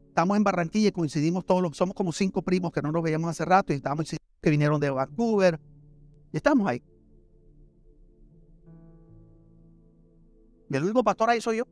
Estamos 0.07 0.35
en 0.35 0.43
Barranquilla 0.43 0.87
y 0.87 0.91
coincidimos 0.91 1.45
todos 1.45 1.61
los, 1.61 1.77
somos 1.77 1.93
como 1.93 2.11
cinco 2.11 2.41
primos 2.41 2.71
que 2.71 2.81
no 2.81 2.91
nos 2.91 3.03
veíamos 3.03 3.29
hace 3.29 3.45
rato 3.45 3.71
y 3.71 3.75
estábamos 3.75 4.09
que 4.41 4.49
vinieron 4.49 4.79
de 4.79 4.89
Vancouver. 4.89 5.59
Y 6.33 6.37
estamos 6.37 6.67
ahí. 6.67 6.81
Y 10.71 10.75
el 10.75 10.83
único 10.83 11.03
pastor 11.03 11.29
ahí 11.29 11.39
soy 11.39 11.57
yo. 11.57 11.67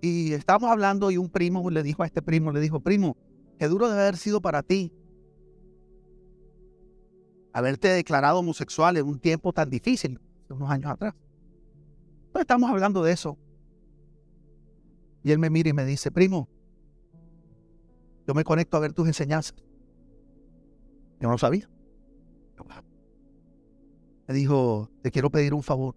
Y 0.00 0.32
estábamos 0.32 0.70
hablando 0.70 1.10
y 1.10 1.18
un 1.18 1.28
primo 1.28 1.68
le 1.68 1.82
dijo 1.82 2.02
a 2.02 2.06
este 2.06 2.22
primo, 2.22 2.50
le 2.50 2.60
dijo, 2.60 2.80
primo, 2.80 3.18
qué 3.58 3.68
duro 3.68 3.90
debe 3.90 4.00
haber 4.00 4.16
sido 4.16 4.40
para 4.40 4.62
ti 4.62 4.90
haberte 7.52 7.88
declarado 7.88 8.38
homosexual 8.38 8.96
en 8.96 9.06
un 9.06 9.20
tiempo 9.20 9.52
tan 9.52 9.68
difícil, 9.68 10.18
unos 10.48 10.70
años 10.70 10.90
atrás 10.90 11.14
estamos 12.42 12.70
hablando 12.70 13.02
de 13.02 13.12
eso. 13.12 13.38
Y 15.22 15.32
él 15.32 15.38
me 15.38 15.50
mira 15.50 15.70
y 15.70 15.72
me 15.72 15.84
dice, 15.84 16.10
primo, 16.10 16.48
yo 18.26 18.34
me 18.34 18.44
conecto 18.44 18.76
a 18.76 18.80
ver 18.80 18.92
tus 18.92 19.06
enseñanzas. 19.06 19.56
Yo 21.20 21.28
no 21.28 21.38
sabía. 21.38 21.68
Me 24.26 24.34
dijo, 24.34 24.90
te 25.02 25.10
quiero 25.10 25.30
pedir 25.30 25.52
un 25.52 25.62
favor. 25.62 25.96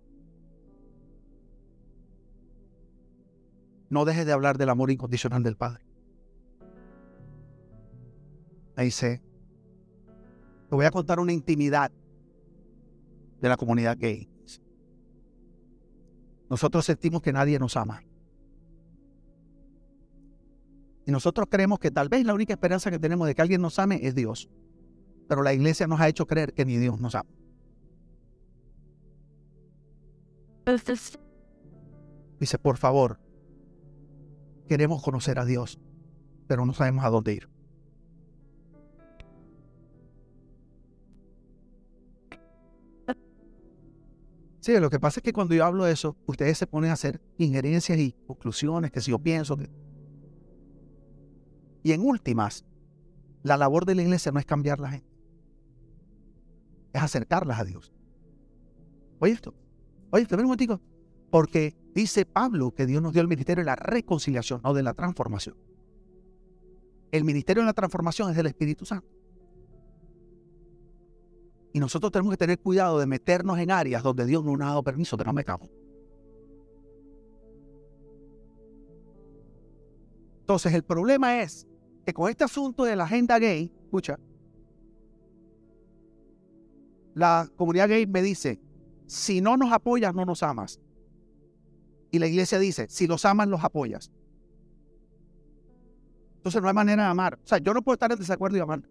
No 3.89 4.03
dejes 4.03 4.25
de 4.25 4.33
hablar 4.33 4.57
del 4.57 4.69
amor 4.69 4.91
incondicional 4.91 5.43
del 5.43 5.55
Padre. 5.55 5.85
Me 8.75 8.83
dice, 8.83 9.23
te 10.69 10.75
voy 10.75 10.85
a 10.85 10.91
contar 10.91 11.19
una 11.19 11.31
intimidad 11.31 11.91
de 13.39 13.49
la 13.49 13.55
comunidad 13.55 13.97
gay. 13.97 14.29
Nosotros 16.49 16.85
sentimos 16.85 17.21
que 17.21 17.33
nadie 17.33 17.59
nos 17.59 17.75
ama. 17.75 18.03
Y 21.05 21.11
nosotros 21.11 21.47
creemos 21.49 21.79
que 21.79 21.91
tal 21.91 22.09
vez 22.09 22.25
la 22.25 22.33
única 22.33 22.53
esperanza 22.53 22.91
que 22.91 22.99
tenemos 22.99 23.27
de 23.27 23.35
que 23.35 23.41
alguien 23.41 23.61
nos 23.61 23.79
ame 23.79 23.99
es 24.03 24.13
Dios. 24.13 24.49
Pero 25.27 25.41
la 25.41 25.53
iglesia 25.53 25.87
nos 25.87 25.99
ha 25.99 26.07
hecho 26.07 26.25
creer 26.25 26.53
que 26.53 26.65
ni 26.65 26.77
Dios 26.77 26.99
nos 26.99 27.15
ama. 27.15 27.29
Dice, 32.39 32.59
por 32.59 32.77
favor, 32.77 33.19
queremos 34.67 35.01
conocer 35.01 35.39
a 35.39 35.45
Dios, 35.45 35.79
pero 36.45 36.65
no 36.65 36.73
sabemos 36.73 37.05
a 37.05 37.09
dónde 37.09 37.33
ir. 37.33 37.56
Sí, 44.67 44.77
lo 44.81 44.89
que 44.89 44.99
pasa 44.99 45.21
es 45.21 45.23
que 45.23 45.31
cuando 45.31 45.55
yo 45.55 45.63
hablo 45.63 45.85
de 45.85 45.93
eso, 45.93 46.17
ustedes 46.25 46.57
se 46.57 46.67
ponen 46.67 46.89
a 46.89 46.95
hacer 46.95 47.21
injerencias 47.37 47.97
y 47.97 48.11
conclusiones 48.27 48.91
que 48.91 48.99
si 48.99 49.11
yo 49.11 49.17
pienso 49.17 49.55
que... 49.55 49.69
Y 51.83 51.93
en 51.93 52.01
últimas, 52.01 52.65
la 53.43 53.55
labor 53.55 53.85
de 53.85 53.95
la 53.95 54.01
iglesia 54.01 54.33
no 54.33 54.39
es 54.39 54.45
cambiar 54.45 54.81
la 54.81 54.89
gente, 54.89 55.07
es 56.91 57.01
acercarlas 57.01 57.61
a 57.61 57.63
Dios. 57.63 57.93
Oye 59.19 59.31
esto, 59.31 59.53
oye 60.09 60.23
esto, 60.23 60.35
ven 60.35 60.43
un 60.43 60.49
momentico, 60.49 60.81
porque 61.31 61.73
dice 61.95 62.25
Pablo 62.25 62.75
que 62.75 62.85
Dios 62.85 63.01
nos 63.01 63.13
dio 63.13 63.21
el 63.21 63.29
ministerio 63.29 63.61
de 63.61 63.67
la 63.67 63.77
reconciliación, 63.77 64.59
no 64.65 64.73
de 64.73 64.83
la 64.83 64.93
transformación. 64.93 65.55
El 67.13 67.23
ministerio 67.23 67.63
de 67.63 67.67
la 67.67 67.73
transformación 67.73 68.31
es 68.31 68.35
del 68.35 68.47
Espíritu 68.47 68.83
Santo. 68.83 69.16
Y 71.77 71.79
nosotros 71.79 72.11
tenemos 72.11 72.31
que 72.31 72.37
tener 72.37 72.57
cuidado 72.57 72.97
de 72.97 73.05
meternos 73.05 73.59
en 73.59 73.69
áreas 73.69 74.01
donde 74.01 74.25
Dios 74.25 74.43
no 74.43 74.57
nos 74.57 74.65
ha 74.65 74.69
dado 74.69 74.83
permiso 74.83 75.15
que 75.15 75.23
no 75.23 75.31
metamos. 75.31 75.69
Entonces 80.39 80.73
el 80.73 80.83
problema 80.83 81.39
es 81.43 81.67
que 82.03 82.15
con 82.15 82.31
este 82.31 82.43
asunto 82.43 82.83
de 82.83 82.95
la 82.95 83.03
agenda 83.03 83.37
gay, 83.37 83.71
escucha, 83.83 84.17
la 87.13 87.47
comunidad 87.55 87.89
gay 87.89 88.07
me 88.07 88.23
dice, 88.23 88.59
si 89.05 89.39
no 89.39 89.55
nos 89.55 89.71
apoyas, 89.71 90.15
no 90.15 90.25
nos 90.25 90.41
amas. 90.41 90.79
Y 92.09 92.17
la 92.17 92.25
iglesia 92.25 92.57
dice, 92.57 92.87
si 92.89 93.05
los 93.05 93.23
amas, 93.23 93.49
los 93.49 93.63
apoyas. 93.63 94.11
Entonces 96.37 96.59
no 96.59 96.69
hay 96.69 96.73
manera 96.73 97.03
de 97.03 97.09
amar. 97.09 97.37
O 97.43 97.47
sea, 97.47 97.59
yo 97.59 97.71
no 97.71 97.83
puedo 97.83 97.93
estar 97.93 98.11
en 98.11 98.17
desacuerdo 98.17 98.57
y 98.57 98.61
amar. 98.61 98.81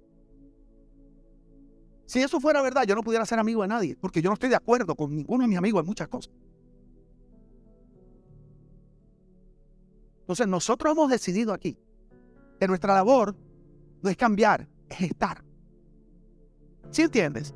Si 2.06 2.20
eso 2.20 2.40
fuera 2.40 2.62
verdad, 2.62 2.84
yo 2.84 2.94
no 2.94 3.02
pudiera 3.02 3.26
ser 3.26 3.38
amigo 3.38 3.62
de 3.62 3.68
nadie, 3.68 3.96
porque 4.00 4.22
yo 4.22 4.30
no 4.30 4.34
estoy 4.34 4.48
de 4.48 4.56
acuerdo 4.56 4.94
con 4.94 5.14
ninguno 5.14 5.42
de 5.42 5.48
mis 5.48 5.58
amigos 5.58 5.80
en 5.80 5.86
muchas 5.86 6.08
cosas. 6.08 6.32
Entonces 10.20 10.46
nosotros 10.46 10.92
hemos 10.92 11.10
decidido 11.10 11.52
aquí 11.52 11.78
que 12.58 12.66
nuestra 12.68 12.94
labor 12.94 13.36
no 14.02 14.10
es 14.10 14.16
cambiar, 14.16 14.68
es 14.88 15.00
estar. 15.02 15.44
¿Sí 16.90 17.02
entiendes? 17.02 17.54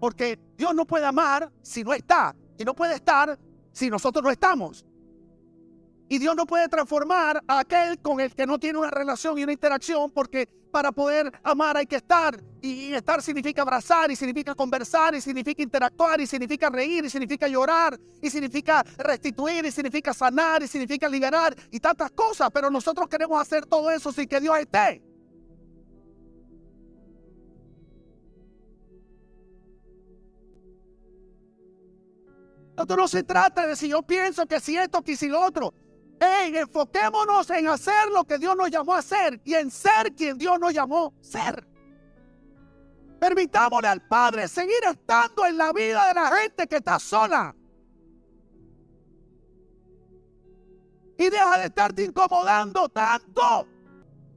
Porque 0.00 0.38
Dios 0.56 0.74
no 0.74 0.86
puede 0.86 1.06
amar 1.06 1.50
si 1.62 1.82
no 1.82 1.94
está, 1.94 2.36
y 2.58 2.64
no 2.64 2.74
puede 2.74 2.94
estar 2.94 3.38
si 3.72 3.90
nosotros 3.90 4.22
no 4.22 4.30
estamos. 4.30 4.86
Y 6.08 6.18
Dios 6.18 6.36
no 6.36 6.46
puede 6.46 6.68
transformar 6.68 7.42
a 7.46 7.60
aquel 7.60 7.98
con 8.00 8.20
el 8.20 8.34
que 8.34 8.46
no 8.46 8.58
tiene 8.58 8.78
una 8.78 8.90
relación 8.90 9.38
y 9.38 9.44
una 9.44 9.52
interacción 9.52 10.10
porque 10.10 10.48
para 10.74 10.90
poder 10.90 11.30
amar 11.44 11.76
hay 11.76 11.86
que 11.86 11.94
estar. 11.94 12.42
Y 12.60 12.92
estar 12.94 13.22
significa 13.22 13.62
abrazar, 13.62 14.10
y 14.10 14.16
significa 14.16 14.56
conversar, 14.56 15.14
y 15.14 15.20
significa 15.20 15.62
interactuar, 15.62 16.20
y 16.20 16.26
significa 16.26 16.68
reír, 16.68 17.04
y 17.04 17.10
significa 17.10 17.46
llorar, 17.46 17.96
y 18.20 18.28
significa 18.28 18.84
restituir, 18.98 19.64
y 19.66 19.70
significa 19.70 20.12
sanar, 20.12 20.64
y 20.64 20.66
significa 20.66 21.08
liberar, 21.08 21.54
y 21.70 21.78
tantas 21.78 22.10
cosas. 22.10 22.50
Pero 22.52 22.70
nosotros 22.70 23.06
queremos 23.06 23.40
hacer 23.40 23.64
todo 23.66 23.88
eso 23.88 24.10
sin 24.10 24.26
que 24.26 24.40
Dios 24.40 24.58
esté. 24.58 25.00
Esto 32.76 32.96
no 32.96 33.06
se 33.06 33.22
trata 33.22 33.68
de 33.68 33.76
si 33.76 33.90
yo 33.90 34.02
pienso 34.02 34.44
que 34.46 34.58
si 34.58 34.76
esto, 34.76 35.02
que 35.02 35.16
si 35.16 35.28
lo 35.28 35.40
otro. 35.40 35.72
Hey, 36.20 36.56
enfoquémonos 36.56 37.50
en 37.50 37.68
hacer 37.68 38.08
lo 38.12 38.24
que 38.24 38.38
Dios 38.38 38.56
nos 38.56 38.70
llamó 38.70 38.94
a 38.94 38.98
hacer 38.98 39.40
y 39.44 39.54
en 39.54 39.70
ser 39.70 40.14
quien 40.14 40.38
Dios 40.38 40.58
nos 40.58 40.72
llamó 40.72 41.12
ser. 41.20 41.66
Permitámosle 43.18 43.88
al 43.88 44.06
Padre 44.06 44.48
seguir 44.48 44.80
estando 44.90 45.46
en 45.46 45.56
la 45.56 45.72
vida 45.72 46.08
de 46.08 46.14
la 46.14 46.36
gente 46.36 46.66
que 46.66 46.76
está 46.76 46.98
sola. 46.98 47.54
Y 51.16 51.30
deja 51.30 51.58
de 51.58 51.66
estarte 51.66 52.04
incomodando 52.04 52.88
tanto. 52.88 53.68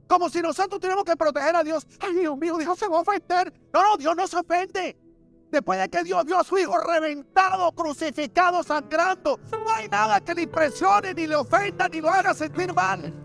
Como 0.06 0.30
si 0.30 0.40
nosotros 0.40 0.80
tenemos 0.80 1.04
que 1.04 1.16
proteger 1.16 1.54
a 1.54 1.62
Dios. 1.62 1.86
Ay, 2.00 2.14
Dios 2.14 2.38
mío, 2.38 2.56
Dios 2.56 2.78
se 2.78 2.88
va 2.88 2.98
a 2.98 3.00
ofender. 3.00 3.52
No, 3.72 3.82
no, 3.82 3.96
Dios 3.96 4.16
no 4.16 4.26
se 4.26 4.38
ofende. 4.38 4.96
Después 5.50 5.78
de 5.78 5.88
que 5.88 6.04
Dios 6.04 6.24
vio 6.24 6.38
a 6.38 6.44
su 6.44 6.58
hijo 6.58 6.78
reventado, 6.78 7.72
crucificado, 7.72 8.62
sangrando, 8.62 9.40
no 9.50 9.70
hay 9.70 9.88
nada 9.88 10.20
que 10.20 10.34
le 10.34 10.42
impresione, 10.42 11.14
ni 11.14 11.26
le 11.26 11.36
ofenda, 11.36 11.88
ni 11.88 12.00
lo 12.00 12.10
haga 12.10 12.34
sentir 12.34 12.74
mal. 12.74 13.24